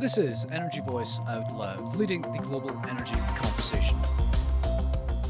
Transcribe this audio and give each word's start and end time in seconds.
This 0.00 0.16
is 0.16 0.46
Energy 0.50 0.80
Voice 0.80 1.20
Out 1.28 1.54
Loud, 1.54 1.94
leading 1.94 2.22
the 2.22 2.38
global 2.38 2.70
energy 2.88 3.16
conversation. 3.36 3.98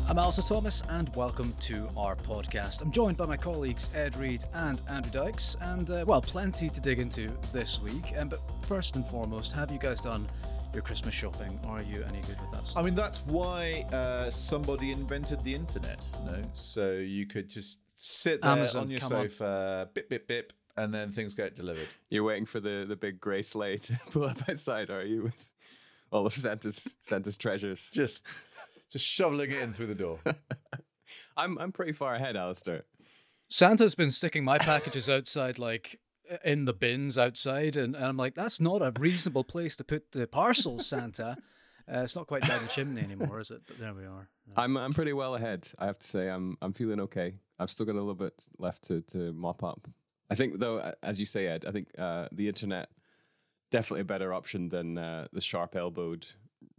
I'm 0.09 0.17
Alistair 0.17 0.45
Thomas, 0.45 0.85
and 0.91 1.11
welcome 1.17 1.53
to 1.63 1.89
our 1.97 2.15
podcast. 2.15 2.81
I'm 2.81 2.93
joined 2.93 3.17
by 3.17 3.27
my 3.27 3.37
colleagues 3.37 3.91
Ed 3.97 4.17
Reed 4.17 4.45
and 4.55 4.81
Andrew 4.89 5.11
Dykes, 5.11 5.57
and 5.63 5.91
uh, 5.91 6.05
well, 6.07 6.21
plenty 6.23 6.71
to 6.71 6.81
dig 6.81 7.01
into 7.01 7.33
this 7.53 7.83
week. 7.83 8.13
Um, 8.17 8.29
but 8.29 8.39
first 8.69 8.95
and 8.95 9.05
foremost, 9.07 9.51
have 9.51 9.73
you 9.73 9.79
guys 9.81 10.01
done 10.01 10.29
your 10.73 10.83
Christmas 10.83 11.17
shopping? 11.17 11.59
Are 11.67 11.83
you 11.83 12.05
any 12.05 12.21
good 12.21 12.41
with 12.41 12.53
that 12.53 12.65
stuff? 12.65 12.81
I 12.81 12.85
mean, 12.85 12.95
that's 12.95 13.27
why 13.27 13.85
uh, 13.93 14.31
somebody 14.31 14.93
invented 14.93 15.43
the 15.43 15.53
internet, 15.53 15.99
You 16.25 16.31
no? 16.31 16.43
So 16.55 16.93
you 16.93 17.27
could 17.27 17.51
just 17.51 17.81
sit 17.97 18.41
there 18.41 18.53
Amazon, 18.53 18.85
on 18.85 18.91
your 18.91 19.01
come 19.01 19.15
on. 19.15 19.29
sofa, 19.31 19.91
bip, 19.95 20.09
bip, 20.09 20.29
bip, 20.29 20.53
and 20.77 20.93
then 20.93 21.11
things 21.11 21.35
get 21.35 21.55
delivered. 21.55 21.89
You're 22.09 22.25
waiting 22.25 22.47
for 22.47 22.61
the, 22.61 22.85
the 22.89 22.97
big 22.97 23.21
grey 23.21 23.43
sleigh 23.43 23.79
to 23.79 24.01
pull 24.11 24.25
up 24.25 24.49
outside, 24.49 24.91
are 24.91 25.05
you? 25.05 25.25
With 25.25 25.51
all 26.11 26.27
of 26.27 26.35
Santa's 26.35 26.89
Santa's 27.01 27.37
treasures. 27.37 27.89
Just, 27.93 28.25
just 28.91 29.05
shoveling 29.05 29.51
it 29.51 29.59
in 29.59 29.73
through 29.73 29.87
the 29.87 29.95
door. 29.95 30.19
I'm 31.37 31.59
I'm 31.59 31.73
pretty 31.73 31.93
far 31.93 32.15
ahead, 32.15 32.37
Alistair. 32.37 32.85
Santa's 33.49 33.95
been 33.95 34.11
sticking 34.11 34.45
my 34.45 34.59
packages 34.59 35.09
outside, 35.09 35.59
like 35.59 35.99
in 36.45 36.65
the 36.65 36.73
bins 36.73 37.19
outside, 37.19 37.77
and, 37.77 37.97
and 37.97 38.05
I'm 38.05 38.17
like, 38.17 38.35
that's 38.35 38.61
not 38.61 38.83
a 38.83 38.93
reasonable 38.99 39.43
place 39.43 39.75
to 39.77 39.85
put 39.85 40.13
the 40.13 40.27
parcels, 40.27 40.87
Santa. 40.87 41.37
Uh, 41.93 42.03
it's 42.03 42.15
not 42.15 42.29
quite 42.29 42.43
down 42.43 42.63
the 42.63 42.69
chimney 42.69 43.03
anymore, 43.03 43.41
is 43.41 43.51
it? 43.51 43.63
But 43.67 43.79
there 43.79 43.95
we 43.95 44.05
are. 44.05 44.29
I'm 44.57 44.77
I'm 44.77 44.93
pretty 44.93 45.13
well 45.13 45.35
ahead. 45.35 45.69
I 45.79 45.87
have 45.87 45.99
to 45.99 46.07
say 46.07 46.29
I'm 46.29 46.57
I'm 46.63 46.73
feeling 46.73 47.01
okay. 47.01 47.35
I've 47.59 47.71
still 47.71 47.87
got 47.87 47.93
a 47.93 48.01
little 48.03 48.15
bit 48.15 48.47
left 48.59 48.83
to 48.85 49.01
to 49.03 49.33
mop 49.33 49.65
up. 49.65 49.89
I 50.31 50.35
think 50.35 50.59
though, 50.59 50.95
as 51.03 51.19
you 51.19 51.27
say, 51.27 51.47
Ed, 51.47 51.65
I 51.67 51.73
think 51.73 51.89
uh, 51.99 52.29
the 52.33 52.49
internet 52.49 52.89
definitely 53.71 54.03
a 54.03 54.05
better 54.05 54.33
option 54.33 54.69
than 54.69 54.99
uh, 54.99 55.29
the 55.33 55.41
sharp 55.41 55.77
elbowed 55.77 56.27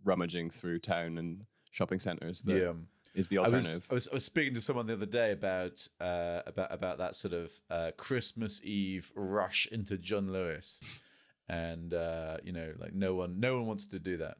rummaging 0.04 0.50
through 0.50 0.80
town 0.80 1.18
and 1.18 1.46
shopping 1.71 1.99
centres. 1.99 2.41
That 2.43 2.62
yeah. 2.62 2.74
is 3.13 3.27
the 3.27 3.40
I 3.40 3.41
was, 3.43 3.54
alternative. 3.54 3.88
I 3.90 3.93
was 3.93 4.08
I 4.10 4.13
was 4.13 4.26
speaking 4.26 4.54
to 4.55 4.62
someone 4.62 4.88
the 4.88 4.93
other 4.93 5.05
day 5.05 5.32
about 5.32 5.88
uh, 5.99 6.41
about 6.46 6.74
about 6.74 6.98
that 6.99 7.16
sort 7.16 7.34
of 7.34 7.52
uh, 7.70 7.91
Christmas 7.98 8.62
Eve 8.63 9.12
rush 9.16 9.68
into 9.71 9.98
John 9.98 10.32
Lewis, 10.32 10.80
and 11.49 11.93
uh, 11.93 12.38
you 12.43 12.52
know, 12.52 12.74
like 12.77 12.93
no 12.93 13.15
one 13.15 13.40
no 13.40 13.55
one 13.55 13.65
wants 13.65 13.88
to 13.88 13.99
do 13.99 14.18
that. 14.18 14.38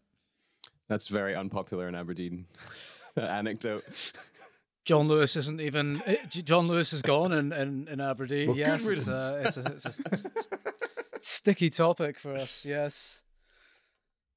That's 0.88 1.08
very 1.08 1.36
unpopular 1.36 1.88
in 1.88 1.96
Aberdeen. 1.96 2.46
Anecdote. 3.18 3.84
John 4.86 5.08
Lewis 5.08 5.36
isn't 5.36 5.62
even. 5.62 6.00
eh, 6.06 6.16
John 6.30 6.68
Lewis 6.68 6.92
is 6.94 7.02
gone 7.02 7.32
in, 7.32 7.52
in, 7.54 7.88
in 7.88 8.02
Aberdeen. 8.02 8.48
Well, 8.50 8.58
yes, 8.58 8.86
it's, 8.88 9.08
uh, 9.08 9.42
it's, 9.46 9.58
a, 9.58 9.62
it's 9.74 9.86
a 9.86 9.90
s- 9.90 10.26
s- 10.36 10.48
sticky 11.22 11.70
topic 11.70 12.20
for 12.20 12.32
us. 12.34 12.66
Yes, 12.66 13.22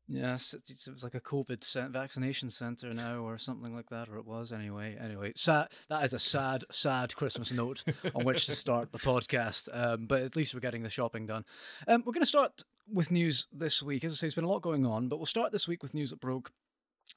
yes, 0.07 0.53
it, 0.55 0.63
it 0.69 0.93
was 0.93 1.03
like 1.03 1.15
a 1.15 1.21
COVID 1.21 1.65
cent- 1.65 1.93
vaccination 1.93 2.51
center 2.51 2.93
now, 2.93 3.21
or 3.27 3.39
something 3.39 3.75
like 3.75 3.89
that, 3.89 4.09
or 4.09 4.19
it 4.19 4.27
was 4.27 4.53
anyway. 4.53 4.97
Anyway, 5.01 5.33
sad. 5.35 5.69
That 5.89 6.05
is 6.05 6.13
a 6.13 6.19
sad, 6.19 6.65
sad 6.71 7.17
Christmas 7.17 7.53
note 7.53 7.83
on 8.15 8.25
which 8.25 8.47
to 8.47 8.53
start 8.55 8.93
the 8.93 8.99
podcast. 8.99 9.69
Um, 9.73 10.07
but 10.07 10.23
at 10.23 10.37
least 10.37 10.53
we're 10.55 10.61
getting 10.61 10.83
the 10.83 10.91
shopping 10.91 11.27
done. 11.27 11.45
Um, 11.89 12.03
we're 12.05 12.13
going 12.13 12.23
to 12.23 12.27
start 12.27 12.63
with 12.93 13.11
news 13.11 13.47
this 13.51 13.83
week. 13.83 14.05
As 14.05 14.13
I 14.13 14.17
say, 14.17 14.27
there's 14.27 14.35
been 14.35 14.45
a 14.45 14.49
lot 14.51 14.61
going 14.63 14.85
on, 14.85 15.09
but 15.09 15.17
we'll 15.17 15.25
start 15.27 15.53
this 15.53 15.67
week 15.67 15.83
with 15.83 15.95
news 15.95 16.11
that 16.11 16.21
broke 16.21 16.53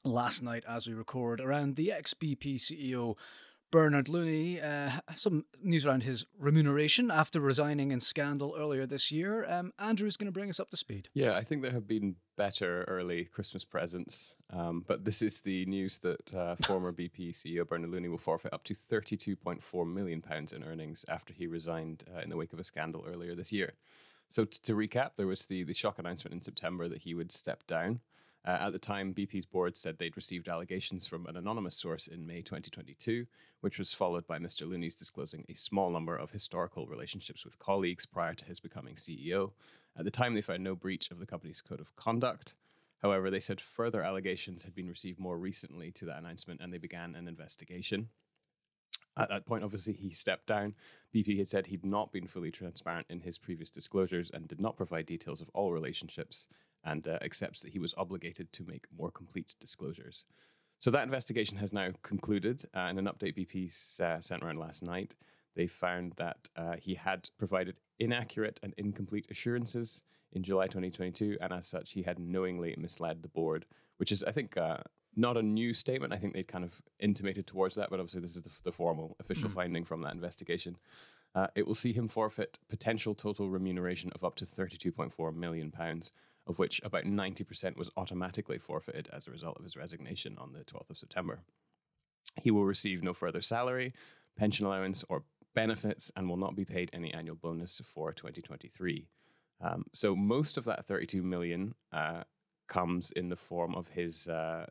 last 0.04 0.42
night 0.42 0.64
as 0.68 0.86
we 0.86 0.94
record 0.94 1.40
around 1.40 1.76
the 1.76 1.92
XBP 1.94 2.56
CEO 2.56 3.16
Bernard 3.70 4.08
Looney. 4.08 4.60
Uh, 4.60 4.92
some 5.14 5.44
news 5.62 5.84
around 5.84 6.02
his 6.02 6.24
remuneration 6.38 7.10
after 7.10 7.40
resigning 7.40 7.90
in 7.90 8.00
scandal 8.00 8.54
earlier 8.58 8.86
this 8.86 9.12
year. 9.12 9.44
Um, 9.48 9.72
Andrew's 9.78 10.16
going 10.16 10.26
to 10.26 10.32
bring 10.32 10.48
us 10.48 10.58
up 10.58 10.70
to 10.70 10.76
speed. 10.76 11.08
Yeah, 11.12 11.34
I 11.34 11.42
think 11.42 11.62
there 11.62 11.72
have 11.72 11.86
been 11.86 12.16
better 12.36 12.84
early 12.84 13.24
Christmas 13.24 13.64
presents, 13.64 14.36
um, 14.50 14.84
but 14.86 15.04
this 15.04 15.20
is 15.20 15.40
the 15.40 15.66
news 15.66 15.98
that 15.98 16.34
uh, 16.34 16.56
former 16.62 16.92
BP 16.92 17.32
CEO 17.32 17.68
Bernard 17.68 17.90
Looney 17.90 18.08
will 18.08 18.18
forfeit 18.18 18.54
up 18.54 18.64
to 18.64 18.74
£32.4 18.74 19.92
million 19.92 20.22
in 20.52 20.64
earnings 20.64 21.04
after 21.08 21.34
he 21.34 21.46
resigned 21.46 22.04
uh, 22.14 22.20
in 22.20 22.30
the 22.30 22.36
wake 22.36 22.52
of 22.52 22.58
a 22.58 22.64
scandal 22.64 23.04
earlier 23.06 23.34
this 23.34 23.52
year. 23.52 23.74
So, 24.30 24.44
t- 24.44 24.58
to 24.62 24.74
recap, 24.74 25.12
there 25.16 25.26
was 25.26 25.46
the, 25.46 25.64
the 25.64 25.72
shock 25.72 25.98
announcement 25.98 26.34
in 26.34 26.42
September 26.42 26.86
that 26.88 27.02
he 27.02 27.14
would 27.14 27.32
step 27.32 27.66
down. 27.66 28.00
Uh, 28.46 28.58
at 28.60 28.72
the 28.72 28.78
time, 28.78 29.12
BP's 29.12 29.46
board 29.46 29.76
said 29.76 29.98
they'd 29.98 30.16
received 30.16 30.48
allegations 30.48 31.06
from 31.06 31.26
an 31.26 31.36
anonymous 31.36 31.74
source 31.74 32.06
in 32.06 32.26
May 32.26 32.40
2022, 32.40 33.26
which 33.60 33.78
was 33.78 33.92
followed 33.92 34.26
by 34.26 34.38
Mr. 34.38 34.68
Looney's 34.68 34.94
disclosing 34.94 35.44
a 35.48 35.54
small 35.54 35.90
number 35.90 36.16
of 36.16 36.30
historical 36.30 36.86
relationships 36.86 37.44
with 37.44 37.58
colleagues 37.58 38.06
prior 38.06 38.34
to 38.34 38.44
his 38.44 38.60
becoming 38.60 38.94
CEO. 38.94 39.52
At 39.98 40.04
the 40.04 40.10
time, 40.10 40.34
they 40.34 40.40
found 40.40 40.62
no 40.62 40.74
breach 40.74 41.10
of 41.10 41.18
the 41.18 41.26
company's 41.26 41.60
code 41.60 41.80
of 41.80 41.94
conduct. 41.96 42.54
However, 43.02 43.30
they 43.30 43.40
said 43.40 43.60
further 43.60 44.02
allegations 44.02 44.62
had 44.64 44.74
been 44.74 44.88
received 44.88 45.20
more 45.20 45.38
recently 45.38 45.90
to 45.92 46.04
that 46.06 46.18
announcement 46.18 46.60
and 46.60 46.72
they 46.72 46.78
began 46.78 47.14
an 47.14 47.28
investigation. 47.28 48.08
At 49.16 49.28
that 49.30 49.46
point, 49.46 49.64
obviously, 49.64 49.94
he 49.94 50.10
stepped 50.10 50.46
down. 50.46 50.74
BP 51.12 51.38
had 51.38 51.48
said 51.48 51.66
he'd 51.66 51.84
not 51.84 52.12
been 52.12 52.28
fully 52.28 52.52
transparent 52.52 53.06
in 53.10 53.20
his 53.20 53.36
previous 53.36 53.70
disclosures 53.70 54.30
and 54.32 54.46
did 54.46 54.60
not 54.60 54.76
provide 54.76 55.06
details 55.06 55.40
of 55.40 55.50
all 55.54 55.72
relationships 55.72 56.46
and 56.90 57.06
uh, 57.06 57.18
accepts 57.22 57.60
that 57.62 57.72
he 57.72 57.78
was 57.78 57.94
obligated 57.96 58.52
to 58.52 58.64
make 58.64 58.86
more 58.96 59.10
complete 59.10 59.54
disclosures. 59.60 60.24
So 60.78 60.90
that 60.90 61.02
investigation 61.02 61.56
has 61.58 61.72
now 61.72 61.90
concluded. 62.02 62.64
Uh, 62.76 62.88
in 62.90 62.98
an 62.98 63.06
update 63.06 63.36
BP 63.36 64.00
uh, 64.00 64.20
sent 64.20 64.42
around 64.42 64.58
last 64.58 64.82
night, 64.82 65.14
they 65.56 65.66
found 65.66 66.12
that 66.16 66.48
uh, 66.56 66.76
he 66.78 66.94
had 66.94 67.30
provided 67.36 67.76
inaccurate 67.98 68.60
and 68.62 68.74
incomplete 68.76 69.26
assurances 69.30 70.04
in 70.32 70.42
July 70.42 70.66
2022, 70.66 71.38
and 71.40 71.52
as 71.52 71.66
such, 71.66 71.92
he 71.92 72.02
had 72.02 72.18
knowingly 72.18 72.74
misled 72.78 73.22
the 73.22 73.28
board, 73.28 73.66
which 73.96 74.12
is, 74.12 74.22
I 74.22 74.30
think, 74.30 74.56
uh, 74.56 74.78
not 75.16 75.36
a 75.36 75.42
new 75.42 75.72
statement. 75.72 76.12
I 76.12 76.18
think 76.18 76.34
they'd 76.34 76.46
kind 76.46 76.64
of 76.64 76.80
intimated 77.00 77.46
towards 77.46 77.74
that, 77.74 77.90
but 77.90 77.98
obviously, 77.98 78.20
this 78.20 78.36
is 78.36 78.42
the, 78.42 78.50
the 78.62 78.72
formal 78.72 79.16
official 79.18 79.48
finding 79.48 79.84
from 79.84 80.02
that 80.02 80.14
investigation. 80.14 80.76
Uh, 81.34 81.48
it 81.54 81.66
will 81.66 81.74
see 81.74 81.92
him 81.92 82.08
forfeit 82.08 82.58
potential 82.68 83.14
total 83.14 83.48
remuneration 83.50 84.10
of 84.14 84.24
up 84.24 84.36
to 84.36 84.44
32.4 84.44 85.34
million 85.34 85.70
pounds, 85.70 86.12
of 86.48 86.58
which 86.58 86.80
about 86.82 87.04
90% 87.04 87.76
was 87.76 87.90
automatically 87.96 88.58
forfeited 88.58 89.08
as 89.12 89.26
a 89.26 89.30
result 89.30 89.56
of 89.58 89.64
his 89.64 89.76
resignation 89.76 90.36
on 90.38 90.52
the 90.52 90.64
12th 90.64 90.90
of 90.90 90.98
September. 90.98 91.42
He 92.42 92.50
will 92.50 92.64
receive 92.64 93.02
no 93.02 93.12
further 93.12 93.42
salary, 93.42 93.92
pension 94.36 94.64
allowance, 94.64 95.04
or 95.08 95.24
benefits, 95.54 96.10
and 96.16 96.28
will 96.28 96.36
not 96.36 96.56
be 96.56 96.64
paid 96.64 96.90
any 96.92 97.12
annual 97.12 97.36
bonus 97.36 97.80
for 97.84 98.12
2023. 98.12 99.06
Um, 99.60 99.84
so 99.92 100.16
most 100.16 100.56
of 100.56 100.64
that 100.64 100.86
32 100.86 101.22
million 101.22 101.74
uh, 101.92 102.22
comes 102.66 103.10
in 103.10 103.28
the 103.28 103.36
form 103.36 103.74
of 103.74 103.88
his 103.88 104.28
uh, 104.28 104.66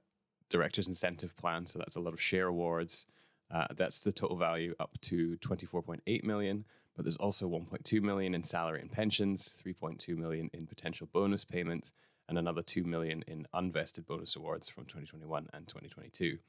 director's 0.49 0.87
incentive 0.87 1.35
plan. 1.35 1.65
So 1.65 1.77
that's 1.77 1.95
a 1.95 1.99
lot 1.99 2.13
of 2.13 2.21
share 2.21 2.47
awards. 2.47 3.05
Uh, 3.53 3.67
that's 3.75 4.01
the 4.01 4.11
total 4.11 4.37
value 4.37 4.73
up 4.79 4.97
to 5.01 5.37
24.8 5.37 6.23
million. 6.23 6.65
But 6.97 7.05
there's 7.05 7.17
also 7.17 7.47
1.2 7.47 8.01
million 8.01 8.33
in 8.33 8.43
salary 8.43 8.81
and 8.81 8.91
pensions, 8.91 9.55
3.2 9.63 10.17
million 10.17 10.49
in 10.51 10.65
potential 10.65 11.07
bonus 11.13 11.45
payments, 11.45 11.93
and 12.27 12.37
another 12.37 12.63
2 12.63 12.83
million 12.83 13.23
in 13.27 13.47
unvested 13.53 14.05
bonus 14.05 14.35
awards 14.35 14.67
from 14.67 14.85
2021 14.85 15.47
and 15.53 15.67
2022. 15.67 16.39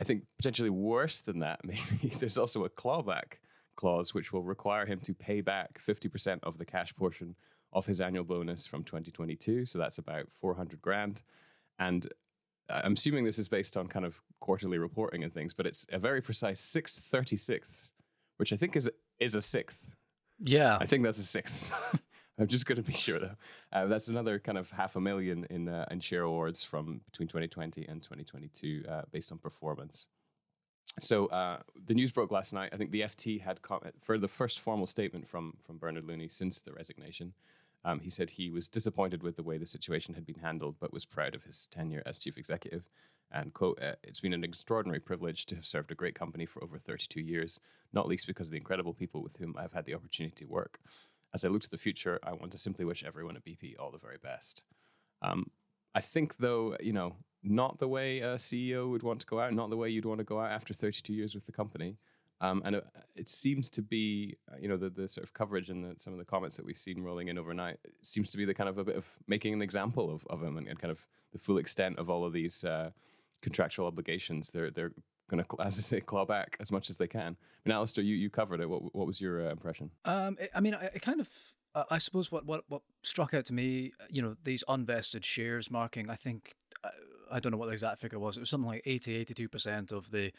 I 0.00 0.04
think 0.04 0.24
potentially 0.38 0.70
worse 0.70 1.20
than 1.20 1.38
that, 1.40 1.60
maybe 1.64 2.14
there's 2.18 2.38
also 2.38 2.64
a 2.64 2.70
clawback 2.70 3.34
clause 3.76 4.14
which 4.14 4.32
will 4.32 4.42
require 4.42 4.86
him 4.86 5.00
to 5.00 5.14
pay 5.14 5.40
back 5.42 5.78
50% 5.78 6.38
of 6.42 6.58
the 6.58 6.64
cash 6.64 6.94
portion 6.96 7.36
of 7.72 7.86
his 7.86 8.00
annual 8.00 8.24
bonus 8.24 8.66
from 8.66 8.84
2022. 8.84 9.66
So 9.66 9.78
that's 9.78 9.98
about 9.98 10.26
400 10.40 10.80
grand. 10.80 11.22
And 11.78 12.06
I'm 12.70 12.94
assuming 12.94 13.24
this 13.24 13.38
is 13.38 13.48
based 13.48 13.76
on 13.76 13.88
kind 13.88 14.06
of 14.06 14.20
quarterly 14.40 14.78
reporting 14.78 15.24
and 15.24 15.32
things, 15.32 15.52
but 15.52 15.66
it's 15.66 15.86
a 15.92 15.98
very 15.98 16.22
precise 16.22 16.60
636th, 16.60 17.90
which 18.38 18.52
I 18.52 18.56
think 18.56 18.76
is 18.76 18.88
is 19.20 19.34
a 19.34 19.40
sixth. 19.40 19.94
Yeah. 20.38 20.78
I 20.80 20.86
think 20.86 21.04
that's 21.04 21.18
a 21.18 21.22
sixth. 21.22 21.72
I'm 22.38 22.48
just 22.48 22.66
going 22.66 22.76
to 22.76 22.82
be 22.82 22.92
sure 22.92 23.20
though. 23.20 23.36
Uh, 23.72 23.86
that's 23.86 24.08
another 24.08 24.38
kind 24.38 24.58
of 24.58 24.70
half 24.70 24.96
a 24.96 25.00
million 25.00 25.46
in 25.50 25.68
uh, 25.68 25.86
in 25.90 26.00
share 26.00 26.22
awards 26.22 26.64
from 26.64 27.00
between 27.06 27.28
2020 27.28 27.86
and 27.86 28.02
2022 28.02 28.84
uh, 28.88 29.02
based 29.12 29.30
on 29.30 29.38
performance. 29.38 30.08
So 31.00 31.26
uh, 31.26 31.58
the 31.86 31.94
news 31.94 32.12
broke 32.12 32.30
last 32.30 32.52
night. 32.52 32.70
I 32.72 32.76
think 32.76 32.90
the 32.90 33.02
FT 33.02 33.40
had 33.40 33.62
com- 33.62 33.80
for 34.00 34.18
the 34.18 34.28
first 34.28 34.60
formal 34.60 34.86
statement 34.86 35.28
from 35.28 35.54
from 35.60 35.78
Bernard 35.78 36.04
Looney 36.04 36.28
since 36.28 36.60
the 36.60 36.72
resignation. 36.72 37.34
Um, 37.84 38.00
he 38.00 38.10
said 38.10 38.30
he 38.30 38.50
was 38.50 38.66
disappointed 38.66 39.22
with 39.22 39.36
the 39.36 39.42
way 39.42 39.58
the 39.58 39.66
situation 39.66 40.14
had 40.14 40.24
been 40.24 40.38
handled, 40.38 40.76
but 40.80 40.92
was 40.92 41.04
proud 41.04 41.34
of 41.34 41.44
his 41.44 41.66
tenure 41.66 42.02
as 42.06 42.18
chief 42.18 42.38
executive. 42.38 42.88
And 43.30 43.52
quote, 43.52 43.80
uh, 43.82 43.94
it's 44.02 44.20
been 44.20 44.32
an 44.32 44.44
extraordinary 44.44 45.00
privilege 45.00 45.46
to 45.46 45.56
have 45.56 45.66
served 45.66 45.90
a 45.90 45.94
great 45.94 46.14
company 46.14 46.46
for 46.46 46.62
over 46.62 46.78
32 46.78 47.20
years, 47.20 47.58
not 47.92 48.06
least 48.06 48.26
because 48.26 48.48
of 48.48 48.52
the 48.52 48.58
incredible 48.58 48.94
people 48.94 49.22
with 49.22 49.36
whom 49.38 49.54
I've 49.58 49.72
had 49.72 49.86
the 49.86 49.94
opportunity 49.94 50.44
to 50.44 50.44
work. 50.44 50.78
As 51.34 51.44
I 51.44 51.48
look 51.48 51.62
to 51.62 51.70
the 51.70 51.78
future, 51.78 52.20
I 52.22 52.32
want 52.32 52.52
to 52.52 52.58
simply 52.58 52.84
wish 52.84 53.02
everyone 53.04 53.36
at 53.36 53.44
BP 53.44 53.74
all 53.78 53.90
the 53.90 53.98
very 53.98 54.18
best. 54.22 54.62
Um, 55.20 55.50
I 55.94 56.00
think, 56.00 56.36
though, 56.36 56.76
you 56.80 56.92
know, 56.92 57.16
not 57.42 57.78
the 57.78 57.88
way 57.88 58.20
a 58.20 58.34
CEO 58.34 58.90
would 58.90 59.02
want 59.02 59.20
to 59.20 59.26
go 59.26 59.40
out, 59.40 59.52
not 59.52 59.70
the 59.70 59.76
way 59.76 59.88
you'd 59.88 60.04
want 60.04 60.18
to 60.18 60.24
go 60.24 60.40
out 60.40 60.50
after 60.50 60.72
32 60.72 61.12
years 61.12 61.34
with 61.34 61.46
the 61.46 61.52
company. 61.52 61.98
Um, 62.40 62.62
and 62.64 62.76
it, 62.76 62.86
it 63.14 63.28
seems 63.28 63.70
to 63.70 63.82
be, 63.82 64.36
uh, 64.52 64.56
you 64.60 64.68
know, 64.68 64.76
the, 64.76 64.90
the 64.90 65.08
sort 65.08 65.24
of 65.24 65.32
coverage 65.32 65.70
and 65.70 65.84
the, 65.84 65.94
some 65.98 66.12
of 66.12 66.18
the 66.18 66.24
comments 66.24 66.56
that 66.56 66.66
we've 66.66 66.76
seen 66.76 67.02
rolling 67.02 67.28
in 67.28 67.38
overnight 67.38 67.78
seems 68.02 68.30
to 68.32 68.36
be 68.36 68.44
the 68.44 68.54
kind 68.54 68.68
of 68.68 68.78
a 68.78 68.84
bit 68.84 68.96
of 68.96 69.08
making 69.28 69.54
an 69.54 69.62
example 69.62 70.12
of, 70.12 70.26
of 70.28 70.42
him 70.42 70.58
and, 70.58 70.66
and 70.66 70.78
kind 70.78 70.90
of 70.90 71.06
the 71.32 71.38
full 71.38 71.58
extent 71.58 71.98
of 71.98 72.10
all 72.10 72.24
of 72.24 72.32
these 72.32 72.64
uh, 72.64 72.90
contractual 73.44 73.86
obligations. 73.86 74.50
They're 74.50 74.70
they're 74.70 74.92
going 75.30 75.44
to, 75.48 75.62
as 75.62 75.78
I 75.78 75.82
say, 75.82 76.00
claw 76.00 76.24
back 76.24 76.56
as 76.58 76.72
much 76.72 76.90
as 76.90 76.96
they 76.96 77.06
can. 77.06 77.36
I 77.36 77.68
mean, 77.68 77.76
Alistair, 77.76 78.02
you, 78.02 78.16
you 78.16 78.30
covered 78.30 78.60
it. 78.60 78.68
What 78.68 78.94
what 78.94 79.06
was 79.06 79.20
your 79.20 79.46
uh, 79.46 79.50
impression? 79.50 79.90
Um, 80.04 80.36
I 80.54 80.60
mean, 80.60 80.74
I, 80.74 80.90
I 80.94 80.98
kind 80.98 81.20
of, 81.20 81.28
I 81.90 81.98
suppose 81.98 82.32
what, 82.32 82.44
what 82.46 82.64
what 82.68 82.82
struck 83.02 83.34
out 83.34 83.44
to 83.46 83.52
me, 83.52 83.92
you 84.10 84.22
know, 84.22 84.36
these 84.42 84.64
unvested 84.68 85.24
shares 85.24 85.70
marking. 85.70 86.10
I 86.10 86.16
think, 86.16 86.54
uh, 86.82 86.88
I 87.30 87.38
don't 87.38 87.52
know 87.52 87.58
what 87.58 87.66
the 87.66 87.72
exact 87.72 88.00
figure 88.00 88.18
was. 88.18 88.36
It 88.36 88.40
was 88.40 88.50
something 88.50 88.68
like 88.68 88.82
80, 88.84 89.14
82 89.16 89.48
percent 89.48 89.92
of 89.92 90.10
the 90.10 90.32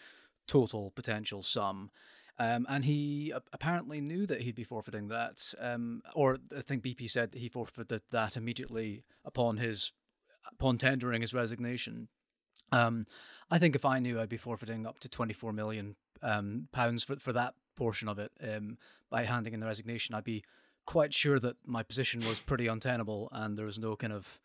total 0.48 0.92
potential 0.92 1.42
sum. 1.42 1.92
Um, 2.38 2.66
and 2.68 2.84
he 2.84 3.32
apparently 3.54 4.02
knew 4.02 4.26
that 4.28 4.42
he'd 4.42 4.56
be 4.56 4.66
forfeiting 4.66 5.08
that, 5.08 5.54
um, 5.58 6.02
or 6.14 6.38
I 6.56 6.60
think 6.60 6.84
BP 6.84 7.10
said 7.10 7.32
that 7.32 7.40
he 7.40 7.48
forfeited 7.48 8.02
that 8.12 8.36
immediately 8.36 9.06
upon 9.24 9.56
his 9.56 9.94
upon 10.52 10.78
tendering 10.78 11.22
his 11.22 11.34
resignation. 11.34 12.10
Um, 12.76 13.06
I 13.50 13.58
think 13.60 13.76
if 13.76 13.86
I 13.86 14.00
knew, 14.00 14.20
I'd 14.20 14.30
be 14.30 14.38
forfeiting 14.38 14.86
up 14.86 15.00
to 15.00 15.10
twenty 15.10 15.34
four 15.34 15.54
million 15.54 15.96
um, 16.22 16.68
pounds 16.72 17.04
for 17.04 17.16
for 17.18 17.34
that 17.34 17.54
portion 17.76 18.08
of 18.08 18.20
it 18.20 18.32
um, 18.42 18.78
by 19.10 19.24
handing 19.24 19.54
in 19.54 19.60
the 19.60 19.66
resignation. 19.66 20.16
I'd 20.16 20.24
be 20.24 20.44
quite 20.86 21.14
sure 21.14 21.40
that 21.40 21.56
my 21.66 21.84
position 21.84 22.20
was 22.28 22.40
pretty 22.40 22.68
untenable, 22.68 23.30
and 23.32 23.58
there 23.58 23.66
was 23.66 23.80
no 23.80 23.96
kind 23.96 24.14
of 24.14 24.40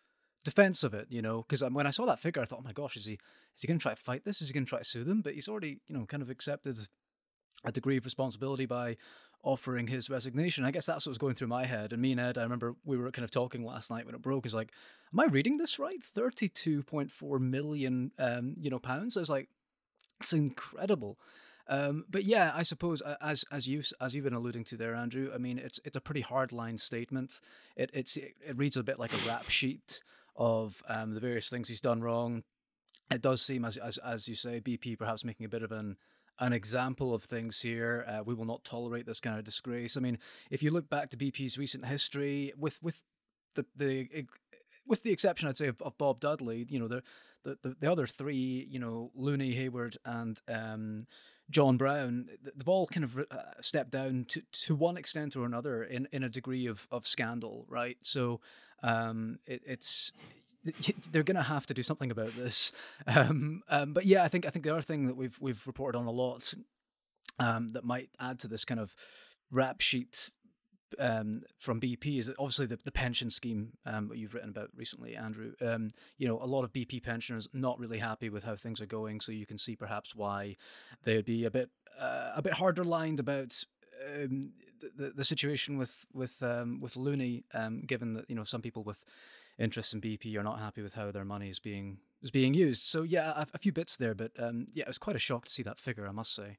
defense 0.44 0.82
of 0.82 0.94
it, 0.94 1.06
you 1.10 1.20
know, 1.20 1.42
because 1.42 1.62
when 1.70 1.86
I 1.86 1.90
saw 1.90 2.06
that 2.06 2.18
figure, 2.20 2.42
I 2.42 2.46
thought, 2.46 2.60
oh 2.60 2.64
my 2.64 2.72
gosh, 2.72 2.96
is 2.96 3.04
he 3.04 3.18
is 3.54 3.62
he 3.62 3.68
going 3.68 3.78
to 3.78 3.82
try 3.82 3.94
to 3.94 4.02
fight 4.02 4.24
this? 4.24 4.40
Is 4.40 4.48
he 4.48 4.54
going 4.54 4.64
to 4.64 4.70
try 4.70 4.78
to 4.78 4.84
sue 4.84 5.04
them? 5.04 5.20
But 5.22 5.34
he's 5.34 5.48
already, 5.48 5.80
you 5.86 5.96
know, 5.96 6.06
kind 6.06 6.22
of 6.22 6.30
accepted 6.30 6.76
a 7.64 7.72
degree 7.72 7.98
of 7.98 8.04
responsibility 8.04 8.66
by 8.66 8.96
offering 9.42 9.86
his 9.86 10.10
resignation. 10.10 10.64
I 10.64 10.70
guess 10.70 10.86
that's 10.86 11.06
what 11.06 11.10
was 11.10 11.18
going 11.18 11.34
through 11.34 11.48
my 11.48 11.64
head. 11.64 11.92
And 11.92 12.02
me 12.02 12.12
and 12.12 12.20
Ed, 12.20 12.38
I 12.38 12.42
remember 12.42 12.74
we 12.84 12.96
were 12.96 13.10
kind 13.10 13.24
of 13.24 13.30
talking 13.30 13.64
last 13.64 13.90
night 13.90 14.06
when 14.06 14.14
it 14.14 14.22
broke. 14.22 14.46
Is 14.46 14.54
like, 14.54 14.72
am 15.12 15.20
I 15.20 15.26
reading 15.26 15.56
this 15.56 15.78
right? 15.78 16.02
Thirty-two 16.02 16.82
point 16.82 17.10
four 17.10 17.38
million, 17.38 18.12
um, 18.18 18.54
you 18.58 18.70
know, 18.70 18.78
pounds. 18.78 19.16
I 19.16 19.20
was 19.20 19.30
like, 19.30 19.48
it's 20.20 20.32
incredible. 20.32 21.18
Um, 21.68 22.04
but 22.10 22.24
yeah, 22.24 22.52
I 22.54 22.64
suppose 22.64 23.00
as 23.20 23.44
as 23.52 23.68
you 23.68 23.82
as 24.00 24.14
you've 24.14 24.24
been 24.24 24.34
alluding 24.34 24.64
to 24.64 24.76
there, 24.76 24.94
Andrew. 24.94 25.30
I 25.34 25.38
mean, 25.38 25.58
it's 25.58 25.80
it's 25.84 25.96
a 25.96 26.00
pretty 26.00 26.20
hard 26.22 26.52
line 26.52 26.78
statement. 26.78 27.40
It 27.76 27.90
it's 27.94 28.16
it 28.16 28.34
reads 28.56 28.76
a 28.76 28.82
bit 28.82 28.98
like 28.98 29.12
a 29.12 29.28
rap 29.28 29.48
sheet 29.48 30.00
of 30.36 30.82
um, 30.88 31.14
the 31.14 31.20
various 31.20 31.48
things 31.48 31.68
he's 31.68 31.80
done 31.80 32.02
wrong. 32.02 32.42
It 33.10 33.22
does 33.22 33.40
seem, 33.40 33.64
as 33.64 33.76
as 33.76 33.98
as 33.98 34.28
you 34.28 34.34
say, 34.34 34.60
BP 34.60 34.98
perhaps 34.98 35.24
making 35.24 35.46
a 35.46 35.48
bit 35.48 35.62
of 35.62 35.72
an 35.72 35.96
an 36.40 36.52
example 36.52 37.14
of 37.14 37.24
things 37.24 37.60
here. 37.60 38.04
Uh, 38.08 38.22
we 38.24 38.34
will 38.34 38.46
not 38.46 38.64
tolerate 38.64 39.06
this 39.06 39.20
kind 39.20 39.38
of 39.38 39.44
disgrace. 39.44 39.96
I 39.96 40.00
mean, 40.00 40.18
if 40.50 40.62
you 40.62 40.70
look 40.70 40.88
back 40.88 41.10
to 41.10 41.16
BP's 41.16 41.58
recent 41.58 41.86
history, 41.86 42.52
with 42.58 42.82
with 42.82 43.02
the 43.54 43.66
the 43.76 44.26
with 44.86 45.02
the 45.02 45.12
exception, 45.12 45.48
I'd 45.48 45.58
say, 45.58 45.68
of, 45.68 45.80
of 45.82 45.96
Bob 45.98 46.20
Dudley, 46.20 46.66
you 46.68 46.80
know, 46.80 46.88
the, 46.88 47.02
the 47.44 47.58
the 47.62 47.76
the 47.80 47.92
other 47.92 48.06
three, 48.06 48.66
you 48.68 48.78
know, 48.78 49.10
Looney, 49.14 49.52
Hayward, 49.52 49.96
and 50.04 50.40
um, 50.48 51.00
John 51.50 51.76
Browne, 51.76 52.28
they've 52.42 52.68
all 52.68 52.86
kind 52.86 53.04
of 53.04 53.18
uh, 53.18 53.60
stepped 53.60 53.90
down 53.90 54.24
to, 54.28 54.42
to 54.52 54.74
one 54.76 54.96
extent 54.96 55.36
or 55.36 55.44
another 55.44 55.82
in, 55.82 56.06
in 56.12 56.22
a 56.22 56.28
degree 56.28 56.66
of, 56.66 56.86
of 56.90 57.06
scandal, 57.06 57.66
right? 57.68 57.98
So 58.02 58.40
um, 58.82 59.40
it, 59.46 59.62
it's 59.66 60.12
they're 61.12 61.22
going 61.22 61.36
to 61.36 61.42
have 61.42 61.66
to 61.66 61.74
do 61.74 61.82
something 61.82 62.10
about 62.10 62.34
this. 62.34 62.72
Um, 63.06 63.62
um, 63.68 63.92
but 63.92 64.06
yeah, 64.06 64.24
I 64.24 64.28
think 64.28 64.46
I 64.46 64.50
think 64.50 64.64
the 64.64 64.72
other 64.72 64.82
thing 64.82 65.06
that 65.06 65.16
we've 65.16 65.36
we've 65.40 65.66
reported 65.66 65.98
on 65.98 66.06
a 66.06 66.10
lot 66.10 66.54
um, 67.38 67.68
that 67.68 67.84
might 67.84 68.10
add 68.18 68.38
to 68.40 68.48
this 68.48 68.64
kind 68.64 68.80
of 68.80 68.94
rap 69.50 69.80
sheet 69.80 70.30
um, 70.98 71.42
from 71.58 71.80
BP 71.80 72.18
is 72.18 72.26
that 72.26 72.36
obviously 72.38 72.66
the, 72.66 72.78
the 72.82 72.92
pension 72.92 73.30
scheme 73.30 73.72
um, 73.86 74.08
that 74.08 74.18
you've 74.18 74.34
written 74.34 74.50
about 74.50 74.70
recently, 74.74 75.16
Andrew. 75.16 75.52
Um, 75.60 75.90
you 76.18 76.26
know, 76.26 76.40
a 76.42 76.46
lot 76.46 76.64
of 76.64 76.72
BP 76.72 77.02
pensioners 77.02 77.48
not 77.52 77.78
really 77.78 77.98
happy 77.98 78.28
with 78.28 78.44
how 78.44 78.56
things 78.56 78.80
are 78.80 78.86
going, 78.86 79.20
so 79.20 79.32
you 79.32 79.46
can 79.46 79.58
see 79.58 79.76
perhaps 79.76 80.14
why 80.14 80.56
they'd 81.04 81.24
be 81.24 81.44
a 81.44 81.50
bit 81.50 81.70
uh, 81.98 82.32
a 82.34 82.42
bit 82.42 82.54
harder 82.54 82.84
lined 82.84 83.20
about 83.20 83.62
um, 84.06 84.52
the, 84.96 85.10
the 85.10 85.24
situation 85.24 85.78
with 85.78 86.06
with 86.12 86.42
um, 86.42 86.80
with 86.80 86.96
Looney, 86.96 87.44
um, 87.54 87.82
given 87.82 88.14
that 88.14 88.28
you 88.28 88.34
know 88.34 88.44
some 88.44 88.62
people 88.62 88.82
with 88.82 89.04
interest 89.60 89.94
in 89.94 90.00
BP 90.00 90.36
are 90.36 90.42
not 90.42 90.58
happy 90.58 90.82
with 90.82 90.94
how 90.94 91.10
their 91.10 91.24
money 91.24 91.48
is 91.48 91.58
being 91.58 91.98
is 92.22 92.30
being 92.30 92.54
used. 92.54 92.82
So 92.82 93.02
yeah, 93.02 93.32
a, 93.36 93.46
a 93.54 93.58
few 93.58 93.72
bits 93.72 93.96
there, 93.96 94.14
but 94.14 94.32
um, 94.38 94.68
yeah, 94.72 94.82
it 94.82 94.88
was 94.88 94.98
quite 94.98 95.16
a 95.16 95.20
shock 95.20 95.44
to 95.44 95.50
see 95.50 95.62
that 95.62 95.78
figure, 95.78 96.08
I 96.08 96.12
must 96.12 96.34
say. 96.34 96.58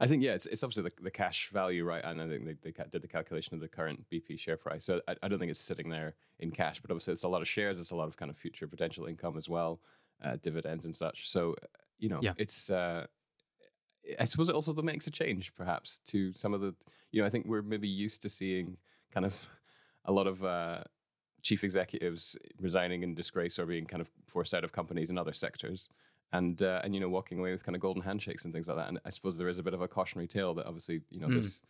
I 0.00 0.06
think 0.06 0.22
yeah, 0.22 0.32
it's, 0.32 0.46
it's 0.46 0.62
obviously 0.62 0.82
the, 0.82 1.04
the 1.04 1.10
cash 1.10 1.48
value, 1.52 1.84
right? 1.84 2.04
And 2.04 2.20
I 2.20 2.28
think 2.28 2.44
they, 2.44 2.56
they 2.62 2.84
did 2.90 3.02
the 3.02 3.08
calculation 3.08 3.54
of 3.54 3.60
the 3.60 3.68
current 3.68 4.04
BP 4.12 4.38
share 4.38 4.56
price. 4.56 4.84
So 4.84 5.00
I, 5.08 5.14
I, 5.22 5.28
don't 5.28 5.38
think 5.38 5.50
it's 5.50 5.60
sitting 5.60 5.88
there 5.88 6.14
in 6.38 6.50
cash, 6.50 6.80
but 6.80 6.90
obviously 6.90 7.12
it's 7.12 7.22
a 7.22 7.28
lot 7.28 7.40
of 7.40 7.48
shares, 7.48 7.80
it's 7.80 7.92
a 7.92 7.96
lot 7.96 8.08
of 8.08 8.16
kind 8.16 8.30
of 8.30 8.36
future 8.36 8.66
potential 8.66 9.06
income 9.06 9.36
as 9.38 9.48
well, 9.48 9.80
uh, 10.22 10.36
dividends 10.42 10.84
and 10.84 10.94
such. 10.94 11.30
So 11.30 11.54
you 11.98 12.08
know, 12.08 12.18
yeah. 12.22 12.32
it's 12.36 12.70
uh, 12.70 13.06
I 14.18 14.24
suppose 14.24 14.48
it 14.48 14.54
also 14.54 14.72
makes 14.74 15.06
a 15.06 15.10
change 15.10 15.54
perhaps 15.54 15.98
to 16.06 16.32
some 16.32 16.54
of 16.54 16.60
the 16.60 16.74
you 17.12 17.20
know 17.20 17.26
I 17.26 17.30
think 17.30 17.46
we're 17.46 17.62
maybe 17.62 17.88
used 17.88 18.22
to 18.22 18.28
seeing 18.28 18.76
kind 19.12 19.26
of 19.26 19.48
a 20.04 20.12
lot 20.12 20.26
of 20.26 20.44
uh, 20.44 20.82
chief 21.42 21.64
executives 21.64 22.36
resigning 22.60 23.02
in 23.02 23.14
disgrace 23.14 23.58
or 23.58 23.66
being 23.66 23.86
kind 23.86 24.00
of 24.00 24.10
forced 24.26 24.54
out 24.54 24.64
of 24.64 24.72
companies 24.72 25.10
in 25.10 25.18
other 25.18 25.32
sectors 25.32 25.88
and 26.32 26.62
uh, 26.62 26.80
and 26.84 26.94
you 26.94 27.00
know 27.00 27.08
walking 27.08 27.38
away 27.38 27.50
with 27.50 27.64
kind 27.64 27.74
of 27.74 27.82
golden 27.82 28.02
handshakes 28.02 28.44
and 28.44 28.54
things 28.54 28.68
like 28.68 28.76
that. 28.76 28.88
And 28.88 29.00
I 29.04 29.10
suppose 29.10 29.36
there 29.36 29.48
is 29.48 29.58
a 29.58 29.62
bit 29.62 29.74
of 29.74 29.82
a 29.82 29.88
cautionary 29.88 30.28
tale 30.28 30.54
that 30.54 30.66
obviously 30.66 31.00
you 31.10 31.20
know 31.20 31.28
mm. 31.28 31.36
this 31.36 31.62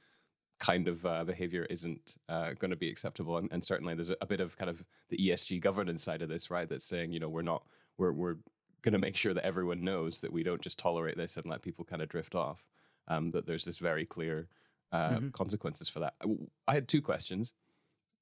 kind 0.58 0.88
of 0.88 1.06
uh, 1.06 1.24
behavior 1.24 1.66
isn't 1.70 2.16
uh, 2.28 2.52
going 2.58 2.70
to 2.70 2.76
be 2.76 2.90
acceptable. 2.90 3.38
And, 3.38 3.48
and 3.50 3.64
certainly 3.64 3.94
there's 3.94 4.10
a, 4.10 4.16
a, 4.20 4.26
bit 4.26 4.40
of 4.40 4.58
kind 4.58 4.68
of 4.68 4.84
the 5.08 5.16
ESG 5.16 5.58
governance 5.62 6.04
side 6.04 6.20
of 6.20 6.28
this, 6.28 6.50
right? 6.50 6.68
That's 6.68 6.84
saying 6.84 7.12
you 7.12 7.20
know 7.20 7.28
we're 7.28 7.42
not 7.42 7.64
we're 7.96 8.12
we're 8.12 8.36
going 8.82 8.92
to 8.92 8.98
make 8.98 9.16
sure 9.16 9.34
that 9.34 9.44
everyone 9.44 9.84
knows 9.84 10.20
that 10.20 10.32
we 10.32 10.42
don't 10.42 10.62
just 10.62 10.78
tolerate 10.78 11.16
this 11.16 11.36
and 11.36 11.46
let 11.46 11.62
people 11.62 11.84
kind 11.84 12.02
of 12.02 12.08
drift 12.08 12.34
off. 12.34 12.64
Um, 13.08 13.32
that 13.32 13.44
there's 13.44 13.64
this 13.64 13.78
very 13.78 14.06
clear 14.06 14.46
uh, 14.92 15.10
mm-hmm. 15.10 15.28
consequences 15.30 15.88
for 15.88 16.00
that. 16.00 16.14
I 16.68 16.74
had 16.74 16.86
two 16.86 17.02
questions 17.02 17.52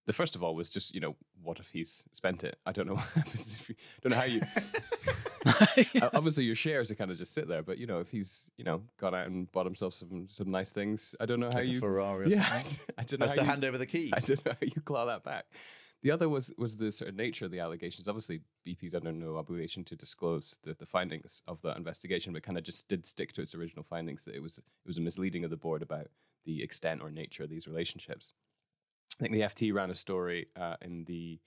the 0.08 0.14
first 0.14 0.34
of 0.34 0.42
all 0.42 0.54
was 0.54 0.70
just 0.70 0.94
you 0.94 1.00
know 1.00 1.14
what 1.42 1.60
if 1.60 1.70
he's 1.70 2.04
spent 2.12 2.42
it? 2.42 2.56
I 2.66 2.72
don't 2.72 2.86
know 2.86 2.94
what 3.00 3.08
happens 3.14 3.54
if 3.54 3.68
you 3.68 3.74
don't 4.02 4.10
know 4.12 4.16
how 4.16 4.24
you 4.24 4.40
yeah. 5.94 6.08
obviously 6.14 6.44
your 6.44 6.54
shares 6.56 6.90
are 6.90 6.94
kind 6.94 7.10
of 7.10 7.18
just 7.18 7.32
sit 7.32 7.46
there 7.46 7.62
but 7.62 7.78
you 7.78 7.86
know 7.86 8.00
if 8.00 8.10
he's 8.10 8.50
you 8.56 8.64
know 8.64 8.82
gone 8.98 9.14
out 9.14 9.26
and 9.26 9.52
bought 9.52 9.66
himself 9.66 9.94
some 9.94 10.26
some 10.28 10.50
nice 10.50 10.72
things 10.72 11.14
i 11.20 11.26
don't 11.26 11.40
know 11.40 11.50
how 11.50 11.58
like 11.58 11.68
you 11.68 11.78
ferrari 11.78 12.30
yeah 12.30 12.44
I, 12.50 12.64
I 12.98 13.04
don't 13.04 13.20
know 13.20 13.26
That's 13.26 13.32
how 13.32 13.36
to 13.36 13.42
you, 13.42 13.46
hand 13.50 13.64
over 13.64 13.78
the 13.78 13.86
keys. 13.94 14.12
i 14.14 14.18
don't 14.18 14.44
know 14.44 14.52
how 14.52 14.58
you 14.74 14.80
claw 14.82 15.04
that 15.06 15.22
back. 15.22 15.44
The 16.02 16.12
other 16.12 16.28
was 16.28 16.52
was 16.56 16.76
the 16.76 16.90
sort 16.92 17.08
of 17.10 17.16
nature 17.16 17.44
of 17.44 17.50
the 17.50 17.60
allegations. 17.60 18.08
Obviously 18.08 18.40
bp's 18.66 18.94
under 18.94 19.12
no 19.12 19.36
obligation 19.36 19.84
to 19.84 19.96
disclose 19.96 20.58
the, 20.62 20.74
the 20.74 20.86
findings 20.86 21.42
of 21.46 21.60
the 21.62 21.76
investigation 21.76 22.32
but 22.32 22.42
kind 22.42 22.56
of 22.56 22.64
just 22.64 22.88
did 22.88 23.04
stick 23.04 23.32
to 23.34 23.42
its 23.42 23.54
original 23.54 23.84
findings 23.84 24.24
that 24.24 24.34
it 24.34 24.42
was 24.42 24.58
it 24.58 24.64
was 24.86 24.98
a 24.98 25.02
misleading 25.02 25.44
of 25.44 25.50
the 25.50 25.56
board 25.56 25.82
about 25.82 26.08
the 26.44 26.62
extent 26.62 27.02
or 27.02 27.10
nature 27.10 27.42
of 27.44 27.50
these 27.50 27.68
relationships 27.68 28.32
I 29.18 29.24
think 29.24 29.32
the 29.32 29.40
FT 29.40 29.74
ran 29.74 29.90
a 29.90 29.94
story 29.94 30.46
uh, 30.56 30.76
in 30.80 31.04
the 31.04 31.40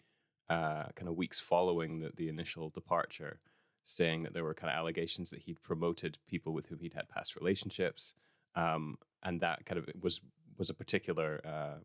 uh, 0.49 0.85
kind 0.95 1.07
of 1.07 1.15
weeks 1.15 1.39
following 1.39 1.99
the, 1.99 2.11
the 2.15 2.27
initial 2.27 2.69
departure, 2.69 3.39
saying 3.83 4.23
that 4.23 4.33
there 4.33 4.43
were 4.43 4.53
kind 4.53 4.69
of 4.69 4.77
allegations 4.77 5.29
that 5.29 5.39
he'd 5.39 5.63
promoted 5.63 6.17
people 6.27 6.53
with 6.53 6.67
whom 6.67 6.79
he'd 6.79 6.93
had 6.93 7.07
past 7.07 7.37
relationships, 7.37 8.13
um, 8.55 8.97
and 9.23 9.39
that 9.39 9.65
kind 9.65 9.79
of 9.79 9.87
was 10.01 10.19
was 10.57 10.69
a 10.69 10.73
particular 10.73 11.39
uh, 11.45 11.79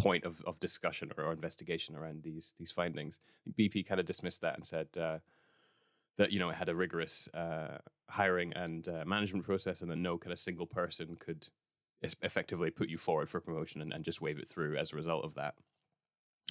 point 0.00 0.24
of, 0.24 0.42
of 0.46 0.58
discussion 0.60 1.12
or, 1.16 1.24
or, 1.24 1.32
investigation 1.32 1.94
around 1.94 2.22
these 2.22 2.54
these 2.58 2.70
findings. 2.70 3.20
BP 3.58 3.86
kind 3.86 4.00
of 4.00 4.06
dismissed 4.06 4.40
that 4.40 4.54
and 4.54 4.66
said 4.66 4.88
uh, 4.98 5.18
that 6.16 6.32
you 6.32 6.38
know 6.38 6.48
it 6.48 6.56
had 6.56 6.70
a 6.70 6.74
rigorous 6.74 7.28
uh, 7.34 7.78
hiring 8.08 8.54
and 8.54 8.88
uh, 8.88 9.04
management 9.04 9.44
process, 9.44 9.82
and 9.82 9.90
that 9.90 9.96
no 9.96 10.16
kind 10.16 10.32
of 10.32 10.38
single 10.38 10.66
person 10.66 11.16
could 11.18 11.48
effectively 12.02 12.70
put 12.70 12.88
you 12.88 12.98
forward 12.98 13.28
for 13.28 13.40
promotion 13.40 13.80
and, 13.80 13.92
and 13.92 14.04
just 14.04 14.20
wave 14.20 14.38
it 14.38 14.48
through 14.48 14.76
as 14.76 14.92
a 14.92 14.96
result 14.96 15.24
of 15.24 15.34
that. 15.34 15.54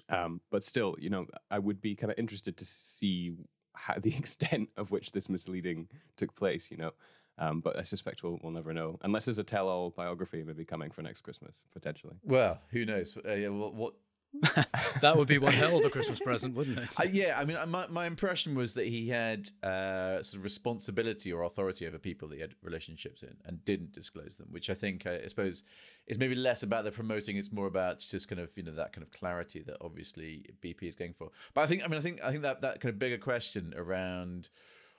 Um, 0.09 0.41
but 0.51 0.63
still, 0.63 0.95
you 0.99 1.09
know, 1.09 1.25
I 1.49 1.59
would 1.59 1.81
be 1.81 1.95
kind 1.95 2.11
of 2.11 2.19
interested 2.19 2.57
to 2.57 2.65
see 2.65 3.33
how, 3.73 3.95
the 4.01 4.15
extent 4.15 4.69
of 4.77 4.91
which 4.91 5.11
this 5.11 5.29
misleading 5.29 5.87
took 6.17 6.35
place. 6.35 6.71
You 6.71 6.77
know, 6.77 6.91
um, 7.37 7.61
but 7.61 7.77
I 7.77 7.81
suspect 7.81 8.23
we'll, 8.23 8.39
we'll 8.41 8.51
never 8.51 8.73
know 8.73 8.97
unless 9.03 9.25
there's 9.25 9.39
a 9.39 9.43
tell-all 9.43 9.91
biography 9.91 10.43
maybe 10.43 10.65
coming 10.65 10.91
for 10.91 11.01
next 11.01 11.21
Christmas 11.21 11.63
potentially. 11.73 12.15
Well, 12.23 12.59
who 12.69 12.85
knows? 12.85 13.17
Uh, 13.17 13.33
yeah, 13.33 13.49
what, 13.49 13.73
what 13.73 13.93
that 15.01 15.17
would 15.17 15.27
be 15.27 15.37
one 15.37 15.53
hell 15.53 15.77
of 15.77 15.85
a 15.85 15.89
Christmas 15.89 16.19
present, 16.19 16.55
wouldn't 16.55 16.77
it? 16.79 16.89
Uh, 16.99 17.03
yeah, 17.11 17.37
I 17.37 17.45
mean, 17.45 17.57
my, 17.67 17.87
my 17.87 18.05
impression 18.05 18.55
was 18.55 18.73
that 18.75 18.87
he 18.87 19.09
had 19.09 19.49
uh, 19.63 20.23
sort 20.23 20.35
of 20.35 20.43
responsibility 20.43 21.31
or 21.31 21.43
authority 21.43 21.85
over 21.85 21.97
people 21.97 22.27
that 22.29 22.35
he 22.35 22.41
had 22.41 22.55
relationships 22.61 23.21
in 23.21 23.35
and 23.45 23.63
didn't 23.65 23.91
disclose 23.91 24.35
them, 24.37 24.47
which 24.51 24.69
I 24.69 24.73
think, 24.73 25.05
uh, 25.05 25.17
I 25.23 25.27
suppose, 25.27 25.63
is 26.07 26.17
maybe 26.17 26.35
less 26.35 26.63
about 26.63 26.83
the 26.83 26.91
promoting. 26.91 27.37
It's 27.37 27.51
more 27.51 27.67
about 27.67 27.99
just 27.99 28.29
kind 28.29 28.39
of 28.39 28.51
you 28.55 28.63
know 28.63 28.75
that 28.75 28.93
kind 28.93 29.03
of 29.03 29.11
clarity 29.11 29.61
that 29.63 29.77
obviously 29.81 30.45
BP 30.61 30.83
is 30.83 30.95
going 30.95 31.13
for. 31.13 31.31
But 31.53 31.61
I 31.61 31.67
think, 31.67 31.83
I 31.83 31.87
mean, 31.87 31.99
I 31.99 32.01
think, 32.03 32.23
I 32.23 32.31
think 32.31 32.43
that 32.43 32.61
that 32.61 32.79
kind 32.79 32.93
of 32.93 32.99
bigger 32.99 33.17
question 33.17 33.73
around 33.75 34.49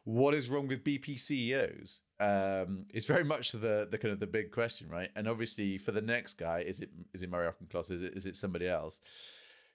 what 0.05 0.35
is 0.35 0.49
wrong 0.49 0.69
with 0.69 0.85
BP 0.85 1.19
CEOs 1.19 2.01
um, 2.21 2.87
is 2.93 3.07
very 3.07 3.25
much 3.25 3.53
the 3.53 3.87
the 3.91 3.99
kind 3.99 4.13
of 4.13 4.21
the 4.21 4.27
big 4.27 4.51
question, 4.51 4.89
right? 4.89 5.11
And 5.15 5.29
obviously, 5.29 5.79
for 5.79 5.93
the 5.93 6.01
next 6.01 6.35
guy, 6.35 6.61
is 6.61 6.81
it 6.81 6.91
is 7.15 7.23
it 7.23 7.31
Murray 7.31 7.49
Auchincloss? 7.49 7.91
Is 7.91 8.03
it 8.03 8.15
is 8.17 8.27
it 8.27 8.37
somebody 8.37 8.69
else? 8.69 9.01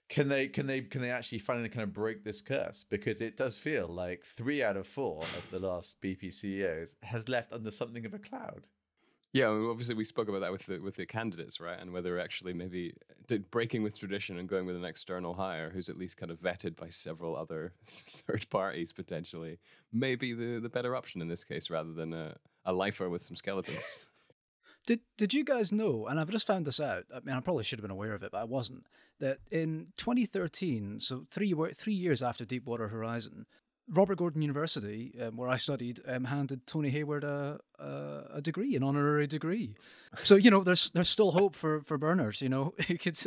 Can 0.08 0.28
they 0.28 0.48
can 0.48 0.66
they 0.66 0.82
can 0.82 1.00
they 1.00 1.10
actually 1.10 1.38
finally 1.38 1.68
kind 1.68 1.84
of 1.84 1.92
break 1.92 2.24
this 2.24 2.42
curse? 2.42 2.84
Because 2.88 3.20
it 3.20 3.36
does 3.36 3.58
feel 3.58 3.88
like 3.88 4.24
three 4.24 4.62
out 4.62 4.76
of 4.76 4.86
four 4.86 5.22
of 5.22 5.46
the 5.50 5.58
last 5.58 6.00
BP 6.02 6.32
CEOs 6.32 6.96
has 7.02 7.28
left 7.28 7.52
under 7.52 7.70
something 7.70 8.04
of 8.04 8.14
a 8.14 8.18
cloud. 8.18 8.66
Yeah, 9.32 9.46
obviously 9.46 9.94
we 9.94 10.04
spoke 10.04 10.28
about 10.28 10.42
that 10.42 10.52
with 10.52 10.66
the 10.66 10.78
with 10.78 10.96
the 10.96 11.06
candidates, 11.06 11.58
right? 11.58 11.78
And 11.80 11.92
whether 11.92 12.18
actually 12.18 12.52
maybe 12.52 12.94
breaking 13.50 13.82
with 13.82 13.98
tradition 13.98 14.38
and 14.38 14.48
going 14.48 14.66
with 14.66 14.76
an 14.76 14.84
external 14.84 15.34
hire 15.34 15.70
who's 15.70 15.88
at 15.88 15.96
least 15.96 16.18
kind 16.18 16.30
of 16.30 16.40
vetted 16.40 16.76
by 16.76 16.90
several 16.90 17.34
other 17.34 17.72
third 17.86 18.48
parties 18.50 18.92
potentially 18.92 19.58
may 19.90 20.16
be 20.16 20.34
the, 20.34 20.60
the 20.60 20.68
better 20.68 20.94
option 20.94 21.22
in 21.22 21.28
this 21.28 21.44
case 21.44 21.70
rather 21.70 21.92
than 21.92 22.12
a, 22.12 22.36
a 22.66 22.74
lifer 22.74 23.08
with 23.08 23.22
some 23.22 23.36
skeletons. 23.36 24.06
Did 24.86 25.00
Did 25.16 25.32
you 25.32 25.44
guys 25.44 25.72
know? 25.72 26.06
And 26.06 26.20
I've 26.20 26.30
just 26.30 26.46
found 26.46 26.66
this 26.66 26.80
out. 26.80 27.04
I 27.14 27.20
mean, 27.20 27.34
I 27.34 27.40
probably 27.40 27.64
should 27.64 27.78
have 27.78 27.84
been 27.84 27.90
aware 27.90 28.14
of 28.14 28.22
it, 28.22 28.32
but 28.32 28.40
I 28.40 28.44
wasn't. 28.44 28.86
That 29.18 29.38
in 29.50 29.88
2013, 29.96 31.00
so 31.00 31.24
three 31.30 31.54
three 31.74 31.94
years 31.94 32.22
after 32.22 32.44
Deepwater 32.44 32.88
Horizon, 32.88 33.46
Robert 33.92 34.16
Gordon 34.16 34.40
University, 34.40 35.14
um, 35.20 35.36
where 35.36 35.48
I 35.48 35.58
studied, 35.58 36.00
um, 36.08 36.24
handed 36.24 36.66
Tony 36.66 36.88
Hayward 36.88 37.24
a, 37.24 37.60
a, 37.78 38.22
a 38.34 38.40
degree, 38.40 38.74
an 38.74 38.82
honorary 38.82 39.26
degree. 39.26 39.74
So 40.22 40.34
you 40.34 40.50
know, 40.50 40.62
there's 40.62 40.90
there's 40.90 41.10
still 41.10 41.32
hope 41.32 41.54
for 41.54 41.82
for 41.82 41.98
Bernard. 41.98 42.40
You 42.40 42.48
know, 42.48 42.74
he 42.86 42.96
could 42.96 43.18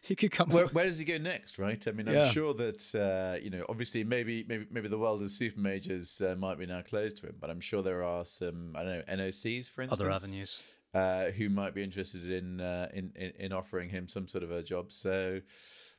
he 0.00 0.16
could 0.16 0.32
come. 0.32 0.48
Where, 0.48 0.66
where 0.68 0.86
does 0.86 0.98
he 0.98 1.04
go 1.04 1.18
next? 1.18 1.58
Right. 1.58 1.86
I 1.86 1.90
mean, 1.90 2.08
I'm 2.08 2.14
yeah. 2.14 2.30
sure 2.30 2.54
that 2.54 2.94
uh, 2.94 3.38
you 3.42 3.50
know, 3.50 3.66
obviously, 3.68 4.02
maybe 4.02 4.44
maybe 4.48 4.66
maybe 4.70 4.88
the 4.88 4.98
world 4.98 5.22
of 5.22 5.30
super 5.30 5.60
majors 5.60 6.20
uh, 6.22 6.34
might 6.38 6.58
be 6.58 6.66
now 6.66 6.80
closed 6.80 7.18
to 7.18 7.26
him, 7.26 7.36
but 7.38 7.50
I'm 7.50 7.60
sure 7.60 7.82
there 7.82 8.02
are 8.02 8.24
some 8.24 8.74
I 8.76 8.82
don't 8.82 9.06
know 9.06 9.24
NOCs 9.24 9.70
for 9.70 9.82
instance, 9.82 10.00
other 10.00 10.10
avenues. 10.10 10.62
Uh, 10.94 11.32
who 11.32 11.48
might 11.48 11.74
be 11.74 11.82
interested 11.82 12.30
in, 12.30 12.60
uh, 12.60 12.88
in, 12.94 13.10
in 13.16 13.32
in 13.40 13.52
offering 13.52 13.88
him 13.88 14.08
some 14.08 14.28
sort 14.28 14.44
of 14.44 14.52
a 14.52 14.62
job? 14.62 14.92
So, 14.92 15.40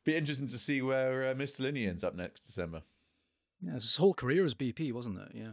be 0.05 0.15
interesting 0.15 0.48
to 0.48 0.58
see 0.58 0.82
where 0.82 1.32
uh, 1.32 1.34
Mr. 1.34 1.60
Looney 1.60 1.86
ends 1.86 2.01
up 2.01 2.15
next 2.15 2.46
December. 2.46 2.82
Yeah, 3.62 3.74
his 3.74 3.96
whole 3.96 4.14
career 4.14 4.44
was 4.44 4.54
BP, 4.54 4.94
wasn't 4.94 5.20
it? 5.20 5.32
Yeah. 5.34 5.52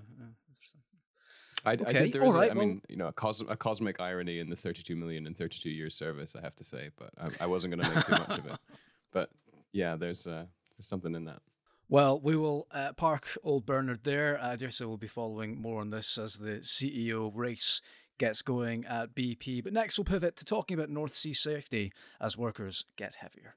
I, 1.64 1.74
okay. 1.74 1.84
I 1.86 1.92
did. 1.92 2.12
There 2.12 2.24
is, 2.24 2.34
right, 2.34 2.48
a, 2.48 2.52
I 2.52 2.54
well, 2.56 2.66
mean, 2.66 2.82
you 2.88 2.96
know, 2.96 3.06
a, 3.06 3.12
cos- 3.12 3.44
a, 3.48 3.56
cosmic 3.56 4.00
irony 4.00 4.40
in 4.40 4.50
the 4.50 4.56
32 4.56 4.96
million 4.96 5.26
and 5.26 5.36
32 5.36 5.70
years 5.70 5.94
service. 5.94 6.34
I 6.36 6.40
have 6.40 6.56
to 6.56 6.64
say, 6.64 6.90
but 6.96 7.10
I, 7.18 7.44
I 7.44 7.46
wasn't 7.46 7.74
going 7.74 7.84
to 7.84 7.94
make 7.94 8.04
too 8.04 8.12
much 8.12 8.38
of 8.38 8.46
it. 8.46 8.58
But 9.12 9.28
yeah, 9.72 9.96
there's 9.96 10.26
uh, 10.26 10.46
there's 10.78 10.88
something 10.88 11.14
in 11.14 11.26
that. 11.26 11.42
Well, 11.90 12.18
we 12.18 12.34
will 12.34 12.66
uh, 12.70 12.94
park 12.94 13.36
old 13.44 13.66
Bernard 13.66 14.04
there. 14.04 14.38
Uh, 14.40 14.56
Dirsa 14.56 14.86
will 14.86 14.96
be 14.96 15.06
following 15.06 15.60
more 15.60 15.82
on 15.82 15.90
this 15.90 16.16
as 16.16 16.32
the 16.36 16.60
CEO 16.60 17.30
race 17.34 17.82
gets 18.16 18.40
going 18.40 18.86
at 18.86 19.14
BP. 19.14 19.62
But 19.62 19.74
next, 19.74 19.98
we'll 19.98 20.06
pivot 20.06 20.36
to 20.36 20.46
talking 20.46 20.78
about 20.78 20.88
North 20.88 21.12
Sea 21.12 21.34
safety 21.34 21.92
as 22.22 22.38
workers 22.38 22.86
get 22.96 23.16
heavier. 23.16 23.56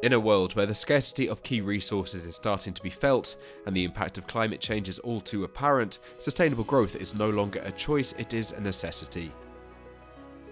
In 0.00 0.12
a 0.12 0.20
world 0.20 0.54
where 0.54 0.66
the 0.66 0.74
scarcity 0.74 1.28
of 1.28 1.42
key 1.42 1.60
resources 1.60 2.24
is 2.24 2.36
starting 2.36 2.72
to 2.72 2.82
be 2.82 2.90
felt 2.90 3.34
and 3.66 3.74
the 3.74 3.82
impact 3.82 4.16
of 4.16 4.28
climate 4.28 4.60
change 4.60 4.88
is 4.88 5.00
all 5.00 5.20
too 5.20 5.42
apparent, 5.42 5.98
sustainable 6.20 6.62
growth 6.62 6.94
is 6.94 7.16
no 7.16 7.28
longer 7.30 7.60
a 7.64 7.72
choice, 7.72 8.14
it 8.16 8.32
is 8.32 8.52
a 8.52 8.60
necessity. 8.60 9.32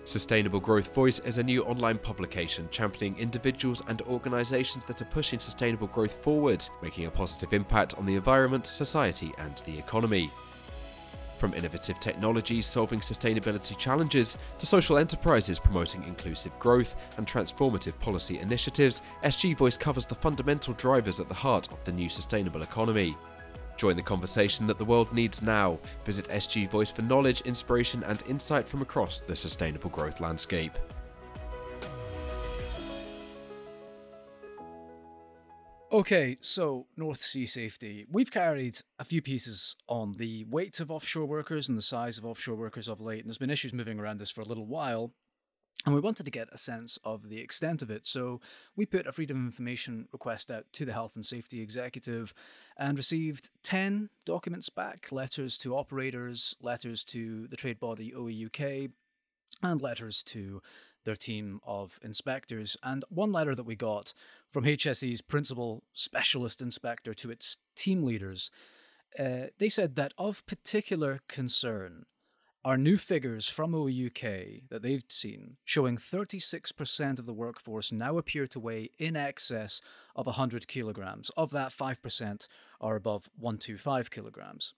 Sustainable 0.02 0.58
Growth 0.58 0.92
Voice 0.92 1.20
is 1.20 1.38
a 1.38 1.42
new 1.42 1.62
online 1.64 1.98
publication 1.98 2.68
championing 2.72 3.18
individuals 3.20 3.82
and 3.86 4.02
organisations 4.02 4.84
that 4.84 5.00
are 5.00 5.06
pushing 5.06 5.38
sustainable 5.38 5.88
growth 5.88 6.14
forward, 6.24 6.68
making 6.82 7.06
a 7.06 7.10
positive 7.10 7.52
impact 7.52 7.94
on 7.94 8.06
the 8.06 8.16
environment, 8.16 8.66
society, 8.66 9.32
and 9.38 9.58
the 9.58 9.78
economy. 9.78 10.30
From 11.36 11.52
innovative 11.52 12.00
technologies 12.00 12.66
solving 12.66 13.00
sustainability 13.00 13.76
challenges 13.76 14.38
to 14.58 14.66
social 14.66 14.96
enterprises 14.96 15.58
promoting 15.58 16.02
inclusive 16.04 16.58
growth 16.58 16.96
and 17.18 17.26
transformative 17.26 17.98
policy 17.98 18.38
initiatives, 18.38 19.02
SG 19.22 19.56
Voice 19.56 19.76
covers 19.76 20.06
the 20.06 20.14
fundamental 20.14 20.72
drivers 20.74 21.20
at 21.20 21.28
the 21.28 21.34
heart 21.34 21.70
of 21.72 21.84
the 21.84 21.92
new 21.92 22.08
sustainable 22.08 22.62
economy. 22.62 23.16
Join 23.76 23.96
the 23.96 24.02
conversation 24.02 24.66
that 24.66 24.78
the 24.78 24.84
world 24.84 25.12
needs 25.12 25.42
now. 25.42 25.78
Visit 26.06 26.28
SG 26.28 26.70
Voice 26.70 26.90
for 26.90 27.02
knowledge, 27.02 27.42
inspiration, 27.42 28.02
and 28.04 28.22
insight 28.26 28.66
from 28.66 28.80
across 28.80 29.20
the 29.20 29.36
sustainable 29.36 29.90
growth 29.90 30.20
landscape. 30.20 30.72
Okay, 35.96 36.36
so 36.42 36.88
North 36.94 37.22
Sea 37.22 37.46
safety. 37.46 38.04
We've 38.12 38.30
carried 38.30 38.80
a 38.98 39.04
few 39.04 39.22
pieces 39.22 39.74
on 39.88 40.12
the 40.18 40.44
weight 40.44 40.78
of 40.78 40.90
offshore 40.90 41.24
workers 41.24 41.70
and 41.70 41.78
the 41.78 41.82
size 41.82 42.18
of 42.18 42.26
offshore 42.26 42.54
workers 42.54 42.86
of 42.86 43.00
late, 43.00 43.20
and 43.20 43.28
there's 43.28 43.38
been 43.38 43.48
issues 43.48 43.72
moving 43.72 43.98
around 43.98 44.20
this 44.20 44.30
for 44.30 44.42
a 44.42 44.44
little 44.44 44.66
while. 44.66 45.14
And 45.86 45.94
we 45.94 46.02
wanted 46.02 46.24
to 46.24 46.30
get 46.30 46.50
a 46.52 46.58
sense 46.58 46.98
of 47.02 47.30
the 47.30 47.38
extent 47.38 47.80
of 47.80 47.90
it. 47.90 48.04
So 48.04 48.42
we 48.76 48.84
put 48.84 49.06
a 49.06 49.12
Freedom 49.12 49.38
of 49.38 49.46
Information 49.46 50.06
request 50.12 50.50
out 50.50 50.66
to 50.74 50.84
the 50.84 50.92
Health 50.92 51.12
and 51.14 51.24
Safety 51.24 51.62
Executive 51.62 52.34
and 52.76 52.98
received 52.98 53.48
10 53.62 54.10
documents 54.26 54.68
back 54.68 55.10
letters 55.10 55.56
to 55.56 55.74
operators, 55.74 56.56
letters 56.60 57.04
to 57.04 57.48
the 57.48 57.56
trade 57.56 57.80
body 57.80 58.12
OEUK, 58.14 58.90
and 59.62 59.80
letters 59.80 60.22
to 60.24 60.60
their 61.06 61.16
team 61.16 61.60
of 61.64 61.98
inspectors. 62.02 62.76
And 62.82 63.02
one 63.08 63.32
letter 63.32 63.54
that 63.54 63.64
we 63.64 63.74
got 63.74 64.12
from 64.50 64.64
HSE's 64.64 65.22
principal 65.22 65.82
specialist 65.94 66.60
inspector 66.60 67.14
to 67.14 67.30
its 67.30 67.56
team 67.74 68.02
leaders, 68.02 68.50
uh, 69.18 69.46
they 69.58 69.70
said 69.70 69.96
that 69.96 70.12
of 70.18 70.44
particular 70.46 71.20
concern 71.28 72.04
are 72.66 72.76
new 72.76 72.96
figures 72.96 73.48
from 73.48 73.70
OEUK 73.70 74.68
that 74.70 74.82
they've 74.82 75.04
seen 75.08 75.56
showing 75.64 75.96
36% 75.96 77.18
of 77.20 77.24
the 77.24 77.32
workforce 77.32 77.92
now 77.92 78.18
appear 78.18 78.48
to 78.48 78.58
weigh 78.58 78.90
in 78.98 79.14
excess 79.14 79.80
of 80.16 80.26
100 80.26 80.66
kilograms. 80.66 81.30
Of 81.36 81.52
that, 81.52 81.70
5% 81.70 82.48
are 82.80 82.96
above 82.96 83.30
125 83.38 84.10
kilograms. 84.10 84.74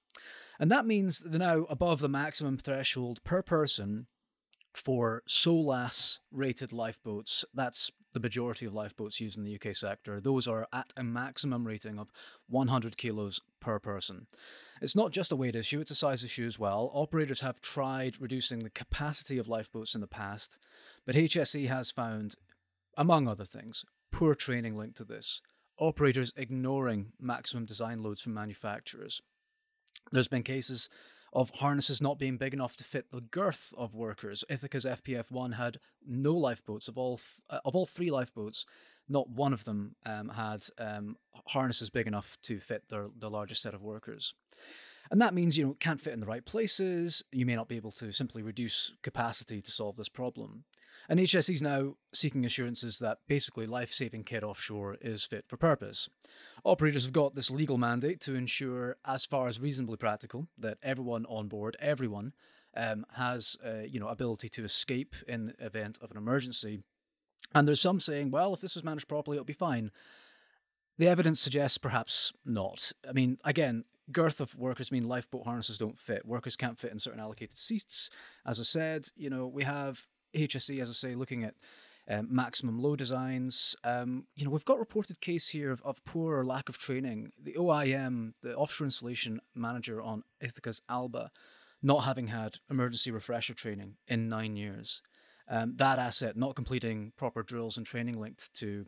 And 0.61 0.71
that 0.71 0.85
means 0.85 1.21
they're 1.21 1.39
now 1.39 1.65
above 1.71 2.01
the 2.01 2.11
maximum 2.11 2.59
threshold 2.59 3.25
per 3.25 3.41
person 3.41 4.07
for 4.79 5.23
SOLAS 5.27 6.21
rated 6.31 6.73
lifeboats. 6.73 7.45
That's 7.53 7.91
the 8.13 8.21
majority 8.21 8.67
of 8.67 8.75
lifeboats 8.75 9.21
used 9.21 9.37
in 9.37 9.45
the 9.45 9.55
UK 9.55 9.75
sector. 9.75 10.21
Those 10.21 10.49
are 10.49 10.67
at 10.73 10.93
a 10.97 11.05
maximum 11.05 11.67
rating 11.67 11.99
of 11.99 12.11
100 12.49 12.97
kilos 12.97 13.41
per 13.61 13.79
person. 13.79 14.27
It's 14.81 14.97
not 14.97 15.13
just 15.13 15.33
a 15.33 15.37
weight 15.37 15.57
issue, 15.57 15.81
it's 15.81 15.91
a 15.91 15.97
size 15.97 16.25
issue 16.25 16.47
as 16.47 16.59
well. 16.59 16.91
Operators 16.95 17.41
have 17.41 17.61
tried 17.61 18.21
reducing 18.21 18.61
the 18.61 18.71
capacity 18.71 19.39
of 19.39 19.49
lifeboats 19.49 19.95
in 19.95 20.01
the 20.01 20.07
past, 20.07 20.59
but 21.05 21.17
HSE 21.17 21.69
has 21.69 21.91
found, 21.91 22.37
among 22.97 23.27
other 23.27 23.45
things, 23.45 23.85
poor 24.13 24.35
training 24.35 24.77
linked 24.77 24.97
to 24.99 25.05
this. 25.05 25.43
Operators 25.79 26.33
ignoring 26.37 27.13
maximum 27.21 27.67
design 27.67 28.03
loads 28.03 28.23
from 28.23 28.35
manufacturers. 28.35 29.21
There's 30.13 30.29
been 30.29 30.43
cases 30.43 30.89
of 31.33 31.51
harnesses 31.51 32.01
not 32.01 32.19
being 32.19 32.37
big 32.37 32.55
enough 32.55 32.77
to 32.77 32.85
fit 32.85 33.11
the 33.11 33.21
girth 33.21 33.73
of 33.77 33.95
workers. 33.95 34.45
Ithaca's 34.49 34.85
FPF1 34.85 35.55
had 35.55 35.79
no 36.07 36.35
lifeboats 36.35 36.89
of 36.89 36.97
all 36.97 37.19
th- 37.19 37.41
uh, 37.51 37.61
of 37.65 37.75
all 37.75 37.87
three 37.87 38.11
lifeboats. 38.11 38.67
Not 39.09 39.31
one 39.31 39.53
of 39.53 39.65
them 39.65 39.97
um, 40.05 40.31
had 40.31 40.65
um, 40.79 41.17
harnesses 41.49 41.91
big 41.91 42.07
enough 42.07 42.37
to 42.43 42.61
fit 42.61 42.89
their 42.89 43.09
the 43.17 43.31
largest 43.31 43.63
set 43.63 43.75
of 43.75 43.83
workers. 43.83 44.35
And 45.11 45.23
that 45.23 45.35
means 45.35 45.57
you 45.57 45.67
know 45.67 45.77
can't 45.81 46.01
fit 46.01 46.13
in 46.13 46.21
the 46.21 46.27
right 46.27 46.45
places. 46.45 47.23
You 47.33 47.47
may 47.47 47.57
not 47.57 47.69
be 47.69 47.77
able 47.77 47.93
to 47.93 48.13
simply 48.13 48.43
reduce 48.43 48.93
capacity 49.03 49.63
to 49.63 49.71
solve 49.71 49.97
this 49.97 50.09
problem. 50.09 50.65
And 51.09 51.19
HSE 51.19 51.55
is 51.55 51.63
now 51.63 51.95
seeking 52.13 52.45
assurances 52.45 52.99
that 52.99 53.19
basically 53.27 53.67
life 53.67 53.91
saving 53.91 54.25
kit 54.25 54.45
offshore 54.45 54.97
is 55.01 55.25
fit 55.25 55.47
for 55.49 55.57
purpose. 55.57 56.09
Operators 56.65 57.05
have 57.05 57.15
got 57.15 57.35
this 57.35 57.51
legal 57.51 57.79
mandate 57.79 58.21
to 58.21 58.35
ensure, 58.35 58.97
as 59.07 59.25
far 59.25 59.47
as 59.47 59.59
reasonably 59.59 59.97
practical, 59.97 60.49
that 60.59 60.77
everyone 60.83 61.25
on 61.27 61.49
board, 61.49 61.77
everyone, 61.81 62.35
um, 62.77 63.07
has 63.15 63.57
uh, 63.65 63.81
you 63.87 63.99
know 63.99 64.09
ability 64.09 64.49
to 64.51 64.65
escape 64.65 65.17
in 65.27 65.47
the 65.47 65.67
event 65.67 65.99
of 66.03 66.11
an 66.11 66.19
emergency. 66.19 66.81
And 67.55 67.67
there's 67.67 67.81
some 67.81 68.01
saying, 68.01 68.31
well, 68.31 68.53
if 68.53 68.61
this 68.61 68.75
was 68.75 68.85
managed 68.85 69.09
properly, 69.09 69.37
it'll 69.37 69.47
be 69.47 69.55
fine. 69.55 69.91
The 70.99 71.09
evidence 71.09 71.41
suggests 71.41 71.79
perhaps 71.79 72.33
not. 72.45 72.93
I 73.09 73.13
mean, 73.13 73.39
again, 73.45 73.85
girth 74.13 74.41
of 74.41 74.55
workers 74.57 74.93
mean 74.93 75.09
lifeboat 75.09 75.45
harnesses 75.45 75.79
don't 75.79 75.99
fit. 75.99 76.27
Workers 76.27 76.57
can't 76.57 76.79
fit 76.79 76.93
in 76.93 76.99
certain 76.99 77.21
allocated 77.21 77.57
seats. 77.57 78.11
As 78.45 78.61
I 78.61 78.65
said, 78.65 79.09
you 79.17 79.31
know, 79.31 79.47
we 79.47 79.65
have 79.65 80.07
HSE, 80.35 80.81
as 80.81 80.91
I 80.91 80.93
say, 80.93 81.15
looking 81.15 81.45
at 81.45 81.55
um, 82.09 82.29
maximum 82.31 82.79
low 82.79 82.97
designs. 82.97 83.77
Um, 83.85 84.27
you 84.35 84.45
know, 84.45 84.51
we've 84.51 84.65
got 84.65 84.79
reported 84.79 85.21
case 85.21 85.49
here 85.51 85.71
of, 85.71 85.83
of 85.83 86.05
poor 86.05 86.39
or 86.39 86.45
lack 86.45 86.69
of 86.69 86.79
training. 86.79 87.33
The 87.41 87.55
OIM, 87.55 88.33
the 88.43 88.57
offshore 88.57 88.87
installation 88.87 89.41
manager 89.55 90.01
on 90.01 90.23
Ithaca's 90.41 90.81
Alba, 90.89 91.31
not 91.83 92.05
having 92.05 92.29
had 92.29 92.57
emergency 92.71 93.11
refresher 93.11 93.55
training 93.55 93.97
in 94.07 94.29
nine 94.29 94.57
years. 94.57 95.03
Um, 95.49 95.75
that 95.77 95.99
asset 95.99 96.37
not 96.37 96.55
completing 96.55 97.13
proper 97.17 97.43
drills 97.43 97.77
and 97.77 97.87
training 97.87 98.21
linked 98.21 98.53
to 98.55 98.87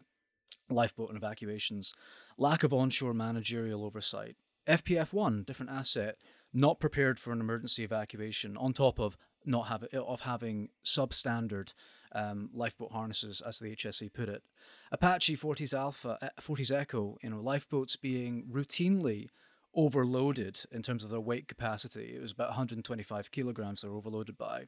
lifeboat 0.68 1.08
and 1.08 1.16
evacuations, 1.16 1.92
lack 2.36 2.62
of 2.62 2.72
onshore 2.72 3.14
managerial 3.14 3.84
oversight, 3.84 4.36
FPF1, 4.66 5.46
different 5.46 5.72
asset, 5.72 6.16
not 6.52 6.80
prepared 6.80 7.18
for 7.18 7.32
an 7.32 7.40
emergency 7.40 7.84
evacuation. 7.84 8.56
On 8.56 8.72
top 8.72 8.98
of 8.98 9.16
not 9.44 9.68
have 9.68 9.84
of 9.84 10.20
having 10.20 10.68
substandard 10.84 11.74
um, 12.12 12.50
lifeboat 12.52 12.92
harnesses, 12.92 13.40
as 13.40 13.58
the 13.58 13.74
HSE 13.74 14.12
put 14.12 14.28
it. 14.28 14.42
Apache 14.90 15.36
Forties 15.36 15.72
Alpha, 15.72 16.30
Forties 16.40 16.70
Echo, 16.70 17.16
you 17.22 17.30
know, 17.30 17.40
lifeboats 17.40 17.96
being 17.96 18.44
routinely 18.50 19.28
overloaded 19.74 20.60
in 20.72 20.82
terms 20.82 21.04
of 21.04 21.10
their 21.10 21.20
weight 21.20 21.46
capacity. 21.46 22.14
It 22.16 22.20
was 22.20 22.32
about 22.32 22.48
125 22.48 23.30
kilograms 23.30 23.82
they're 23.82 23.92
overloaded 23.92 24.36
by. 24.36 24.64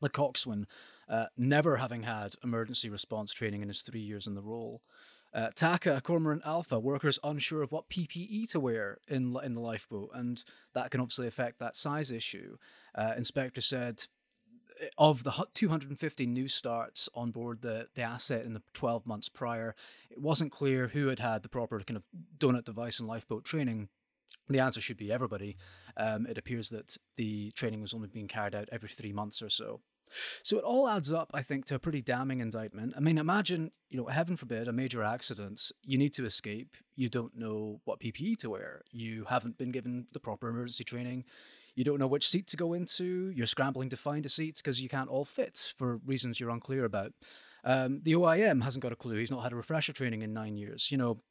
The 0.00 0.08
Coxswain, 0.08 0.66
uh, 1.08 1.26
never 1.36 1.76
having 1.76 2.04
had 2.04 2.34
emergency 2.42 2.88
response 2.88 3.32
training 3.32 3.62
in 3.62 3.68
his 3.68 3.82
three 3.82 4.00
years 4.00 4.26
in 4.26 4.34
the 4.34 4.42
role. 4.42 4.80
Uh, 5.34 5.48
TAQA, 5.54 6.02
Cormorant 6.02 6.42
Alpha, 6.44 6.78
workers 6.78 7.18
unsure 7.24 7.62
of 7.62 7.72
what 7.72 7.88
PPE 7.88 8.50
to 8.50 8.60
wear 8.60 8.98
in 9.08 9.36
in 9.42 9.54
the 9.54 9.60
lifeboat, 9.60 10.10
and 10.12 10.44
that 10.74 10.90
can 10.90 11.00
obviously 11.00 11.26
affect 11.26 11.58
that 11.58 11.74
size 11.74 12.10
issue. 12.10 12.58
Uh, 12.94 13.14
inspector 13.16 13.62
said 13.62 14.02
eh, 14.80 14.88
of 14.98 15.24
the 15.24 15.46
250 15.54 16.26
new 16.26 16.48
starts 16.48 17.08
on 17.14 17.30
board 17.30 17.62
the, 17.62 17.88
the 17.94 18.02
asset 18.02 18.44
in 18.44 18.52
the 18.52 18.62
12 18.74 19.06
months 19.06 19.30
prior, 19.30 19.74
it 20.10 20.20
wasn't 20.20 20.52
clear 20.52 20.88
who 20.88 21.06
had 21.06 21.18
had 21.18 21.42
the 21.42 21.48
proper 21.48 21.80
kind 21.80 21.96
of 21.96 22.04
donut 22.36 22.64
device 22.64 22.98
and 22.98 23.08
lifeboat 23.08 23.44
training. 23.44 23.88
The 24.48 24.60
answer 24.60 24.80
should 24.80 24.96
be 24.98 25.10
everybody. 25.10 25.56
Um, 25.96 26.26
it 26.26 26.36
appears 26.36 26.68
that 26.70 26.98
the 27.16 27.52
training 27.52 27.80
was 27.80 27.94
only 27.94 28.08
being 28.08 28.28
carried 28.28 28.54
out 28.54 28.68
every 28.70 28.88
three 28.88 29.12
months 29.12 29.40
or 29.40 29.48
so. 29.48 29.80
So 30.42 30.58
it 30.58 30.64
all 30.64 30.88
adds 30.88 31.12
up, 31.12 31.30
I 31.34 31.42
think, 31.42 31.64
to 31.66 31.76
a 31.76 31.78
pretty 31.78 32.02
damning 32.02 32.40
indictment. 32.40 32.94
I 32.96 33.00
mean, 33.00 33.18
imagine, 33.18 33.70
you 33.88 33.98
know, 33.98 34.06
heaven 34.06 34.36
forbid, 34.36 34.68
a 34.68 34.72
major 34.72 35.02
accident. 35.02 35.72
You 35.82 35.98
need 35.98 36.14
to 36.14 36.24
escape. 36.24 36.76
You 36.96 37.08
don't 37.08 37.36
know 37.36 37.80
what 37.84 38.00
PPE 38.00 38.38
to 38.38 38.50
wear. 38.50 38.82
You 38.90 39.26
haven't 39.28 39.58
been 39.58 39.72
given 39.72 40.06
the 40.12 40.20
proper 40.20 40.48
emergency 40.48 40.84
training. 40.84 41.24
You 41.74 41.84
don't 41.84 41.98
know 41.98 42.06
which 42.06 42.28
seat 42.28 42.46
to 42.48 42.56
go 42.56 42.74
into. 42.74 43.32
You're 43.34 43.46
scrambling 43.46 43.88
to 43.90 43.96
find 43.96 44.26
a 44.26 44.28
seat 44.28 44.56
because 44.56 44.80
you 44.80 44.88
can't 44.88 45.08
all 45.08 45.24
fit 45.24 45.72
for 45.76 46.00
reasons 46.04 46.38
you're 46.38 46.50
unclear 46.50 46.84
about. 46.84 47.12
Um, 47.64 48.00
the 48.02 48.12
OIM 48.12 48.62
hasn't 48.62 48.82
got 48.82 48.92
a 48.92 48.96
clue. 48.96 49.16
He's 49.16 49.30
not 49.30 49.42
had 49.42 49.52
a 49.52 49.56
refresher 49.56 49.92
training 49.92 50.22
in 50.22 50.34
nine 50.34 50.56
years. 50.56 50.90
You 50.90 50.98
know, 50.98 51.22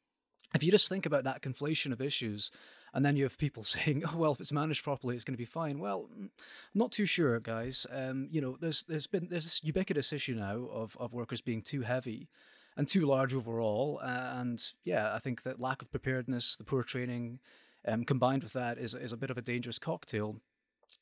if 0.54 0.62
you 0.62 0.70
just 0.70 0.88
think 0.88 1.06
about 1.06 1.24
that 1.24 1.42
conflation 1.42 1.92
of 1.92 2.00
issues, 2.00 2.50
and 2.94 3.04
then 3.04 3.16
you 3.16 3.24
have 3.24 3.38
people 3.38 3.62
saying, 3.62 4.04
"Oh 4.06 4.16
well, 4.16 4.32
if 4.32 4.40
it's 4.40 4.52
managed 4.52 4.84
properly, 4.84 5.14
it's 5.14 5.24
going 5.24 5.34
to 5.34 5.38
be 5.38 5.44
fine." 5.44 5.78
Well, 5.78 6.08
I'm 6.16 6.30
not 6.74 6.92
too 6.92 7.06
sure, 7.06 7.38
guys. 7.40 7.86
Um, 7.90 8.28
you 8.30 8.40
know, 8.40 8.56
there's 8.60 8.84
there's 8.84 9.06
been 9.06 9.28
there's 9.30 9.44
this 9.44 9.64
ubiquitous 9.64 10.12
issue 10.12 10.34
now 10.34 10.68
of 10.70 10.96
of 10.98 11.12
workers 11.12 11.40
being 11.40 11.62
too 11.62 11.82
heavy 11.82 12.28
and 12.76 12.88
too 12.88 13.04
large 13.04 13.34
overall, 13.34 13.98
and 14.02 14.62
yeah, 14.84 15.14
I 15.14 15.18
think 15.18 15.42
that 15.42 15.60
lack 15.60 15.82
of 15.82 15.90
preparedness, 15.90 16.56
the 16.56 16.64
poor 16.64 16.82
training, 16.82 17.40
um, 17.86 18.04
combined 18.04 18.42
with 18.42 18.52
that, 18.54 18.78
is 18.78 18.94
is 18.94 19.12
a 19.12 19.16
bit 19.16 19.30
of 19.30 19.38
a 19.38 19.42
dangerous 19.42 19.78
cocktail. 19.78 20.40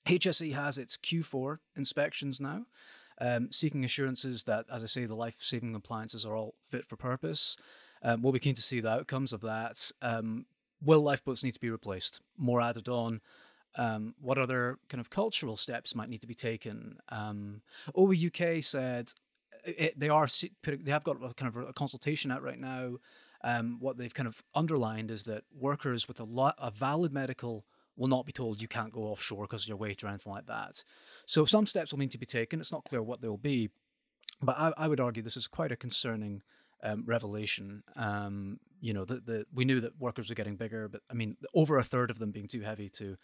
HSE 0.07 0.54
has 0.54 0.78
its 0.78 0.97
Q4 0.97 1.59
inspections 1.76 2.40
now. 2.40 2.66
Um, 3.23 3.52
seeking 3.52 3.85
assurances 3.85 4.45
that, 4.45 4.64
as 4.73 4.83
I 4.83 4.87
say, 4.87 5.04
the 5.04 5.14
life 5.14 5.37
saving 5.40 5.75
appliances 5.75 6.25
are 6.25 6.35
all 6.35 6.54
fit 6.71 6.87
for 6.87 6.97
purpose. 6.97 7.57
Um, 8.02 8.23
we'll 8.23 8.33
be 8.33 8.38
keen 8.38 8.54
to 8.54 8.62
see 8.62 8.80
the 8.80 8.90
outcomes 8.90 9.33
of 9.33 9.40
that. 9.42 9.90
Um, 10.00 10.47
will 10.83 11.00
lifeboats 11.00 11.45
need 11.45 11.54
to 11.54 11.61
be 11.61 11.71
replaced? 11.71 12.21
More 12.37 12.61
added 12.61 12.88
on. 12.88 13.21
Um, 13.76 14.14
what 14.21 14.38
other 14.38 14.78
kind 14.88 15.00
of 15.00 15.11
cultural 15.11 15.57
steps 15.57 15.95
might 15.95 16.09
need 16.09 16.23
to 16.23 16.26
be 16.26 16.35
taken? 16.35 16.99
Um, 17.09 17.62
OEUK 17.95 18.64
said 18.64 19.12
it, 19.64 19.99
they 19.99 20.09
are 20.09 20.26
they 20.64 20.90
have 20.90 21.04
got 21.04 21.16
a 21.23 21.35
kind 21.35 21.54
of 21.54 21.69
a 21.69 21.73
consultation 21.73 22.30
out 22.30 22.42
right 22.42 22.59
now. 22.59 22.97
Um, 23.42 23.78
what 23.80 23.97
they've 23.97 24.12
kind 24.12 24.26
of 24.26 24.42
underlined 24.54 25.11
is 25.11 25.25
that 25.25 25.45
workers 25.57 26.09
with 26.09 26.21
a 26.21 26.25
lot 26.25 26.57
a 26.59 26.71
valid 26.71 27.12
medical 27.12 27.64
will 27.97 28.09
not 28.09 28.26
be 28.26 28.33
told 28.33 28.61
you 28.61 28.69
can't 28.69 28.92
go 28.92 29.02
offshore 29.02 29.45
because 29.45 29.64
of 29.64 29.69
your 29.69 29.76
weight 29.76 30.02
or 30.02 30.09
anything 30.09 30.33
like 30.33 30.47
that. 30.47 30.83
So 31.26 31.45
some 31.45 31.66
steps 31.66 31.92
will 31.92 31.99
need 31.99 32.11
to 32.12 32.19
be 32.19 32.26
taken. 32.26 32.61
It's 32.61 32.73
not 32.73 32.85
clear 32.85 33.02
what 33.02 33.21
they 33.21 33.28
will 33.28 33.37
be, 33.37 33.71
but 34.42 34.59
I, 34.59 34.73
I 34.76 34.88
would 34.88 35.00
argue 35.00 35.23
this 35.23 35.37
is 35.37 35.47
quite 35.47 35.73
a 35.73 35.76
concerning 35.76 36.42
um, 36.83 37.05
revelation. 37.07 37.83
Um, 37.97 38.61
you 38.81 38.93
know, 38.93 39.05
the, 39.05 39.17
the 39.17 39.47
we 39.53 39.65
knew 39.65 39.81
that 39.81 40.01
workers 40.01 40.29
were 40.29 40.35
getting 40.35 40.57
bigger, 40.57 40.89
but 40.89 41.03
I 41.11 41.15
mean, 41.15 41.37
over 41.55 41.79
a 41.79 41.85
third 41.85 42.11
of 42.11 42.19
them 42.19 42.31
being 42.31 42.49
too 42.49 42.63
heavy 42.63 42.89
to 42.91 43.16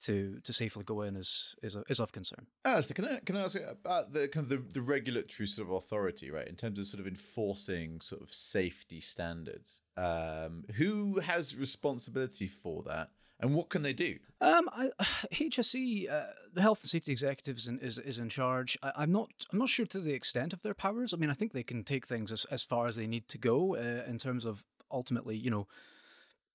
to 0.00 0.38
to 0.44 0.52
safely 0.52 0.84
go 0.84 1.02
in 1.02 1.16
is 1.16 1.56
is 1.62 1.76
is 1.88 2.00
of 2.00 2.12
concern. 2.12 2.46
As 2.64 2.90
can 2.92 3.04
I 3.04 3.18
can 3.20 3.36
I 3.36 3.44
ask 3.44 3.58
about 3.58 4.12
the 4.12 4.28
kind 4.28 4.44
of 4.44 4.50
the, 4.50 4.74
the 4.74 4.80
regulatory 4.80 5.46
sort 5.46 5.68
of 5.68 5.74
authority, 5.74 6.30
right, 6.30 6.46
in 6.46 6.56
terms 6.56 6.78
of 6.78 6.86
sort 6.86 7.00
of 7.00 7.06
enforcing 7.06 8.00
sort 8.00 8.22
of 8.22 8.32
safety 8.32 9.00
standards? 9.00 9.80
Um, 9.96 10.64
who 10.76 11.20
has 11.20 11.56
responsibility 11.56 12.46
for 12.46 12.82
that? 12.84 13.10
And 13.40 13.54
what 13.54 13.68
can 13.68 13.82
they 13.82 13.92
do? 13.92 14.18
Um, 14.40 14.68
I, 14.72 14.90
HSE, 15.32 16.10
uh, 16.10 16.26
the 16.52 16.62
health 16.62 16.82
and 16.82 16.90
safety 16.90 17.12
executive 17.12 17.58
is 17.58 17.68
in, 17.68 17.78
is, 17.80 17.98
is 17.98 18.18
in 18.18 18.28
charge. 18.28 18.78
I, 18.82 19.02
am 19.02 19.12
not 19.12 19.30
I'm 19.52 19.58
not 19.58 19.68
sure 19.68 19.86
to 19.86 20.00
the 20.00 20.14
extent 20.14 20.52
of 20.52 20.62
their 20.62 20.74
powers. 20.74 21.12
I 21.12 21.16
mean, 21.16 21.30
I 21.30 21.34
think 21.34 21.52
they 21.52 21.62
can 21.62 21.84
take 21.84 22.06
things 22.06 22.32
as, 22.32 22.44
as 22.50 22.62
far 22.62 22.86
as 22.86 22.96
they 22.96 23.06
need 23.06 23.28
to 23.28 23.38
go 23.38 23.76
uh, 23.76 24.08
in 24.08 24.18
terms 24.18 24.44
of 24.44 24.64
ultimately, 24.90 25.36
you 25.36 25.50
know, 25.50 25.66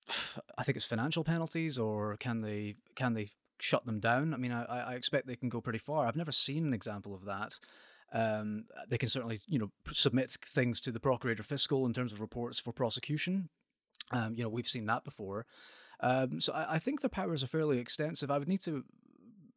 I 0.58 0.64
think 0.64 0.76
it's 0.76 0.86
financial 0.86 1.24
penalties, 1.24 1.78
or 1.78 2.18
can 2.18 2.42
they 2.42 2.76
can 2.96 3.14
they 3.14 3.30
shut 3.60 3.86
them 3.86 4.00
down? 4.00 4.34
I 4.34 4.38
mean, 4.38 4.52
I, 4.52 4.64
I 4.66 4.94
expect 4.96 5.28
they 5.28 5.36
can 5.36 5.50
go 5.50 5.62
pretty 5.62 5.80
far. 5.80 6.06
I've 6.06 6.16
never 6.16 6.32
seen 6.32 6.66
an 6.66 6.74
example 6.74 7.14
of 7.14 7.26
that. 7.26 7.60
Um, 8.14 8.66
they 8.88 9.00
can 9.00 9.10
certainly, 9.10 9.40
you 9.48 9.58
know, 9.58 9.72
submit 9.92 10.32
things 10.46 10.80
to 10.82 10.92
the 10.92 11.00
procurator 11.00 11.42
fiscal 11.42 11.86
in 11.86 11.94
terms 11.94 12.14
of 12.14 12.22
reports 12.22 12.60
for 12.60 12.72
prosecution. 12.72 13.50
Um, 14.12 14.36
you 14.36 14.44
know, 14.44 14.50
we've 14.50 14.68
seen 14.68 14.86
that 14.86 15.04
before. 15.04 15.48
Um, 16.04 16.42
so 16.42 16.52
I, 16.52 16.76
I, 16.76 16.80
think 16.80 17.00
the 17.00 17.08
powers 17.08 17.44
are 17.44 17.48
fairly 17.48 17.80
extensive. 17.80 18.30
I 18.30 18.38
would 18.38 18.50
need 18.50 18.62
to 18.64 18.84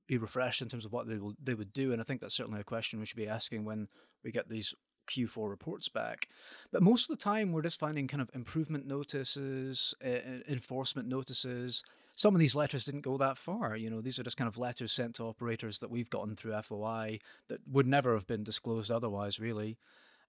be 0.06 0.16
refreshed 0.16 0.62
in 0.62 0.68
terms 0.68 0.84
of 0.84 0.92
what 0.92 1.08
they 1.08 1.18
will 1.18 1.34
they 1.42 1.54
would 1.54 1.72
do, 1.72 1.92
and 1.92 2.00
I 2.00 2.04
think 2.04 2.20
that's 2.20 2.36
certainly 2.36 2.60
a 2.60 2.64
question 2.64 3.00
we 3.00 3.06
should 3.06 3.16
be 3.16 3.26
asking 3.26 3.64
when 3.64 3.88
we 4.22 4.30
get 4.30 4.48
these 4.48 4.72
Q4 5.06 5.48
reports 5.48 5.88
back. 5.88 6.28
But 6.70 6.82
most 6.82 7.10
of 7.10 7.18
the 7.18 7.22
time, 7.22 7.50
we're 7.50 7.62
just 7.62 7.80
finding 7.80 8.06
kind 8.06 8.20
of 8.20 8.30
improvement 8.32 8.86
notices, 8.86 9.92
uh, 10.04 10.42
enforcement 10.48 11.08
notices. 11.08 11.82
Some 12.14 12.34
of 12.34 12.38
these 12.38 12.54
letters 12.54 12.84
didn't 12.84 13.02
go 13.02 13.16
that 13.18 13.38
far. 13.38 13.76
You 13.76 13.90
know, 13.90 14.00
these 14.00 14.18
are 14.18 14.22
just 14.22 14.36
kind 14.36 14.48
of 14.48 14.56
letters 14.56 14.92
sent 14.92 15.16
to 15.16 15.24
operators 15.24 15.80
that 15.80 15.90
we've 15.90 16.10
gotten 16.10 16.36
through 16.36 16.60
FOI 16.62 17.18
that 17.48 17.60
would 17.70 17.88
never 17.88 18.14
have 18.14 18.26
been 18.26 18.44
disclosed 18.44 18.90
otherwise, 18.90 19.40
really. 19.40 19.78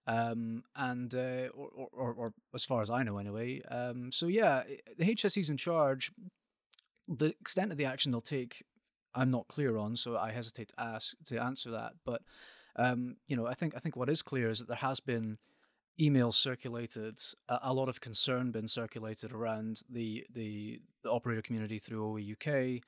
Um, 0.08 0.64
and 0.74 1.14
uh, 1.14 1.50
or, 1.54 1.90
or, 1.92 2.14
or, 2.14 2.34
as 2.56 2.64
far 2.64 2.82
as 2.82 2.90
I 2.90 3.04
know, 3.04 3.18
anyway. 3.18 3.62
Um, 3.70 4.10
so 4.10 4.28
yeah, 4.28 4.64
the 4.98 5.04
HSE's 5.04 5.50
in 5.50 5.58
charge. 5.58 6.12
The 7.10 7.36
extent 7.42 7.74
of 7.74 7.78
the 7.78 7.84
action 7.84 8.12
they'll 8.14 8.22
take, 8.22 8.64
I'm 9.14 9.32
not 9.32 9.50
clear 9.50 9.78
on, 9.78 9.98
so 9.98 10.18
I 10.18 10.32
hesitate 10.32 10.70
to 10.70 10.82
ask 10.82 11.14
to 11.26 11.44
answer 11.44 11.72
that. 11.72 11.94
But 12.06 12.22
um, 12.78 13.18
you 13.28 13.36
know, 13.36 13.48
I 13.48 13.54
think 13.54 13.76
I 13.76 13.80
think 13.80 13.98
what 13.98 14.10
is 14.10 14.22
clear 14.22 14.50
is 14.50 14.60
that 14.60 14.70
there 14.70 14.78
has 14.78 15.02
been 15.02 15.40
emails 16.00 16.36
circulated, 16.36 17.20
a, 17.50 17.60
a 17.64 17.74
lot 17.74 17.90
of 17.90 18.00
concern 18.00 18.52
been 18.52 18.68
circulated 18.68 19.32
around 19.34 19.82
the 19.90 20.26
the, 20.32 20.80
the 21.04 21.12
operator 21.12 21.42
community 21.42 21.80
through 21.80 22.14
OEUK. 22.14 22.82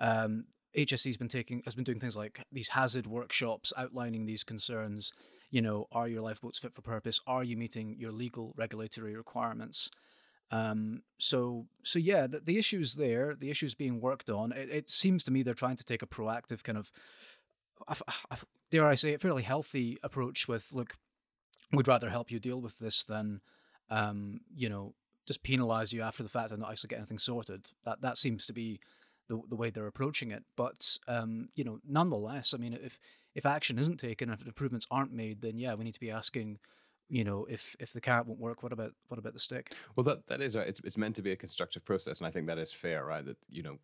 Um, 0.00 0.46
HSE's 0.76 1.16
been 1.16 1.28
taking 1.28 1.62
has 1.64 1.74
been 1.74 1.84
doing 1.84 2.00
things 2.00 2.16
like 2.16 2.40
these 2.52 2.70
hazard 2.70 3.06
workshops 3.06 3.72
outlining 3.76 4.26
these 4.26 4.44
concerns 4.44 5.12
you 5.50 5.62
know, 5.62 5.86
are 5.92 6.08
your 6.08 6.22
lifeboats 6.22 6.58
fit 6.58 6.74
for 6.74 6.82
purpose? 6.82 7.20
Are 7.26 7.44
you 7.44 7.56
meeting 7.56 7.96
your 7.98 8.12
legal 8.12 8.52
regulatory 8.56 9.16
requirements? 9.16 9.90
Um, 10.50 11.02
so, 11.18 11.66
so 11.82 11.98
yeah, 11.98 12.26
the, 12.26 12.40
the 12.40 12.58
issue's 12.58 12.94
there. 12.94 13.34
The 13.38 13.50
issue's 13.50 13.74
being 13.74 14.00
worked 14.00 14.30
on. 14.30 14.52
It, 14.52 14.70
it, 14.70 14.90
seems 14.90 15.24
to 15.24 15.32
me 15.32 15.42
they're 15.42 15.54
trying 15.54 15.76
to 15.76 15.84
take 15.84 16.02
a 16.02 16.06
proactive 16.06 16.62
kind 16.62 16.78
of, 16.78 16.92
dare 18.70 18.86
I 18.86 18.94
say, 18.94 19.14
a 19.14 19.18
fairly 19.18 19.42
healthy 19.42 19.98
approach. 20.02 20.46
With 20.46 20.72
look, 20.72 20.96
we'd 21.72 21.88
rather 21.88 22.10
help 22.10 22.30
you 22.30 22.38
deal 22.38 22.60
with 22.60 22.78
this 22.78 23.04
than, 23.04 23.40
um, 23.90 24.40
you 24.54 24.68
know, 24.68 24.94
just 25.26 25.42
penalize 25.42 25.92
you 25.92 26.02
after 26.02 26.22
the 26.22 26.28
fact 26.28 26.52
and 26.52 26.60
not 26.60 26.70
actually 26.70 26.88
get 26.88 26.98
anything 26.98 27.18
sorted. 27.18 27.72
That 27.84 28.00
that 28.02 28.16
seems 28.16 28.46
to 28.46 28.52
be 28.52 28.78
the 29.28 29.40
the 29.48 29.56
way 29.56 29.70
they're 29.70 29.86
approaching 29.86 30.30
it. 30.30 30.44
But 30.56 30.98
um, 31.08 31.48
you 31.54 31.64
know, 31.64 31.80
nonetheless, 31.86 32.54
I 32.54 32.58
mean, 32.58 32.72
if 32.72 33.00
if 33.36 33.46
action 33.46 33.78
isn't 33.78 33.98
taken, 33.98 34.30
if 34.30 34.44
improvements 34.44 34.86
aren't 34.90 35.12
made, 35.12 35.42
then 35.42 35.58
yeah, 35.58 35.74
we 35.74 35.84
need 35.84 35.94
to 35.94 36.00
be 36.00 36.10
asking 36.10 36.58
you 37.08 37.22
know 37.22 37.46
if 37.48 37.76
if 37.78 37.92
the 37.92 38.00
carrot 38.00 38.26
won't 38.26 38.40
work 38.40 38.64
what 38.64 38.72
about 38.72 38.92
what 39.06 39.18
about 39.18 39.32
the 39.32 39.38
stick? 39.38 39.74
Well 39.94 40.02
that 40.04 40.26
that 40.26 40.40
is 40.40 40.56
right 40.56 40.66
it's, 40.66 40.80
it's 40.82 40.96
meant 40.96 41.14
to 41.16 41.22
be 41.22 41.30
a 41.30 41.36
constructive 41.36 41.84
process 41.84 42.18
and 42.18 42.26
i 42.26 42.32
think 42.32 42.48
that 42.48 42.58
is 42.58 42.72
fair 42.72 43.04
right? 43.04 43.24
That 43.24 43.36
you 43.48 43.62
know 43.62 43.76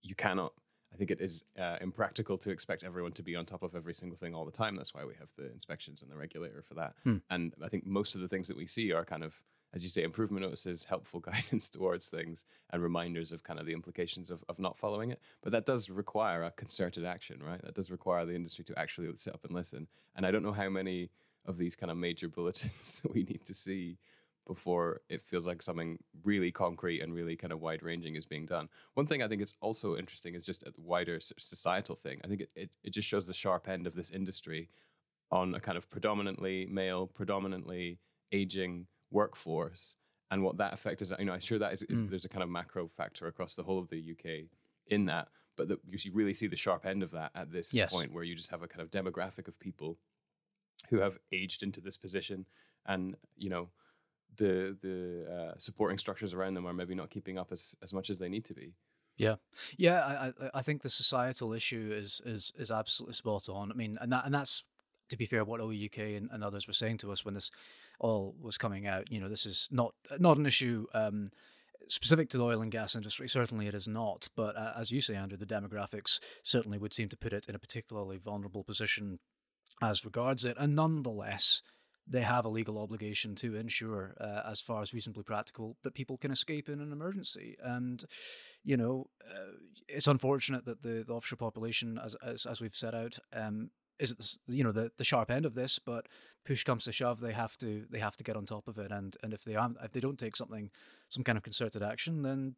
you 0.00 0.14
cannot 0.14 0.52
i 0.94 0.96
think 0.96 1.10
it 1.10 1.20
is 1.20 1.42
uh, 1.58 1.78
impractical 1.80 2.38
to 2.38 2.50
expect 2.50 2.84
everyone 2.84 3.12
to 3.12 3.22
be 3.22 3.34
on 3.34 3.46
top 3.46 3.64
of 3.64 3.74
every 3.74 3.94
single 3.94 4.16
thing 4.16 4.32
all 4.32 4.44
the 4.44 4.52
time. 4.52 4.76
That's 4.76 4.94
why 4.94 5.04
we 5.04 5.14
have 5.18 5.32
the 5.36 5.50
inspections 5.50 6.02
and 6.02 6.10
the 6.10 6.16
regulator 6.16 6.62
for 6.62 6.74
that. 6.74 6.94
Hmm. 7.02 7.16
and 7.30 7.52
i 7.64 7.68
think 7.68 7.84
most 7.84 8.14
of 8.14 8.20
the 8.20 8.28
things 8.28 8.46
that 8.46 8.56
we 8.56 8.66
see 8.66 8.92
are 8.92 9.04
kind 9.04 9.24
of 9.24 9.34
as 9.74 9.82
you 9.82 9.90
say, 9.90 10.02
improvement 10.02 10.44
notices, 10.44 10.84
helpful 10.84 11.20
guidance 11.32 11.68
towards 11.68 12.08
things, 12.08 12.44
and 12.70 12.82
reminders 12.82 13.32
of 13.32 13.42
kind 13.42 13.60
of 13.60 13.66
the 13.66 13.72
implications 13.72 14.30
of, 14.30 14.44
of 14.48 14.58
not 14.58 14.78
following 14.78 15.10
it. 15.10 15.20
But 15.42 15.52
that 15.52 15.66
does 15.66 15.90
require 15.90 16.42
a 16.44 16.50
concerted 16.50 17.04
action, 17.04 17.42
right? 17.44 17.62
That 17.62 17.74
does 17.74 17.90
require 17.90 18.24
the 18.24 18.34
industry 18.34 18.64
to 18.64 18.78
actually 18.78 19.08
sit 19.16 19.34
up 19.34 19.44
and 19.44 19.54
listen. 19.54 19.88
And 20.16 20.24
I 20.24 20.30
don't 20.30 20.42
know 20.42 20.52
how 20.52 20.68
many 20.68 21.10
of 21.46 21.56
these 21.56 21.76
kind 21.76 21.90
of 21.90 21.96
major 21.96 22.28
bulletins 22.34 23.00
that 23.02 23.12
we 23.12 23.22
need 23.22 23.44
to 23.44 23.54
see 23.54 23.98
before 24.46 25.02
it 25.10 25.20
feels 25.20 25.46
like 25.46 25.60
something 25.60 25.98
really 26.24 26.50
concrete 26.50 27.02
and 27.02 27.14
really 27.14 27.36
kind 27.36 27.52
of 27.52 27.60
wide 27.60 27.82
ranging 27.82 28.16
is 28.16 28.24
being 28.24 28.46
done. 28.46 28.68
One 28.94 29.04
thing 29.04 29.22
I 29.22 29.28
think 29.28 29.42
is 29.42 29.52
also 29.60 29.96
interesting 29.96 30.34
is 30.34 30.46
just 30.46 30.62
a 30.62 30.72
wider 30.78 31.20
societal 31.20 31.94
thing. 31.94 32.20
I 32.24 32.28
think 32.28 32.40
it, 32.40 32.50
it, 32.56 32.70
it 32.82 32.90
just 32.94 33.06
shows 33.06 33.26
the 33.26 33.34
sharp 33.34 33.68
end 33.68 33.86
of 33.86 33.94
this 33.94 34.10
industry 34.10 34.70
on 35.30 35.54
a 35.54 35.60
kind 35.60 35.76
of 35.76 35.90
predominantly 35.90 36.66
male, 36.70 37.06
predominantly 37.06 37.98
aging 38.32 38.86
workforce 39.10 39.96
and 40.30 40.42
what 40.42 40.58
that 40.58 40.74
effect 40.74 41.02
is. 41.02 41.12
You 41.18 41.24
know, 41.24 41.32
I'm 41.32 41.40
sure 41.40 41.58
that 41.58 41.72
is, 41.72 41.82
is 41.84 42.02
mm. 42.02 42.10
there's 42.10 42.24
a 42.24 42.28
kind 42.28 42.42
of 42.42 42.48
macro 42.48 42.86
factor 42.86 43.26
across 43.26 43.54
the 43.54 43.62
whole 43.62 43.78
of 43.78 43.88
the 43.88 44.12
UK 44.12 44.48
in 44.86 45.06
that, 45.06 45.28
but 45.56 45.68
that 45.68 45.78
you 45.86 46.12
really 46.12 46.34
see 46.34 46.46
the 46.46 46.56
sharp 46.56 46.86
end 46.86 47.02
of 47.02 47.10
that 47.12 47.30
at 47.34 47.50
this 47.50 47.74
yes. 47.74 47.92
point 47.92 48.12
where 48.12 48.24
you 48.24 48.34
just 48.34 48.50
have 48.50 48.62
a 48.62 48.68
kind 48.68 48.82
of 48.82 48.90
demographic 48.90 49.48
of 49.48 49.58
people 49.58 49.98
who 50.90 51.00
have 51.00 51.18
aged 51.32 51.62
into 51.62 51.80
this 51.80 51.96
position 51.96 52.46
and 52.86 53.16
you 53.36 53.50
know 53.50 53.68
the 54.36 54.76
the 54.80 55.26
uh, 55.30 55.54
supporting 55.58 55.98
structures 55.98 56.32
around 56.32 56.54
them 56.54 56.66
are 56.66 56.72
maybe 56.72 56.94
not 56.94 57.10
keeping 57.10 57.38
up 57.38 57.52
as 57.52 57.74
as 57.82 57.92
much 57.92 58.10
as 58.10 58.18
they 58.18 58.28
need 58.28 58.44
to 58.46 58.54
be. 58.54 58.74
Yeah, 59.16 59.36
yeah. 59.76 60.30
I 60.42 60.50
I 60.54 60.62
think 60.62 60.82
the 60.82 60.88
societal 60.88 61.52
issue 61.52 61.90
is 61.92 62.22
is 62.24 62.52
is 62.56 62.70
absolutely 62.70 63.14
spot 63.14 63.48
on. 63.48 63.72
I 63.72 63.74
mean, 63.74 63.98
and 64.00 64.12
that 64.12 64.24
and 64.24 64.34
that's 64.34 64.64
to 65.08 65.16
be 65.16 65.26
fair, 65.26 65.44
what 65.44 65.60
Oil 65.60 65.70
UK 65.70 65.98
and, 66.16 66.28
and 66.30 66.44
others 66.44 66.66
were 66.66 66.72
saying 66.72 66.98
to 66.98 67.12
us 67.12 67.24
when 67.24 67.34
this 67.34 67.50
all 67.98 68.34
was 68.40 68.58
coming 68.58 68.86
out. 68.86 69.10
You 69.10 69.20
know, 69.20 69.28
this 69.28 69.46
is 69.46 69.68
not 69.70 69.94
not 70.18 70.38
an 70.38 70.46
issue. 70.46 70.86
Um, 70.94 71.30
specific 71.90 72.28
to 72.28 72.36
the 72.36 72.44
oil 72.44 72.60
and 72.60 72.70
gas 72.70 72.94
industry, 72.94 73.28
certainly 73.28 73.66
it 73.66 73.74
is 73.74 73.88
not. 73.88 74.28
But 74.36 74.56
uh, 74.56 74.72
as 74.76 74.90
you 74.90 75.00
say, 75.00 75.14
Andrew, 75.14 75.38
the 75.38 75.46
demographics 75.46 76.20
certainly 76.42 76.76
would 76.76 76.92
seem 76.92 77.08
to 77.08 77.16
put 77.16 77.32
it 77.32 77.46
in 77.48 77.54
a 77.54 77.58
particularly 77.58 78.18
vulnerable 78.18 78.62
position 78.62 79.18
as 79.80 80.04
regards 80.04 80.44
it. 80.44 80.56
And 80.58 80.74
nonetheless, 80.74 81.62
they 82.10 82.22
have 82.22 82.44
a 82.44 82.48
legal 82.48 82.78
obligation 82.78 83.34
to 83.36 83.54
ensure, 83.54 84.14
uh, 84.20 84.42
as 84.50 84.60
far 84.60 84.80
as 84.82 84.94
reasonably 84.94 85.22
practical, 85.22 85.76
that 85.82 85.94
people 85.94 86.16
can 86.16 86.30
escape 86.30 86.68
in 86.68 86.80
an 86.80 86.92
emergency. 86.92 87.56
And, 87.62 88.02
you 88.64 88.76
know, 88.76 89.08
uh, 89.28 89.52
it's 89.88 90.06
unfortunate 90.06 90.64
that 90.64 90.82
the, 90.82 91.04
the, 91.06 91.12
offshore 91.12 91.36
population, 91.36 92.00
as, 92.02 92.16
as, 92.24 92.46
as 92.46 92.60
we've 92.60 92.74
set 92.74 92.94
out, 92.94 93.18
um, 93.32 93.70
is 93.98 94.40
the, 94.46 94.56
you 94.56 94.64
know 94.64 94.72
the, 94.72 94.90
the 94.96 95.04
sharp 95.04 95.30
end 95.30 95.46
of 95.46 95.54
this. 95.54 95.78
But 95.78 96.06
push 96.44 96.64
comes 96.64 96.84
to 96.84 96.92
shove, 96.92 97.20
they 97.20 97.32
have 97.32 97.56
to 97.58 97.86
they 97.90 97.98
have 97.98 98.16
to 98.16 98.24
get 98.24 98.36
on 98.36 98.46
top 98.46 98.68
of 98.68 98.78
it. 98.78 98.90
And 98.90 99.16
and 99.22 99.32
if 99.32 99.44
they 99.44 99.54
are 99.54 99.70
if 99.82 99.92
they 99.92 100.00
don't 100.00 100.18
take 100.18 100.36
something 100.36 100.70
some 101.08 101.24
kind 101.24 101.38
of 101.38 101.44
concerted 101.44 101.82
action, 101.82 102.22
then 102.22 102.56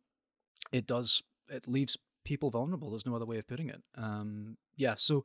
it 0.73 0.87
does 0.87 1.23
it 1.49 1.67
leaves 1.67 1.97
people 2.25 2.51
vulnerable. 2.51 2.91
There's 2.91 3.07
no 3.07 3.17
other 3.17 3.27
way 3.27 3.39
of 3.39 3.49
putting 3.49 3.69
it. 3.69 3.83
Um, 3.97 4.57
yeah, 4.77 4.95
so 4.97 5.25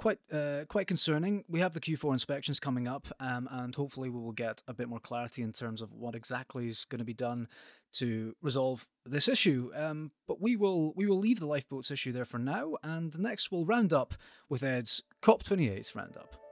quite 0.00 0.18
uh, 0.32 0.64
quite 0.66 0.86
concerning. 0.86 1.44
We 1.46 1.60
have 1.60 1.72
the 1.72 1.80
Q4 1.80 2.14
inspections 2.14 2.58
coming 2.58 2.88
up, 2.88 3.06
um, 3.20 3.46
and 3.50 3.74
hopefully 3.74 4.08
we 4.08 4.18
will 4.18 4.32
get 4.32 4.62
a 4.66 4.72
bit 4.72 4.88
more 4.88 4.98
clarity 4.98 5.42
in 5.42 5.52
terms 5.52 5.82
of 5.82 5.92
what 5.92 6.14
exactly 6.14 6.68
is 6.68 6.86
going 6.86 7.00
to 7.00 7.04
be 7.04 7.12
done 7.12 7.48
to 7.92 8.34
resolve 8.40 8.88
this 9.04 9.28
issue. 9.28 9.70
Um, 9.76 10.10
but 10.26 10.40
we 10.40 10.56
will 10.56 10.94
we 10.94 11.06
will 11.06 11.18
leave 11.18 11.38
the 11.38 11.46
lifeboats 11.46 11.90
issue 11.90 12.12
there 12.12 12.24
for 12.24 12.38
now, 12.38 12.76
and 12.82 13.16
next 13.18 13.52
we'll 13.52 13.66
round 13.66 13.92
up 13.92 14.14
with 14.48 14.64
Ed's 14.64 15.02
COP28 15.22 15.94
roundup. 15.94 16.49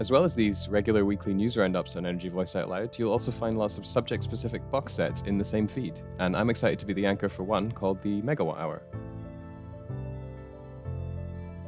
As 0.00 0.10
well 0.10 0.24
as 0.24 0.34
these 0.34 0.68
regular 0.68 1.04
weekly 1.04 1.32
news 1.32 1.56
roundups 1.56 1.94
on 1.94 2.04
Energy 2.04 2.28
Voice 2.28 2.56
Out 2.56 2.68
Loud, 2.68 2.98
you'll 2.98 3.12
also 3.12 3.30
find 3.30 3.56
lots 3.56 3.78
of 3.78 3.86
subject 3.86 4.24
specific 4.24 4.68
box 4.68 4.92
sets 4.92 5.22
in 5.22 5.38
the 5.38 5.44
same 5.44 5.68
feed, 5.68 6.00
and 6.18 6.36
I'm 6.36 6.50
excited 6.50 6.80
to 6.80 6.86
be 6.86 6.94
the 6.94 7.06
anchor 7.06 7.28
for 7.28 7.44
one 7.44 7.70
called 7.70 8.02
the 8.02 8.20
Megawatt 8.22 8.58
Hour. 8.58 8.82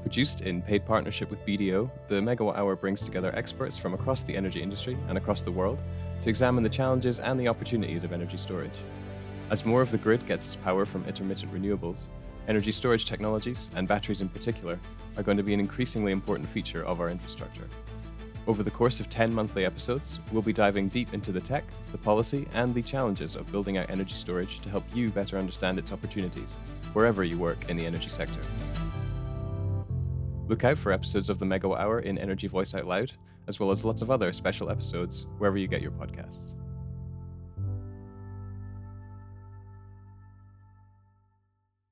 Produced 0.02 0.40
in 0.40 0.60
paid 0.60 0.84
partnership 0.84 1.30
with 1.30 1.44
BDO, 1.46 1.88
the 2.08 2.16
Megawatt 2.16 2.56
Hour 2.56 2.74
brings 2.74 3.02
together 3.02 3.32
experts 3.36 3.78
from 3.78 3.94
across 3.94 4.22
the 4.22 4.36
energy 4.36 4.60
industry 4.60 4.96
and 5.08 5.16
across 5.16 5.42
the 5.42 5.52
world 5.52 5.80
to 6.22 6.28
examine 6.28 6.64
the 6.64 6.68
challenges 6.68 7.20
and 7.20 7.38
the 7.38 7.46
opportunities 7.46 8.02
of 8.02 8.12
energy 8.12 8.38
storage. 8.38 8.78
As 9.50 9.64
more 9.64 9.82
of 9.82 9.92
the 9.92 9.98
grid 9.98 10.26
gets 10.26 10.48
its 10.48 10.56
power 10.56 10.84
from 10.84 11.04
intermittent 11.04 11.54
renewables, 11.54 12.06
energy 12.48 12.72
storage 12.72 13.04
technologies, 13.04 13.70
and 13.76 13.86
batteries 13.86 14.20
in 14.20 14.28
particular, 14.28 14.80
are 15.16 15.22
going 15.22 15.36
to 15.36 15.44
be 15.44 15.54
an 15.54 15.60
increasingly 15.60 16.10
important 16.10 16.48
feature 16.48 16.84
of 16.84 17.00
our 17.00 17.08
infrastructure. 17.08 17.68
Over 18.46 18.62
the 18.62 18.70
course 18.70 19.00
of 19.00 19.10
10 19.10 19.34
monthly 19.34 19.64
episodes, 19.64 20.20
we'll 20.30 20.40
be 20.40 20.52
diving 20.52 20.88
deep 20.88 21.12
into 21.12 21.32
the 21.32 21.40
tech, 21.40 21.64
the 21.90 21.98
policy, 21.98 22.46
and 22.54 22.72
the 22.72 22.82
challenges 22.82 23.34
of 23.34 23.50
building 23.50 23.76
out 23.76 23.90
energy 23.90 24.14
storage 24.14 24.60
to 24.60 24.68
help 24.68 24.84
you 24.94 25.10
better 25.10 25.36
understand 25.36 25.80
its 25.80 25.90
opportunities, 25.90 26.56
wherever 26.92 27.24
you 27.24 27.36
work 27.38 27.68
in 27.68 27.76
the 27.76 27.84
energy 27.84 28.08
sector. 28.08 28.40
Look 30.46 30.62
out 30.62 30.78
for 30.78 30.92
episodes 30.92 31.28
of 31.28 31.40
the 31.40 31.46
Megawatt 31.46 31.80
Hour 31.80 32.00
in 32.00 32.18
Energy 32.18 32.46
Voice 32.46 32.72
Out 32.72 32.86
Loud, 32.86 33.10
as 33.48 33.58
well 33.58 33.72
as 33.72 33.84
lots 33.84 34.00
of 34.00 34.12
other 34.12 34.32
special 34.32 34.70
episodes 34.70 35.26
wherever 35.38 35.58
you 35.58 35.66
get 35.66 35.82
your 35.82 35.90
podcasts. 35.90 36.54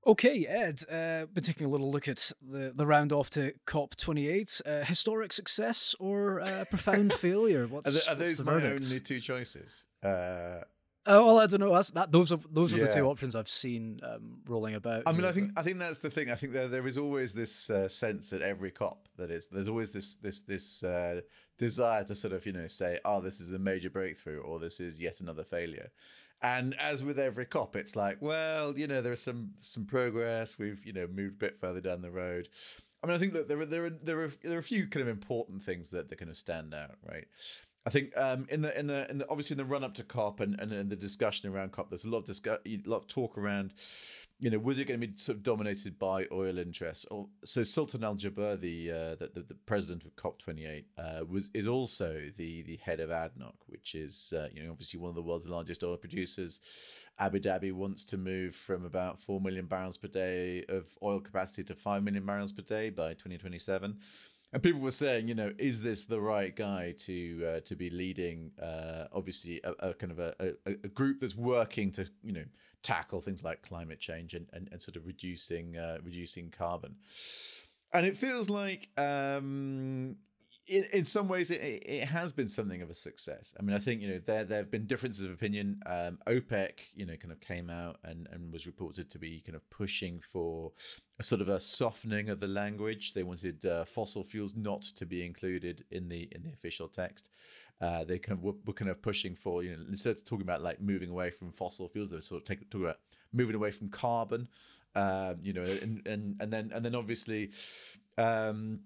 Okay, 0.06 0.46
Ed, 0.46 0.82
uh, 0.90 1.26
been 1.32 1.44
taking 1.44 1.66
a 1.66 1.68
little 1.68 1.90
look 1.90 2.08
at 2.08 2.30
the, 2.42 2.72
the 2.74 2.86
round 2.86 3.12
off 3.12 3.30
to 3.30 3.54
COP28. 3.66 4.60
Uh, 4.66 4.84
historic 4.84 5.32
success 5.32 5.94
or 5.98 6.40
uh, 6.40 6.64
profound 6.68 7.12
failure? 7.14 7.66
What's, 7.66 8.06
are, 8.06 8.12
are 8.12 8.14
those 8.14 8.40
my 8.42 8.52
verdict? 8.52 8.84
only 8.84 9.00
two 9.00 9.20
choices? 9.20 9.86
Uh, 10.02 10.60
oh 11.06 11.26
well, 11.26 11.38
I 11.38 11.46
don't 11.46 11.60
know. 11.60 11.72
That's, 11.72 11.90
that 11.92 12.12
those 12.12 12.32
are 12.32 12.38
those 12.50 12.74
are 12.74 12.78
yeah. 12.78 12.84
the 12.84 12.94
two 12.94 13.06
options 13.06 13.34
I've 13.34 13.48
seen 13.48 14.00
um, 14.02 14.40
rolling 14.46 14.74
about. 14.74 15.04
I 15.06 15.12
mean, 15.12 15.24
I 15.24 15.32
think 15.32 15.52
I 15.56 15.62
think 15.62 15.78
that's 15.78 15.98
the 15.98 16.10
thing. 16.10 16.30
I 16.30 16.34
think 16.34 16.52
there 16.52 16.68
there 16.68 16.86
is 16.86 16.98
always 16.98 17.32
this 17.32 17.70
uh, 17.70 17.88
sense 17.88 18.34
at 18.34 18.42
every 18.42 18.70
COP 18.70 19.08
that 19.16 19.30
is 19.30 19.48
there's 19.48 19.68
always 19.68 19.92
this 19.92 20.16
this 20.16 20.40
this 20.40 20.82
uh, 20.82 21.22
desire 21.56 22.04
to 22.04 22.14
sort 22.14 22.34
of 22.34 22.44
you 22.44 22.52
know 22.52 22.66
say, 22.66 22.98
oh, 23.06 23.22
this 23.22 23.40
is 23.40 23.50
a 23.54 23.58
major 23.58 23.88
breakthrough, 23.88 24.40
or 24.40 24.58
this 24.58 24.80
is 24.80 25.00
yet 25.00 25.20
another 25.20 25.44
failure. 25.44 25.90
And 26.42 26.76
as 26.78 27.02
with 27.02 27.18
every 27.18 27.46
cop, 27.46 27.74
it's 27.74 27.96
like, 27.96 28.18
well, 28.20 28.78
you 28.78 28.86
know, 28.86 29.00
there's 29.00 29.22
some 29.22 29.52
some 29.60 29.86
progress. 29.86 30.58
We've 30.58 30.84
you 30.84 30.92
know 30.92 31.06
moved 31.06 31.36
a 31.36 31.46
bit 31.46 31.60
further 31.60 31.80
down 31.80 32.02
the 32.02 32.10
road. 32.10 32.48
I 33.02 33.06
mean, 33.06 33.16
I 33.16 33.18
think 33.18 33.32
that 33.34 33.48
there 33.48 33.60
are 33.60 33.66
there 33.66 33.86
are 33.86 33.90
there 33.90 34.22
are 34.22 34.32
there 34.42 34.56
are 34.56 34.60
a 34.60 34.62
few 34.62 34.86
kind 34.86 35.02
of 35.02 35.08
important 35.08 35.62
things 35.62 35.90
that 35.90 36.08
that 36.10 36.16
kind 36.16 36.30
of 36.30 36.36
stand 36.36 36.74
out, 36.74 36.96
right? 37.08 37.26
I 37.86 37.90
think 37.90 38.16
um, 38.16 38.46
in 38.48 38.62
the 38.62 38.78
in 38.78 38.86
the 38.86 39.10
in 39.10 39.18
the 39.18 39.28
obviously 39.28 39.54
in 39.54 39.58
the 39.58 39.64
run 39.66 39.84
up 39.84 39.94
to 39.94 40.04
COP 40.04 40.40
and, 40.40 40.58
and 40.58 40.88
the 40.88 40.96
discussion 40.96 41.52
around 41.52 41.72
COP, 41.72 41.90
there's 41.90 42.06
a 42.06 42.08
lot 42.08 42.18
of 42.18 42.24
discuss, 42.24 42.58
a 42.66 42.80
lot 42.86 42.98
of 42.98 43.08
talk 43.08 43.36
around, 43.36 43.74
you 44.40 44.50
know, 44.50 44.58
was 44.58 44.78
it 44.78 44.86
going 44.86 45.00
to 45.00 45.06
be 45.06 45.16
sort 45.16 45.38
of 45.38 45.42
dominated 45.42 45.98
by 45.98 46.26
oil 46.32 46.58
interests? 46.58 47.04
Or 47.10 47.28
so 47.44 47.64
Sultan 47.64 48.04
Al 48.04 48.16
Jaber, 48.16 48.60
the, 48.60 48.90
uh, 48.90 49.14
the, 49.16 49.30
the 49.34 49.40
the 49.42 49.54
president 49.54 50.04
of 50.04 50.16
COP 50.16 50.38
28, 50.40 50.86
uh, 50.98 51.24
was 51.28 51.50
is 51.54 51.68
also 51.68 52.30
the 52.36 52.62
the 52.62 52.76
head 52.76 53.00
of 53.00 53.10
ADNOC, 53.10 53.54
which 53.66 53.94
is 53.94 54.32
uh, 54.36 54.48
you 54.52 54.62
know 54.62 54.70
obviously 54.70 54.98
one 54.98 55.08
of 55.08 55.14
the 55.14 55.22
world's 55.22 55.48
largest 55.48 55.84
oil 55.84 55.96
producers. 55.96 56.60
Abu 57.18 57.38
Dhabi 57.38 57.72
wants 57.72 58.04
to 58.06 58.18
move 58.18 58.56
from 58.56 58.84
about 58.84 59.20
four 59.20 59.40
million 59.40 59.66
barrels 59.66 59.96
per 59.96 60.08
day 60.08 60.64
of 60.68 60.86
oil 61.00 61.20
capacity 61.20 61.62
to 61.64 61.74
five 61.74 62.02
million 62.02 62.26
barrels 62.26 62.52
per 62.52 62.62
day 62.62 62.90
by 62.90 63.10
2027 63.10 63.98
and 64.54 64.62
people 64.62 64.80
were 64.80 64.92
saying, 64.92 65.26
you 65.26 65.34
know, 65.34 65.52
is 65.58 65.82
this 65.82 66.04
the 66.04 66.20
right 66.20 66.54
guy 66.54 66.94
to 66.98 67.44
uh, 67.44 67.60
to 67.64 67.74
be 67.74 67.90
leading? 67.90 68.52
Uh, 68.62 69.06
obviously, 69.12 69.60
a, 69.64 69.88
a, 69.88 69.94
kind 69.94 70.12
of 70.12 70.20
a, 70.20 70.34
a, 70.38 70.70
a, 70.84 70.88
group 70.88 71.18
that's 71.20 71.34
working 71.34 71.90
to 71.90 72.08
you 72.22 72.32
know 72.32 72.44
tackle 72.84 73.20
things 73.20 73.42
like 73.42 73.62
climate 73.62 73.98
change 73.98 74.34
and, 74.34 74.46
and, 74.52 74.68
and 74.70 74.80
sort 74.80 74.96
of 74.96 75.06
reducing 75.06 75.76
uh, 75.76 75.98
reducing 76.04 76.50
carbon. 76.50 76.94
And 77.92 78.06
it 78.06 78.16
feels 78.16 78.50
like 78.50 78.88
um, 78.96 80.16
in, 80.66 80.84
in 80.92 81.04
some 81.04 81.28
ways 81.28 81.50
it, 81.50 81.60
it 81.60 82.06
has 82.06 82.32
been 82.32 82.48
something 82.48 82.82
of 82.82 82.90
a 82.90 82.94
success. 82.94 83.54
I 83.58 83.62
mean, 83.62 83.76
I 83.76 83.78
think 83.78 84.00
you 84.00 84.08
know 84.08 84.20
there 84.24 84.44
there 84.44 84.58
have 84.58 84.70
been 84.70 84.86
differences 84.86 85.24
of 85.24 85.32
opinion. 85.32 85.80
Um, 85.86 86.18
OPEC, 86.26 86.72
you 86.94 87.06
know, 87.06 87.16
kind 87.16 87.32
of 87.32 87.40
came 87.40 87.70
out 87.70 87.98
and 88.04 88.28
and 88.30 88.52
was 88.52 88.66
reported 88.66 89.10
to 89.10 89.18
be 89.18 89.42
kind 89.44 89.56
of 89.56 89.68
pushing 89.70 90.20
for 90.20 90.72
a 91.18 91.22
sort 91.22 91.40
of 91.40 91.48
a 91.48 91.60
softening 91.60 92.28
of 92.28 92.40
the 92.40 92.48
language. 92.48 93.14
They 93.14 93.22
wanted 93.22 93.64
uh, 93.64 93.84
fossil 93.84 94.24
fuels 94.24 94.54
not 94.56 94.82
to 94.82 95.06
be 95.06 95.24
included 95.24 95.84
in 95.90 96.08
the 96.08 96.28
in 96.32 96.42
the 96.42 96.52
official 96.52 96.88
text. 96.88 97.28
Uh, 97.80 98.04
they 98.04 98.18
kind 98.18 98.38
of 98.38 98.44
were, 98.44 98.54
were, 98.64 98.72
kind 98.72 98.90
of 98.90 99.02
pushing 99.02 99.34
for 99.34 99.62
you 99.62 99.70
know 99.70 99.82
instead 99.88 100.16
of 100.16 100.24
talking 100.24 100.42
about 100.42 100.62
like 100.62 100.80
moving 100.80 101.10
away 101.10 101.30
from 101.30 101.52
fossil 101.52 101.88
fuels, 101.88 102.10
they 102.10 102.16
were 102.16 102.22
sort 102.22 102.42
of 102.42 102.46
take, 102.46 102.70
talking 102.70 102.86
about 102.86 102.98
moving 103.32 103.54
away 103.54 103.70
from 103.70 103.88
carbon. 103.88 104.48
Um, 104.94 105.38
you 105.42 105.52
know, 105.52 105.62
and 105.62 106.06
and 106.06 106.36
and 106.40 106.52
then 106.52 106.70
and 106.74 106.84
then 106.84 106.94
obviously. 106.94 107.50
Um, 108.16 108.80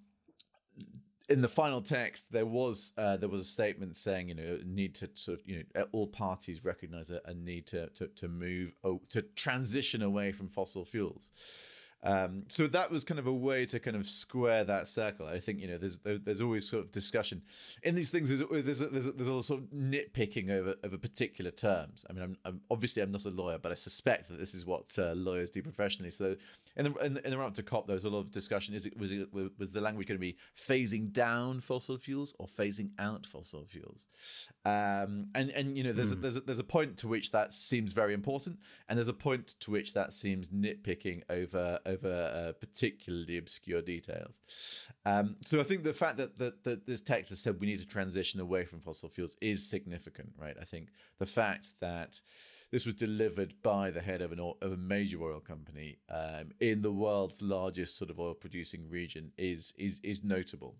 in 1.28 1.42
the 1.42 1.48
final 1.48 1.82
text, 1.82 2.32
there 2.32 2.46
was 2.46 2.92
uh, 2.96 3.18
there 3.18 3.28
was 3.28 3.42
a 3.42 3.44
statement 3.44 3.96
saying, 3.96 4.30
you 4.30 4.34
know, 4.34 4.58
need 4.64 4.94
to 4.96 5.10
sort 5.12 5.40
of, 5.40 5.46
you 5.46 5.64
know, 5.74 5.86
all 5.92 6.06
parties 6.06 6.64
recognise 6.64 7.10
a, 7.10 7.20
a, 7.26 7.34
need 7.34 7.66
to 7.66 7.88
to 7.88 8.08
to 8.08 8.28
move 8.28 8.74
oh, 8.82 9.02
to 9.10 9.22
transition 9.22 10.02
away 10.02 10.32
from 10.32 10.48
fossil 10.48 10.84
fuels. 10.84 11.30
Um, 12.04 12.44
so 12.48 12.68
that 12.68 12.90
was 12.90 13.02
kind 13.02 13.18
of 13.18 13.26
a 13.26 13.32
way 13.32 13.66
to 13.66 13.80
kind 13.80 13.96
of 13.96 14.08
square 14.08 14.62
that 14.64 14.86
circle. 14.86 15.26
I 15.26 15.40
think 15.40 15.60
you 15.60 15.66
know 15.66 15.78
there's 15.78 15.98
there, 15.98 16.18
there's 16.18 16.40
always 16.40 16.68
sort 16.68 16.84
of 16.84 16.92
discussion 16.92 17.42
in 17.82 17.96
these 17.96 18.10
things. 18.10 18.28
There's 18.28 18.42
there's 18.64 18.80
a, 18.80 18.86
there's 18.86 19.06
a, 19.06 19.12
there's 19.12 19.28
a 19.28 19.42
sort 19.42 19.62
of 19.62 19.66
nitpicking 19.70 20.50
over 20.50 20.76
over 20.84 20.96
particular 20.96 21.50
terms. 21.50 22.04
I 22.08 22.12
mean, 22.12 22.22
I'm, 22.22 22.36
I'm 22.44 22.60
obviously 22.70 23.02
I'm 23.02 23.10
not 23.10 23.24
a 23.24 23.30
lawyer, 23.30 23.58
but 23.58 23.72
I 23.72 23.74
suspect 23.74 24.28
that 24.28 24.38
this 24.38 24.54
is 24.54 24.64
what 24.64 24.94
uh, 24.96 25.12
lawyers 25.14 25.50
do 25.50 25.60
professionally. 25.60 26.12
So 26.12 26.36
in 26.76 26.84
the 26.84 26.94
in 27.04 27.14
the, 27.14 27.24
in 27.24 27.30
the 27.30 27.38
run 27.38 27.48
up 27.48 27.54
to 27.54 27.64
COP, 27.64 27.88
there 27.88 27.94
was 27.94 28.04
a 28.04 28.10
lot 28.10 28.20
of 28.20 28.30
discussion. 28.30 28.74
Is 28.74 28.86
it 28.86 28.96
was 28.96 29.10
it 29.10 29.28
was 29.32 29.72
the 29.72 29.80
language 29.80 30.06
going 30.06 30.18
to 30.18 30.20
be 30.20 30.36
phasing 30.56 31.12
down 31.12 31.60
fossil 31.60 31.98
fuels 31.98 32.32
or 32.38 32.46
phasing 32.46 32.90
out 33.00 33.26
fossil 33.26 33.64
fuels? 33.66 34.06
Um, 34.64 35.28
and 35.34 35.50
and 35.50 35.76
you 35.76 35.82
know 35.82 35.92
there's 35.92 36.12
a, 36.12 36.16
there's 36.16 36.36
a, 36.36 36.40
there's 36.40 36.58
a 36.58 36.64
point 36.64 36.96
to 36.98 37.08
which 37.08 37.32
that 37.32 37.52
seems 37.52 37.92
very 37.92 38.14
important, 38.14 38.60
and 38.88 38.96
there's 38.96 39.08
a 39.08 39.12
point 39.12 39.56
to 39.60 39.72
which 39.72 39.94
that 39.94 40.12
seems 40.12 40.48
nitpicking 40.48 41.22
over 41.28 41.80
over 41.88 42.08
uh, 42.10 42.52
particularly 42.60 43.38
obscure 43.38 43.82
details. 43.82 44.40
Um, 45.04 45.36
so 45.44 45.58
I 45.60 45.62
think 45.64 45.82
the 45.84 45.94
fact 45.94 46.16
that, 46.18 46.38
that 46.38 46.64
that 46.64 46.86
this 46.86 47.00
text 47.00 47.30
has 47.30 47.40
said 47.40 47.60
we 47.60 47.66
need 47.66 47.80
to 47.80 47.86
transition 47.86 48.40
away 48.40 48.64
from 48.64 48.80
fossil 48.80 49.08
fuels 49.08 49.36
is 49.40 49.68
significant, 49.68 50.30
right? 50.38 50.56
I 50.60 50.64
think 50.64 50.88
the 51.18 51.26
fact 51.26 51.74
that 51.80 52.20
this 52.70 52.84
was 52.84 52.94
delivered 52.94 53.54
by 53.62 53.90
the 53.90 54.00
head 54.00 54.20
of 54.20 54.32
an 54.32 54.40
of 54.40 54.72
a 54.72 54.76
major 54.76 55.22
oil 55.22 55.40
company 55.40 55.98
um, 56.10 56.50
in 56.60 56.82
the 56.82 56.92
world's 56.92 57.40
largest 57.42 57.96
sort 57.96 58.10
of 58.10 58.20
oil 58.20 58.34
producing 58.34 58.88
region 58.88 59.32
is 59.38 59.72
is 59.78 60.00
is 60.02 60.22
notable. 60.22 60.76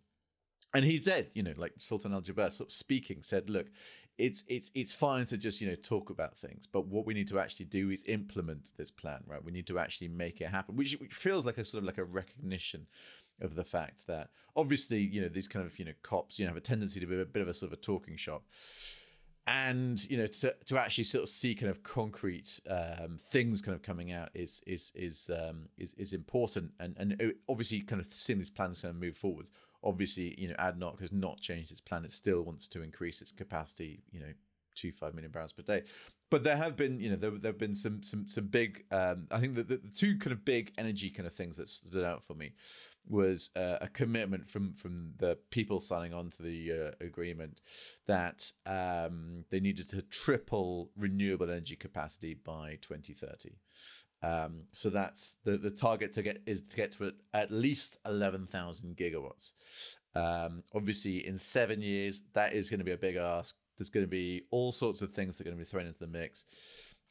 And 0.74 0.84
he 0.84 0.98
said, 0.98 1.30
you 1.34 1.42
know, 1.42 1.54
like 1.56 1.72
Sultan 1.78 2.12
Al 2.12 2.20
Jaber, 2.20 2.52
sort 2.52 2.68
of 2.68 2.74
speaking, 2.74 3.22
said, 3.22 3.48
look, 3.48 3.68
it's 4.18 4.42
it's 4.48 4.70
it's 4.74 4.92
fine 4.92 5.26
to 5.26 5.38
just 5.38 5.60
you 5.60 5.68
know 5.68 5.76
talk 5.76 6.10
about 6.10 6.36
things, 6.36 6.66
but 6.66 6.86
what 6.86 7.06
we 7.06 7.14
need 7.14 7.28
to 7.28 7.38
actually 7.38 7.66
do 7.66 7.90
is 7.90 8.02
implement 8.06 8.72
this 8.76 8.90
plan, 8.90 9.22
right? 9.26 9.42
We 9.42 9.52
need 9.52 9.68
to 9.68 9.78
actually 9.78 10.08
make 10.08 10.40
it 10.40 10.48
happen, 10.48 10.76
which, 10.76 10.94
which 11.00 11.14
feels 11.14 11.46
like 11.46 11.56
a 11.56 11.64
sort 11.64 11.82
of 11.82 11.86
like 11.86 11.98
a 11.98 12.04
recognition 12.04 12.86
of 13.40 13.54
the 13.54 13.64
fact 13.64 14.08
that 14.08 14.30
obviously 14.56 14.98
you 14.98 15.20
know 15.20 15.28
these 15.28 15.46
kind 15.46 15.64
of 15.64 15.78
you 15.78 15.84
know 15.84 15.92
cops 16.02 16.38
you 16.38 16.44
know 16.44 16.50
have 16.50 16.56
a 16.56 16.60
tendency 16.60 16.98
to 16.98 17.06
be 17.06 17.20
a 17.20 17.24
bit 17.24 17.40
of 17.40 17.48
a 17.48 17.54
sort 17.54 17.72
of 17.72 17.78
a 17.78 17.80
talking 17.80 18.16
shop 18.16 18.42
and 19.46 20.08
you 20.10 20.18
know 20.18 20.26
to, 20.26 20.54
to 20.66 20.76
actually 20.76 21.04
sort 21.04 21.22
of 21.22 21.28
see 21.28 21.54
kind 21.54 21.70
of 21.70 21.82
concrete 21.82 22.60
um, 22.68 23.18
things 23.18 23.62
kind 23.62 23.74
of 23.74 23.82
coming 23.82 24.12
out 24.12 24.28
is 24.34 24.62
is 24.66 24.92
is 24.94 25.30
um, 25.32 25.68
is, 25.78 25.94
is 25.94 26.12
important 26.12 26.72
and 26.80 26.94
and 26.98 27.32
obviously 27.48 27.80
kind 27.80 28.00
of 28.00 28.12
seeing 28.12 28.38
these 28.38 28.50
plans 28.50 28.82
kind 28.82 28.94
of 28.94 29.00
move 29.00 29.16
forward 29.16 29.50
obviously 29.82 30.34
you 30.38 30.48
know 30.48 30.54
ADNOC 30.58 31.00
has 31.00 31.12
not 31.12 31.40
changed 31.40 31.70
its 31.70 31.80
plan 31.80 32.04
it 32.04 32.12
still 32.12 32.42
wants 32.42 32.68
to 32.68 32.82
increase 32.82 33.22
its 33.22 33.32
capacity 33.32 34.02
you 34.10 34.20
know 34.20 34.32
to 34.74 34.92
five 34.92 35.14
million 35.14 35.32
barrels 35.32 35.52
per 35.52 35.62
day 35.62 35.82
but 36.30 36.44
there 36.44 36.56
have 36.56 36.76
been 36.76 37.00
you 37.00 37.10
know 37.10 37.16
there, 37.16 37.30
there 37.30 37.52
have 37.52 37.58
been 37.58 37.74
some 37.74 38.02
some 38.02 38.28
some 38.28 38.46
big 38.46 38.84
um, 38.90 39.26
I 39.30 39.40
think 39.40 39.54
that 39.56 39.68
the, 39.68 39.76
the 39.76 39.88
two 39.88 40.18
kind 40.18 40.32
of 40.32 40.44
big 40.44 40.72
energy 40.78 41.10
kind 41.10 41.26
of 41.26 41.34
things 41.34 41.56
that 41.56 41.68
stood 41.68 42.04
out 42.04 42.22
for 42.22 42.34
me 42.34 42.52
was 43.08 43.50
uh, 43.56 43.78
a 43.80 43.88
commitment 43.88 44.48
from 44.48 44.74
from 44.74 45.12
the 45.18 45.38
people 45.50 45.80
signing 45.80 46.12
on 46.12 46.30
to 46.30 46.42
the 46.42 46.72
uh, 46.72 47.04
agreement 47.04 47.62
that 48.06 48.52
um, 48.66 49.44
they 49.50 49.60
needed 49.60 49.88
to 49.90 50.02
triple 50.02 50.90
renewable 50.96 51.48
energy 51.48 51.76
capacity 51.76 52.34
by 52.34 52.78
2030. 52.82 53.56
Um, 54.22 54.64
so 54.72 54.90
that's 54.90 55.36
the 55.44 55.56
the 55.56 55.70
target 55.70 56.12
to 56.14 56.22
get 56.22 56.42
is 56.46 56.62
to 56.62 56.76
get 56.76 56.92
to 56.92 57.12
at 57.32 57.50
least 57.50 57.98
11,000 58.04 58.96
gigawatts. 58.96 59.52
Um, 60.14 60.64
obviously, 60.74 61.26
in 61.26 61.38
seven 61.38 61.80
years, 61.80 62.22
that 62.34 62.52
is 62.52 62.68
going 62.68 62.78
to 62.78 62.84
be 62.84 62.92
a 62.92 62.98
big 62.98 63.16
ask. 63.16 63.56
There's 63.76 63.90
going 63.90 64.04
to 64.04 64.10
be 64.10 64.42
all 64.50 64.72
sorts 64.72 65.02
of 65.02 65.12
things 65.12 65.36
that 65.36 65.46
are 65.46 65.50
going 65.50 65.56
to 65.56 65.64
be 65.64 65.68
thrown 65.68 65.86
into 65.86 66.00
the 66.00 66.08
mix 66.08 66.44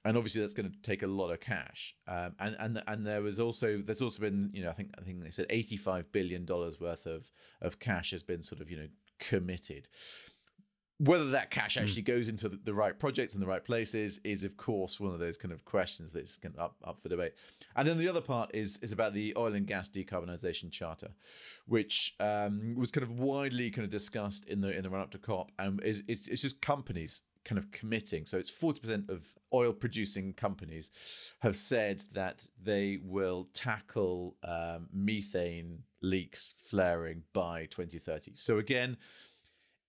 and 0.07 0.15
obviously 0.15 0.39
that's 0.39 0.53
going 0.53 0.71
to 0.71 0.81
take 0.83 1.03
a 1.03 1.07
lot 1.07 1.31
of 1.31 1.41
cash. 1.41 1.93
Um, 2.07 2.33
and 2.39 2.55
and 2.59 2.83
and 2.87 3.05
there 3.05 3.21
was 3.21 3.41
also 3.41 3.81
there's 3.85 4.01
also 4.01 4.21
been 4.21 4.49
you 4.53 4.63
know 4.63 4.69
I 4.69 4.73
think 4.73 4.91
I 4.97 5.01
think 5.01 5.21
they 5.21 5.31
said 5.31 5.47
85 5.49 6.13
billion 6.13 6.45
dollars 6.45 6.79
worth 6.79 7.05
of 7.05 7.29
of 7.61 7.79
cash 7.79 8.11
has 8.11 8.23
been 8.23 8.41
sort 8.41 8.61
of 8.61 8.71
you 8.71 8.77
know 8.77 8.87
committed. 9.19 9.89
Whether 10.99 11.29
that 11.31 11.51
cash 11.51 11.75
hmm. 11.75 11.83
actually 11.83 12.01
goes 12.01 12.27
into 12.27 12.49
the, 12.49 12.73
right 12.73 12.97
projects 12.97 13.35
in 13.35 13.39
the 13.39 13.45
right 13.45 13.63
places 13.63 14.19
is, 14.23 14.43
of 14.43 14.57
course, 14.57 14.99
one 14.99 15.13
of 15.13 15.19
those 15.19 15.37
kind 15.37 15.51
of 15.51 15.63
questions 15.63 16.11
that's 16.11 16.37
kind 16.37 16.55
of 16.55 16.61
up, 16.61 16.75
up 16.83 17.01
for 17.01 17.09
debate. 17.09 17.33
And 17.75 17.87
then 17.87 17.97
the 17.97 18.07
other 18.07 18.21
part 18.21 18.51
is 18.53 18.77
is 18.81 18.91
about 18.91 19.13
the 19.13 19.33
oil 19.37 19.53
and 19.53 19.67
gas 19.67 19.89
decarbonization 19.89 20.71
charter, 20.71 21.09
which 21.67 22.15
um, 22.19 22.75
was 22.75 22.91
kind 22.91 23.03
of 23.03 23.19
widely 23.19 23.69
kind 23.69 23.85
of 23.85 23.91
discussed 23.91 24.47
in 24.47 24.61
the 24.61 24.75
in 24.75 24.83
the 24.83 24.89
run 24.89 25.01
up 25.01 25.11
to 25.11 25.17
COP, 25.17 25.51
and 25.59 25.81
is 25.83 26.03
it's, 26.07 26.27
it's 26.27 26.41
just 26.41 26.61
companies 26.61 27.21
kind 27.47 27.57
of 27.57 27.71
committing. 27.71 28.25
So 28.25 28.37
it's 28.37 28.51
40% 28.51 29.09
of 29.09 29.33
oil 29.53 29.71
producing 29.71 30.33
companies 30.33 30.91
have 31.39 31.55
said 31.55 32.03
that 32.11 32.41
they 32.61 32.99
will 33.01 33.47
tackle 33.53 34.35
um, 34.43 34.87
methane 34.91 35.83
leaks 36.01 36.55
flaring 36.69 37.23
by 37.33 37.65
2030. 37.67 38.33
So 38.35 38.57
again, 38.57 38.97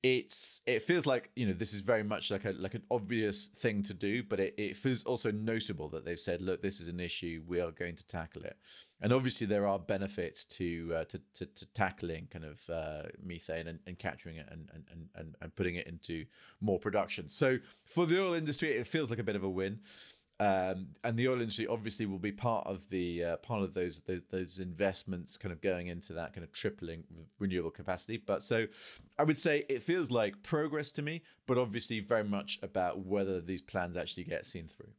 it's 0.03 0.61
it 0.65 0.83
feels 0.83 1.07
like 1.07 1.31
you 1.35 1.45
know 1.45 1.53
this 1.53 1.73
is 1.73 1.81
very 1.81 2.05
much 2.05 2.31
like 2.31 2.45
a 2.45 2.53
like 2.53 2.75
an 2.75 2.85
obvious 2.89 3.47
thing 3.47 3.83
to 3.83 3.93
do 3.93 4.23
but 4.23 4.39
it, 4.39 4.55
it 4.57 4.77
feels 4.77 5.03
also 5.03 5.33
notable 5.33 5.89
that 5.89 6.05
they've 6.05 6.21
said 6.21 6.41
look 6.41 6.63
this 6.63 6.81
is 6.81 6.87
an 6.87 7.01
issue. 7.01 7.43
We 7.47 7.61
are 7.61 7.73
going 7.73 7.97
to 7.97 8.07
tackle 8.07 8.43
it. 8.43 8.57
And 9.01 9.13
obviously 9.13 9.47
there 9.47 9.67
are 9.67 9.79
benefits 9.79 10.45
to 10.45 10.93
uh, 10.95 11.05
to, 11.07 11.21
to, 11.35 11.47
to 11.47 11.67
tackling 11.67 12.29
kind 12.31 12.45
of 12.45 12.71
uh, 12.71 13.09
methane 13.25 13.67
and, 13.67 13.81
and 13.87 13.99
capturing 13.99 14.37
it 14.37 14.47
and, 14.51 14.71
and 14.73 15.09
and 15.17 15.35
and 15.41 15.57
putting 15.57 15.75
it 15.75 15.89
into 15.89 16.27
more 16.61 16.79
production. 16.79 17.29
So 17.29 17.59
for 17.85 18.07
the 18.07 18.23
oil 18.23 18.35
industry 18.35 18.71
it 18.71 18.87
feels 18.87 19.11
like 19.11 19.19
a 19.19 19.25
bit 19.25 19.37
of 19.37 19.43
a 19.43 19.51
win 19.51 19.81
um, 20.41 20.89
and 21.03 21.19
the 21.19 21.27
oil 21.27 21.41
industry 21.41 21.67
obviously 21.67 22.07
will 22.07 22.21
be 22.21 22.31
part 22.31 22.65
of 22.67 22.89
the 22.91 23.25
uh, 23.25 23.37
part 23.39 23.63
of 23.63 23.75
those, 23.75 24.01
those, 24.07 24.21
those 24.31 24.59
investments 24.61 25.37
kind 25.37 25.53
of 25.53 25.61
going 25.61 25.89
into 25.89 26.13
that 26.13 26.33
kind 26.33 26.45
of 26.45 26.53
tripling 26.53 27.03
renewable 27.41 27.73
capacity. 27.73 28.19
But 28.19 28.45
so 28.45 28.67
I 29.19 29.25
would 29.25 29.37
say 29.37 29.65
it 29.69 29.83
feels 29.83 30.13
like 30.13 30.45
progress 30.45 30.93
to 30.93 31.03
me, 31.03 31.23
but 31.47 31.59
obviously 31.59 31.99
very 31.99 32.23
much 32.23 32.61
about 32.63 33.05
whether 33.05 33.41
these 33.41 33.63
plans 33.63 33.97
actually 33.97 34.25
get 34.25 34.47
seen 34.47 34.69
through. 34.69 34.93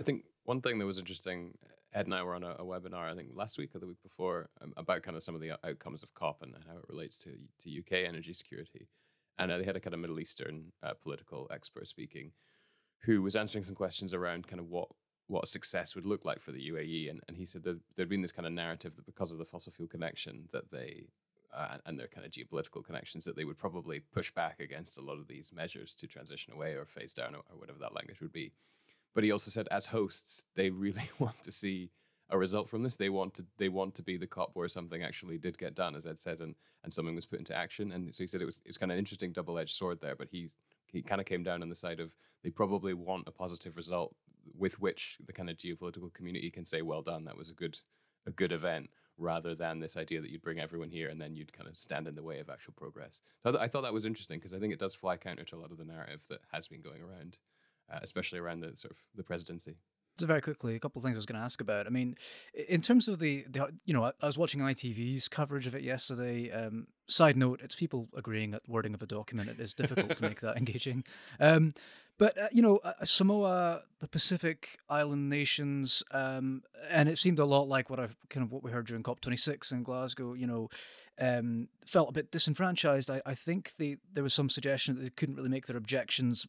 I 0.00 0.04
think 0.04 0.24
one 0.44 0.62
thing 0.62 0.78
that 0.78 0.86
was 0.86 0.98
interesting. 0.98 1.58
Ed 1.92 2.06
and 2.06 2.14
I 2.14 2.22
were 2.22 2.34
on 2.34 2.44
a, 2.44 2.50
a 2.50 2.64
webinar, 2.64 3.10
I 3.10 3.14
think 3.14 3.30
last 3.34 3.58
week 3.58 3.74
or 3.74 3.78
the 3.78 3.86
week 3.86 4.02
before, 4.02 4.50
um, 4.62 4.74
about 4.76 5.02
kind 5.02 5.16
of 5.16 5.22
some 5.22 5.34
of 5.34 5.40
the 5.40 5.52
outcomes 5.66 6.02
of 6.02 6.12
COP 6.14 6.42
and 6.42 6.54
how 6.66 6.76
it 6.76 6.84
relates 6.88 7.18
to 7.18 7.30
to 7.62 7.78
UK 7.78 8.06
energy 8.08 8.32
security. 8.32 8.88
And 9.38 9.52
uh, 9.52 9.58
they 9.58 9.64
had 9.64 9.76
a 9.76 9.80
kind 9.80 9.94
of 9.94 10.00
Middle 10.00 10.18
Eastern 10.18 10.72
uh, 10.82 10.94
political 10.94 11.46
expert 11.50 11.88
speaking, 11.88 12.32
who 13.00 13.22
was 13.22 13.36
answering 13.36 13.64
some 13.64 13.74
questions 13.74 14.12
around 14.12 14.46
kind 14.46 14.60
of 14.60 14.68
what 14.68 14.88
what 15.28 15.46
success 15.46 15.94
would 15.94 16.06
look 16.06 16.24
like 16.24 16.40
for 16.40 16.52
the 16.52 16.70
UAE, 16.70 17.10
and, 17.10 17.20
and 17.28 17.36
he 17.36 17.44
said 17.44 17.62
that 17.64 17.78
there'd 17.94 18.08
been 18.08 18.22
this 18.22 18.32
kind 18.32 18.46
of 18.46 18.52
narrative 18.52 18.96
that 18.96 19.04
because 19.04 19.30
of 19.30 19.36
the 19.36 19.44
fossil 19.44 19.70
fuel 19.70 19.86
connection 19.86 20.48
that 20.52 20.70
they 20.70 21.08
uh, 21.54 21.76
and 21.86 21.98
their 21.98 22.08
kind 22.08 22.26
of 22.26 22.32
geopolitical 22.32 22.84
connections 22.84 23.24
that 23.24 23.36
they 23.36 23.44
would 23.44 23.58
probably 23.58 24.00
push 24.00 24.30
back 24.30 24.60
against 24.60 24.98
a 24.98 25.02
lot 25.02 25.18
of 25.18 25.28
these 25.28 25.52
measures 25.52 25.94
to 25.94 26.06
transition 26.06 26.52
away 26.52 26.74
or 26.74 26.84
phase 26.84 27.14
down 27.14 27.34
or, 27.34 27.42
or 27.50 27.58
whatever 27.58 27.78
that 27.78 27.94
language 27.94 28.20
would 28.20 28.32
be. 28.32 28.52
But 29.14 29.24
he 29.24 29.32
also 29.32 29.50
said, 29.50 29.66
as 29.70 29.86
hosts, 29.86 30.44
they 30.54 30.70
really 30.70 31.10
want 31.18 31.42
to 31.42 31.52
see 31.52 31.90
a 32.30 32.38
result 32.38 32.68
from 32.68 32.82
this. 32.82 32.96
They 32.96 33.08
want 33.08 33.34
to 33.34 33.46
they 33.56 33.68
want 33.68 33.94
to 33.96 34.02
be 34.02 34.16
the 34.16 34.26
COP 34.26 34.50
where 34.54 34.68
something 34.68 35.02
actually 35.02 35.38
did 35.38 35.58
get 35.58 35.74
done, 35.74 35.94
as 35.94 36.06
Ed 36.06 36.18
said, 36.18 36.40
and 36.40 36.54
and 36.84 36.92
something 36.92 37.14
was 37.14 37.26
put 37.26 37.38
into 37.38 37.56
action. 37.56 37.90
And 37.90 38.14
so 38.14 38.22
he 38.22 38.26
said 38.26 38.42
it 38.42 38.46
was 38.46 38.58
it 38.64 38.68
was 38.68 38.78
kind 38.78 38.92
of 38.92 38.96
an 38.96 38.98
interesting 38.98 39.32
double 39.32 39.58
edged 39.58 39.74
sword 39.74 40.00
there. 40.00 40.14
But 40.14 40.28
he 40.30 40.50
he 40.90 41.02
kind 41.02 41.20
of 41.20 41.26
came 41.26 41.42
down 41.42 41.62
on 41.62 41.68
the 41.68 41.74
side 41.74 42.00
of 42.00 42.14
they 42.42 42.50
probably 42.50 42.94
want 42.94 43.24
a 43.26 43.32
positive 43.32 43.76
result 43.76 44.14
with 44.56 44.80
which 44.80 45.18
the 45.26 45.32
kind 45.32 45.50
of 45.50 45.56
geopolitical 45.56 46.12
community 46.12 46.50
can 46.50 46.64
say, 46.64 46.82
"Well 46.82 47.02
done, 47.02 47.24
that 47.24 47.36
was 47.36 47.50
a 47.50 47.54
good 47.54 47.78
a 48.26 48.30
good 48.30 48.52
event," 48.52 48.90
rather 49.18 49.54
than 49.54 49.80
this 49.80 49.96
idea 49.96 50.20
that 50.20 50.30
you'd 50.30 50.42
bring 50.42 50.60
everyone 50.60 50.90
here 50.90 51.08
and 51.08 51.20
then 51.20 51.34
you'd 51.34 51.52
kind 51.52 51.68
of 51.68 51.76
stand 51.76 52.06
in 52.06 52.14
the 52.14 52.22
way 52.22 52.38
of 52.38 52.48
actual 52.48 52.72
progress. 52.76 53.20
So 53.42 53.58
I, 53.58 53.68
thought 53.68 53.82
that 53.82 53.92
was 53.92 54.04
interesting 54.04 54.38
because 54.38 54.54
I 54.54 54.58
think 54.58 54.72
it 54.72 54.78
does 54.78 54.94
fly 54.94 55.16
counter 55.16 55.44
to 55.44 55.56
a 55.56 55.58
lot 55.58 55.72
of 55.72 55.78
the 55.78 55.84
narrative 55.84 56.26
that 56.30 56.40
has 56.52 56.68
been 56.68 56.80
going 56.80 57.02
around, 57.02 57.38
uh, 57.92 57.98
especially 58.02 58.38
around 58.38 58.60
the 58.60 58.76
sort 58.76 58.92
of 58.92 58.98
the 59.14 59.24
presidency. 59.24 59.76
So 60.18 60.26
very 60.26 60.40
quickly, 60.40 60.74
a 60.74 60.80
couple 60.80 60.98
of 60.98 61.04
things 61.04 61.16
I 61.16 61.18
was 61.18 61.26
going 61.26 61.38
to 61.38 61.44
ask 61.44 61.60
about. 61.60 61.86
I 61.86 61.90
mean, 61.90 62.16
in 62.68 62.82
terms 62.82 63.06
of 63.06 63.20
the, 63.20 63.44
the 63.48 63.68
you 63.84 63.94
know, 63.94 64.04
I 64.04 64.26
was 64.26 64.36
watching 64.36 64.60
ITV's 64.60 65.28
coverage 65.28 65.66
of 65.66 65.74
it 65.74 65.82
yesterday. 65.82 66.50
Um, 66.50 66.88
side 67.08 67.36
note: 67.36 67.60
it's 67.62 67.76
people 67.76 68.08
agreeing 68.16 68.52
at 68.54 68.62
wording 68.68 68.94
of 68.94 69.02
a 69.02 69.06
document. 69.06 69.48
It 69.48 69.60
is 69.60 69.74
difficult 69.74 70.16
to 70.16 70.24
make 70.24 70.40
that 70.40 70.56
engaging. 70.56 71.04
Um, 71.38 71.74
but 72.18 72.36
uh, 72.36 72.48
you 72.50 72.62
know, 72.62 72.78
uh, 72.78 73.04
Samoa, 73.04 73.82
the 74.00 74.08
Pacific 74.08 74.78
Island 74.88 75.28
nations, 75.28 76.02
um, 76.10 76.62
and 76.90 77.08
it 77.08 77.16
seemed 77.16 77.38
a 77.38 77.44
lot 77.44 77.68
like 77.68 77.88
what 77.88 78.00
I've 78.00 78.16
kind 78.28 78.44
of 78.44 78.50
what 78.50 78.64
we 78.64 78.72
heard 78.72 78.88
during 78.88 79.04
COP26 79.04 79.70
in 79.70 79.84
Glasgow. 79.84 80.34
You 80.34 80.48
know, 80.48 80.68
um, 81.20 81.68
felt 81.86 82.08
a 82.08 82.12
bit 82.12 82.30
disenfranchised. 82.30 83.10
I, 83.10 83.22
I 83.24 83.34
think 83.34 83.72
they, 83.78 83.96
there 84.12 84.22
was 84.22 84.34
some 84.34 84.50
suggestion 84.50 84.96
that 84.96 85.02
they 85.02 85.10
couldn't 85.10 85.36
really 85.36 85.48
make 85.48 85.66
their 85.66 85.76
objections 85.76 86.46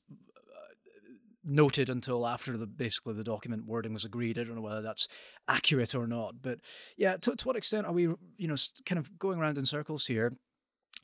noted 1.43 1.89
until 1.89 2.27
after 2.27 2.57
the 2.57 2.67
basically 2.67 3.13
the 3.13 3.23
document 3.23 3.65
wording 3.65 3.93
was 3.93 4.05
agreed. 4.05 4.37
I 4.37 4.43
don't 4.43 4.55
know 4.55 4.61
whether 4.61 4.81
that's 4.81 5.07
accurate 5.47 5.95
or 5.95 6.07
not, 6.07 6.41
but 6.41 6.59
yeah, 6.97 7.17
to, 7.17 7.35
to 7.35 7.47
what 7.47 7.55
extent 7.55 7.87
are 7.87 7.93
we, 7.93 8.03
you 8.37 8.47
know, 8.47 8.55
kind 8.85 8.99
of 8.99 9.17
going 9.17 9.39
around 9.39 9.57
in 9.57 9.65
circles 9.65 10.07
here? 10.07 10.33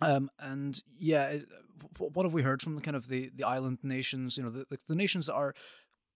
Um, 0.01 0.29
and 0.39 0.81
yeah, 0.99 1.37
what 1.97 2.25
have 2.25 2.33
we 2.33 2.41
heard 2.41 2.61
from 2.61 2.75
the 2.75 2.81
kind 2.81 2.97
of 2.97 3.07
the, 3.07 3.31
the 3.33 3.45
island 3.45 3.79
nations? 3.83 4.37
You 4.37 4.43
know, 4.43 4.49
the, 4.49 4.65
the, 4.69 4.77
the 4.87 4.95
nations 4.95 5.27
that 5.27 5.35
are, 5.35 5.53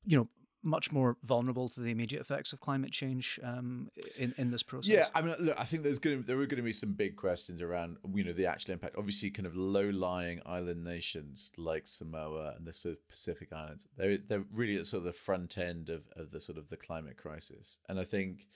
you 0.05 0.17
know, 0.17 0.27
much 0.63 0.91
more 0.91 1.17
vulnerable 1.23 1.69
to 1.69 1.79
the 1.79 1.91
immediate 1.91 2.21
effects 2.21 2.51
of 2.53 2.59
climate 2.59 2.91
change 2.91 3.39
um, 3.43 3.89
in 4.17 4.33
in 4.37 4.51
this 4.51 4.63
process. 4.63 4.91
Yeah, 4.91 5.07
I 5.15 5.21
mean, 5.21 5.35
look, 5.39 5.59
I 5.59 5.63
think 5.65 5.83
there's 5.83 5.99
going 5.99 6.21
to, 6.21 6.27
there 6.27 6.37
are 6.39 6.45
going 6.45 6.57
to 6.57 6.63
be 6.63 6.73
some 6.73 6.93
big 6.93 7.15
questions 7.15 7.61
around 7.61 7.97
you 8.13 8.23
know 8.23 8.33
the 8.33 8.45
actual 8.45 8.73
impact. 8.73 8.95
Obviously, 8.97 9.29
kind 9.29 9.45
of 9.45 9.55
low-lying 9.55 10.41
island 10.45 10.83
nations 10.83 11.51
like 11.57 11.87
Samoa 11.87 12.55
and 12.57 12.65
the 12.65 12.73
sort 12.73 12.93
of 12.93 13.09
Pacific 13.09 13.53
Islands, 13.53 13.87
they're 13.97 14.17
they're 14.17 14.45
really 14.53 14.75
at 14.75 14.85
sort 14.87 14.99
of 14.99 15.05
the 15.05 15.13
front 15.13 15.57
end 15.57 15.89
of, 15.89 16.03
of 16.15 16.31
the 16.31 16.39
sort 16.39 16.57
of 16.57 16.69
the 16.69 16.77
climate 16.77 17.17
crisis, 17.17 17.77
and 17.87 17.99
I 17.99 18.03
think. 18.03 18.47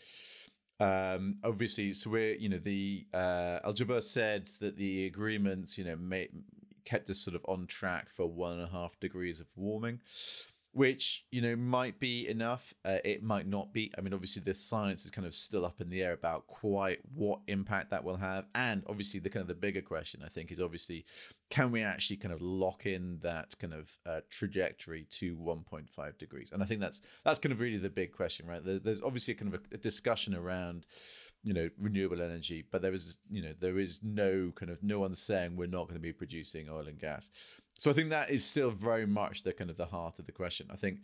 Um, 0.79 1.37
obviously, 1.43 1.93
so 1.93 2.09
we're, 2.09 2.33
you 2.33 2.49
know, 2.49 2.57
the 2.57 3.05
uh, 3.13 3.59
Al 3.63 3.73
Jaber 3.73 4.03
said 4.03 4.49
that 4.59 4.75
the 4.75 5.05
agreements, 5.05 5.77
you 5.77 5.85
know, 5.85 5.95
may, 5.95 6.27
kept 6.83 7.09
us 7.09 7.19
sort 7.19 7.35
of 7.35 7.45
on 7.47 7.67
track 7.67 8.09
for 8.09 8.25
one 8.25 8.53
and 8.53 8.61
a 8.63 8.67
half 8.67 8.99
degrees 8.99 9.39
of 9.39 9.47
warming 9.55 9.99
which 10.73 11.23
you 11.31 11.39
know 11.39 11.55
might 11.55 11.99
be 11.99 12.27
enough 12.27 12.73
uh, 12.83 12.97
it 13.05 13.23
might 13.23 13.47
not 13.47 13.71
be. 13.71 13.91
I 13.97 14.01
mean 14.01 14.13
obviously 14.13 14.41
the 14.41 14.55
science 14.55 15.05
is 15.05 15.11
kind 15.11 15.25
of 15.27 15.35
still 15.35 15.65
up 15.65 15.79
in 15.79 15.89
the 15.89 16.01
air 16.01 16.13
about 16.13 16.47
quite 16.47 16.99
what 17.13 17.39
impact 17.47 17.91
that 17.91 18.03
will 18.03 18.17
have. 18.17 18.45
And 18.55 18.83
obviously 18.87 19.19
the 19.19 19.29
kind 19.29 19.41
of 19.41 19.47
the 19.47 19.53
bigger 19.53 19.81
question 19.81 20.21
i 20.25 20.29
think 20.29 20.51
is 20.51 20.59
obviously 20.59 21.05
can 21.49 21.71
we 21.71 21.83
actually 21.83 22.17
kind 22.17 22.33
of 22.33 22.41
lock 22.41 22.87
in 22.87 23.19
that 23.21 23.55
kind 23.59 23.73
of 23.73 23.97
uh, 24.07 24.21
trajectory 24.29 25.05
to 25.11 25.35
1.5 25.35 26.17
degrees? 26.17 26.51
And 26.51 26.63
i 26.63 26.65
think 26.65 26.81
that's 26.81 27.01
that's 27.23 27.39
kind 27.39 27.53
of 27.53 27.59
really 27.59 27.77
the 27.77 27.89
big 27.89 28.11
question 28.11 28.47
right? 28.47 28.65
There, 28.65 28.79
there's 28.79 29.01
obviously 29.01 29.35
a 29.35 29.37
kind 29.37 29.53
of 29.53 29.61
a, 29.71 29.75
a 29.75 29.77
discussion 29.77 30.33
around 30.35 30.87
you 31.43 31.53
know 31.53 31.69
renewable 31.77 32.21
energy 32.21 32.63
but 32.71 32.81
there 32.81 32.93
is 32.93 33.19
you 33.29 33.41
know 33.41 33.53
there 33.59 33.77
is 33.77 34.01
no 34.01 34.51
kind 34.55 34.71
of 34.71 34.81
no 34.81 34.99
one 34.99 35.13
saying 35.13 35.55
we're 35.55 35.67
not 35.67 35.83
going 35.83 35.95
to 35.95 35.99
be 35.99 36.13
producing 36.13 36.69
oil 36.69 36.87
and 36.87 36.99
gas 36.99 37.29
so 37.77 37.89
i 37.91 37.93
think 37.93 38.09
that 38.09 38.29
is 38.29 38.45
still 38.45 38.71
very 38.71 39.05
much 39.05 39.43
the 39.43 39.53
kind 39.53 39.69
of 39.69 39.77
the 39.77 39.85
heart 39.85 40.19
of 40.19 40.25
the 40.25 40.31
question. 40.31 40.67
I 40.71 40.75
think 40.75 40.99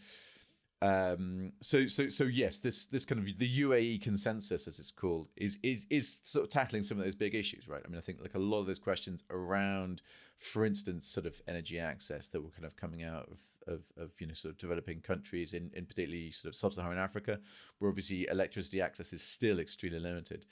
um 0.82 1.51
so 1.60 1.88
so 1.88 2.08
so 2.08 2.23
yes 2.23 2.58
this 2.58 2.86
this 2.86 3.03
kind 3.03 3.19
of 3.19 3.38
the 3.38 3.62
uae 3.63 4.01
consensus 4.01 4.65
as 4.65 4.79
it's 4.79 4.91
called 4.91 5.27
is 5.36 5.58
is 5.62 5.86
is 5.89 6.17
sort 6.23 6.45
of 6.45 6.49
tackling 6.49 6.84
some 6.84 6.97
of 6.97 7.03
those 7.03 7.15
big 7.15 7.36
issues 7.36 7.67
right? 7.67 7.82
I 7.86 7.89
mean 7.89 7.97
i 7.97 8.01
think 8.01 8.21
like 8.21 8.36
a 8.36 8.39
lot 8.39 8.62
of 8.62 8.65
those 8.65 8.79
questions 8.79 9.25
around 9.29 10.01
for 10.38 10.63
instance 10.65 11.05
sort 11.05 11.25
of 11.25 11.41
energy 11.49 11.79
access 11.79 12.29
that 12.29 12.41
were 12.41 12.51
kind 12.51 12.63
of 12.63 12.77
coming 12.77 13.03
out 13.03 13.27
of 13.29 13.39
of, 13.67 13.82
of 13.97 14.12
you 14.19 14.27
know 14.27 14.34
sort 14.34 14.53
of 14.53 14.58
developing 14.58 15.01
countries 15.01 15.53
in 15.53 15.69
in 15.73 15.86
particularly 15.86 16.32
sort 16.32 16.49
of 16.53 16.55
sub-saharan 16.55 16.97
africa 16.97 17.39
where 17.79 17.89
obviously 17.89 18.25
electricity 18.32 18.79
access 18.79 19.12
is 19.12 19.21
still 19.21 19.60
extremely 19.60 19.99
limited 19.99 20.45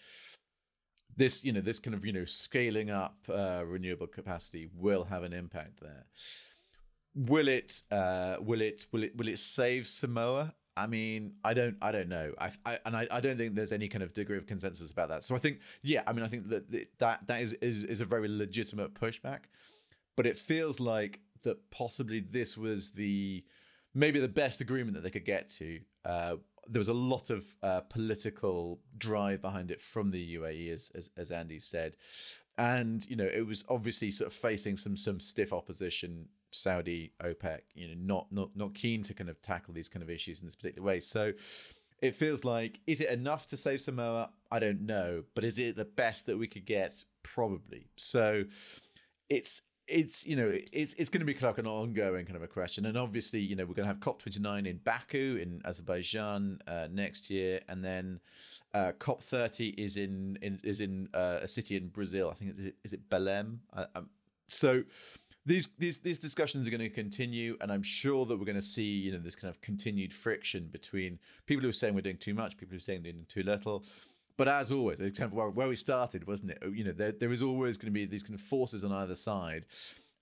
this 1.15 1.43
you 1.43 1.51
know 1.51 1.61
this 1.61 1.79
kind 1.79 1.93
of 1.93 2.05
you 2.05 2.13
know 2.13 2.25
scaling 2.25 2.89
up 2.89 3.17
uh, 3.29 3.63
renewable 3.65 4.07
capacity 4.07 4.69
will 4.75 5.05
have 5.05 5.23
an 5.23 5.33
impact 5.33 5.79
there. 5.81 6.05
Will 7.15 7.47
it 7.47 7.81
uh 7.91 8.37
will 8.39 8.61
it 8.61 8.85
will 8.91 9.03
it 9.03 9.15
will 9.17 9.27
it 9.27 9.39
save 9.39 9.87
samoa? 9.87 10.53
I 10.75 10.85
mean 10.85 11.33
i 11.43 11.55
don't 11.55 11.75
i 11.81 11.91
don't 11.91 12.07
know. 12.09 12.33
I, 12.39 12.51
I 12.65 12.79
and 12.85 12.95
I, 12.95 13.07
I 13.09 13.19
don't 13.19 13.37
think 13.37 13.55
there's 13.55 13.71
any 13.71 13.87
kind 13.87 14.03
of 14.03 14.13
degree 14.13 14.37
of 14.37 14.45
consensus 14.45 14.91
about 14.91 15.09
that. 15.09 15.23
So 15.23 15.35
i 15.35 15.39
think 15.39 15.59
yeah 15.81 16.03
i 16.05 16.13
mean 16.13 16.23
i 16.23 16.27
think 16.27 16.49
that 16.49 16.71
that 16.99 17.25
that 17.27 17.41
is 17.41 17.53
is, 17.53 17.83
is 17.83 18.01
a 18.01 18.05
very 18.05 18.27
legitimate 18.27 18.93
pushback 18.93 19.39
but 20.15 20.25
it 20.25 20.37
feels 20.37 20.79
like 20.79 21.21
that 21.43 21.71
possibly 21.71 22.19
this 22.19 22.57
was 22.57 22.91
the 22.91 23.43
maybe 23.93 24.19
the 24.19 24.27
best 24.27 24.61
agreement 24.61 24.95
that 24.95 25.01
they 25.01 25.09
could 25.09 25.25
get 25.25 25.49
to 25.49 25.79
uh 26.05 26.35
there 26.69 26.79
was 26.79 26.87
a 26.87 26.93
lot 26.93 27.29
of 27.29 27.45
uh, 27.63 27.81
political 27.81 28.79
drive 28.97 29.41
behind 29.41 29.71
it 29.71 29.81
from 29.81 30.11
the 30.11 30.35
UAE, 30.35 30.73
as, 30.73 30.91
as 30.95 31.09
as 31.17 31.31
Andy 31.31 31.59
said, 31.59 31.97
and 32.57 33.05
you 33.09 33.15
know 33.15 33.29
it 33.31 33.45
was 33.45 33.65
obviously 33.69 34.11
sort 34.11 34.27
of 34.27 34.33
facing 34.33 34.77
some 34.77 34.97
some 34.97 35.19
stiff 35.19 35.53
opposition. 35.53 36.27
Saudi, 36.49 37.11
OPEC, 37.21 37.59
you 37.75 37.89
know, 37.89 37.93
not 37.97 38.27
not 38.31 38.55
not 38.55 38.73
keen 38.73 39.03
to 39.03 39.13
kind 39.13 39.29
of 39.29 39.41
tackle 39.41 39.73
these 39.73 39.89
kind 39.89 40.01
of 40.01 40.09
issues 40.09 40.39
in 40.39 40.45
this 40.45 40.55
particular 40.55 40.85
way. 40.85 40.99
So 40.99 41.33
it 42.01 42.15
feels 42.15 42.45
like 42.45 42.79
is 42.87 43.01
it 43.01 43.09
enough 43.09 43.47
to 43.47 43.57
save 43.57 43.81
Samoa? 43.81 44.29
I 44.49 44.59
don't 44.59 44.81
know, 44.81 45.23
but 45.35 45.43
is 45.43 45.59
it 45.59 45.75
the 45.75 45.85
best 45.85 46.25
that 46.25 46.37
we 46.37 46.47
could 46.47 46.65
get? 46.65 47.03
Probably. 47.21 47.89
So 47.97 48.45
it's 49.29 49.61
it's 49.87 50.25
you 50.25 50.35
know 50.35 50.51
it's 50.73 50.93
it's 50.95 51.09
going 51.09 51.25
to 51.25 51.33
be 51.33 51.37
like 51.39 51.57
an 51.57 51.67
ongoing 51.67 52.25
kind 52.25 52.35
of 52.35 52.43
a 52.43 52.47
question. 52.47 52.85
And 52.85 52.97
obviously 52.97 53.39
you 53.39 53.55
know 53.55 53.65
we're 53.65 53.73
going 53.73 53.87
to 53.87 53.93
have 53.93 53.99
cop29 53.99 54.67
in 54.67 54.77
baku 54.77 55.37
in 55.41 55.61
azerbaijan 55.65 56.59
uh, 56.67 56.87
next 56.91 57.29
year. 57.29 57.61
And 57.67 57.83
then 57.83 58.19
uh, 58.73 58.91
cop30 58.99 59.75
is 59.77 59.97
in, 59.97 60.37
in 60.41 60.59
is 60.63 60.81
in 60.81 61.09
uh, 61.13 61.39
a 61.41 61.47
city 61.47 61.77
in 61.77 61.87
brazil. 61.87 62.29
I 62.29 62.33
think 62.35 62.57
is 62.57 62.65
it, 62.65 62.75
is 62.83 62.93
it 62.93 63.09
belém 63.09 63.59
so 64.47 64.83
these 65.45 65.69
these 65.77 65.97
these 65.99 66.17
discussions 66.17 66.67
are 66.67 66.71
going 66.71 66.81
to 66.81 66.89
continue. 66.89 67.57
And 67.61 67.71
i'm 67.71 67.83
sure 67.83 68.25
that 68.25 68.37
we're 68.37 68.45
going 68.45 68.55
to 68.55 68.61
see 68.61 68.83
you 68.83 69.11
know 69.11 69.19
this 69.19 69.35
kind 69.35 69.53
of 69.53 69.61
continued 69.61 70.13
friction 70.13 70.67
between 70.71 71.19
people 71.45 71.63
who 71.63 71.69
are 71.69 71.73
saying 71.73 71.95
we're 71.95 72.01
doing 72.01 72.17
too 72.17 72.33
much 72.33 72.57
people 72.57 72.71
who 72.71 72.77
are 72.77 72.81
saying 72.81 73.03
we're 73.03 73.13
doing 73.13 73.25
too 73.29 73.43
little 73.43 73.83
but 74.37 74.47
as 74.47 74.71
always, 74.71 74.99
except 74.99 75.33
where, 75.33 75.49
where 75.49 75.67
we 75.67 75.75
started, 75.75 76.27
wasn't 76.27 76.51
it? 76.51 76.59
You 76.71 76.83
know, 76.85 76.91
there, 76.91 77.11
there 77.11 77.31
is 77.31 77.41
always 77.41 77.77
going 77.77 77.87
to 77.87 77.91
be 77.91 78.05
these 78.05 78.23
kind 78.23 78.35
of 78.35 78.41
forces 78.41 78.83
on 78.83 78.91
either 78.91 79.15
side, 79.15 79.65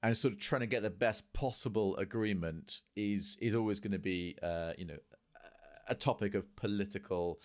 and 0.01 0.15
sort 0.15 0.33
of 0.33 0.39
trying 0.39 0.61
to 0.61 0.67
get 0.67 0.83
the 0.83 0.89
best 0.89 1.33
possible 1.33 1.95
agreement 1.97 2.81
is 2.95 3.37
is 3.41 3.53
always 3.53 3.79
going 3.79 3.91
to 3.91 3.99
be, 3.99 4.37
uh, 4.41 4.73
you 4.77 4.85
know, 4.85 4.97
a 5.87 5.95
topic 5.95 6.33
of 6.33 6.55
political, 6.55 7.39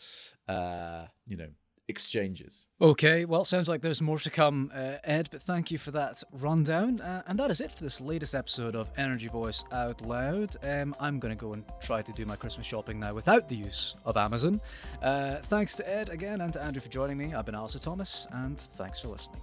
uh, 0.48 1.06
you 1.26 1.36
know, 1.36 1.48
exchanges. 1.90 2.64
Okay, 2.82 3.26
well, 3.26 3.42
it 3.42 3.44
sounds 3.44 3.68
like 3.68 3.82
there's 3.82 4.00
more 4.00 4.18
to 4.18 4.30
come, 4.30 4.72
uh, 4.74 4.94
Ed, 5.04 5.28
but 5.30 5.42
thank 5.42 5.70
you 5.70 5.76
for 5.76 5.90
that 5.90 6.22
rundown. 6.32 7.02
Uh, 7.02 7.22
and 7.26 7.38
that 7.38 7.50
is 7.50 7.60
it 7.60 7.70
for 7.70 7.84
this 7.84 8.00
latest 8.00 8.34
episode 8.34 8.74
of 8.74 8.90
Energy 8.96 9.28
Voice 9.28 9.62
Out 9.70 10.00
Loud. 10.06 10.56
Um, 10.64 10.94
I'm 10.98 11.18
going 11.18 11.36
to 11.36 11.38
go 11.38 11.52
and 11.52 11.62
try 11.82 12.00
to 12.00 12.12
do 12.12 12.24
my 12.24 12.36
Christmas 12.36 12.66
shopping 12.66 12.98
now 12.98 13.12
without 13.12 13.50
the 13.50 13.56
use 13.56 13.96
of 14.06 14.16
Amazon. 14.16 14.62
Uh, 15.02 15.36
thanks 15.42 15.76
to 15.76 15.86
Ed 15.86 16.08
again 16.08 16.40
and 16.40 16.54
to 16.54 16.62
Andrew 16.62 16.80
for 16.80 16.88
joining 16.88 17.18
me. 17.18 17.34
I've 17.34 17.44
been 17.44 17.54
Allister 17.54 17.80
Thomas, 17.80 18.26
and 18.32 18.58
thanks 18.58 18.98
for 18.98 19.08
listening. 19.08 19.42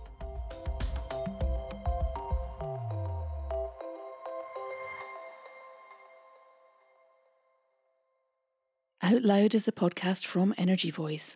Out 9.04 9.22
Loud 9.22 9.54
is 9.54 9.66
the 9.66 9.72
podcast 9.72 10.26
from 10.26 10.56
Energy 10.58 10.90
Voice 10.90 11.36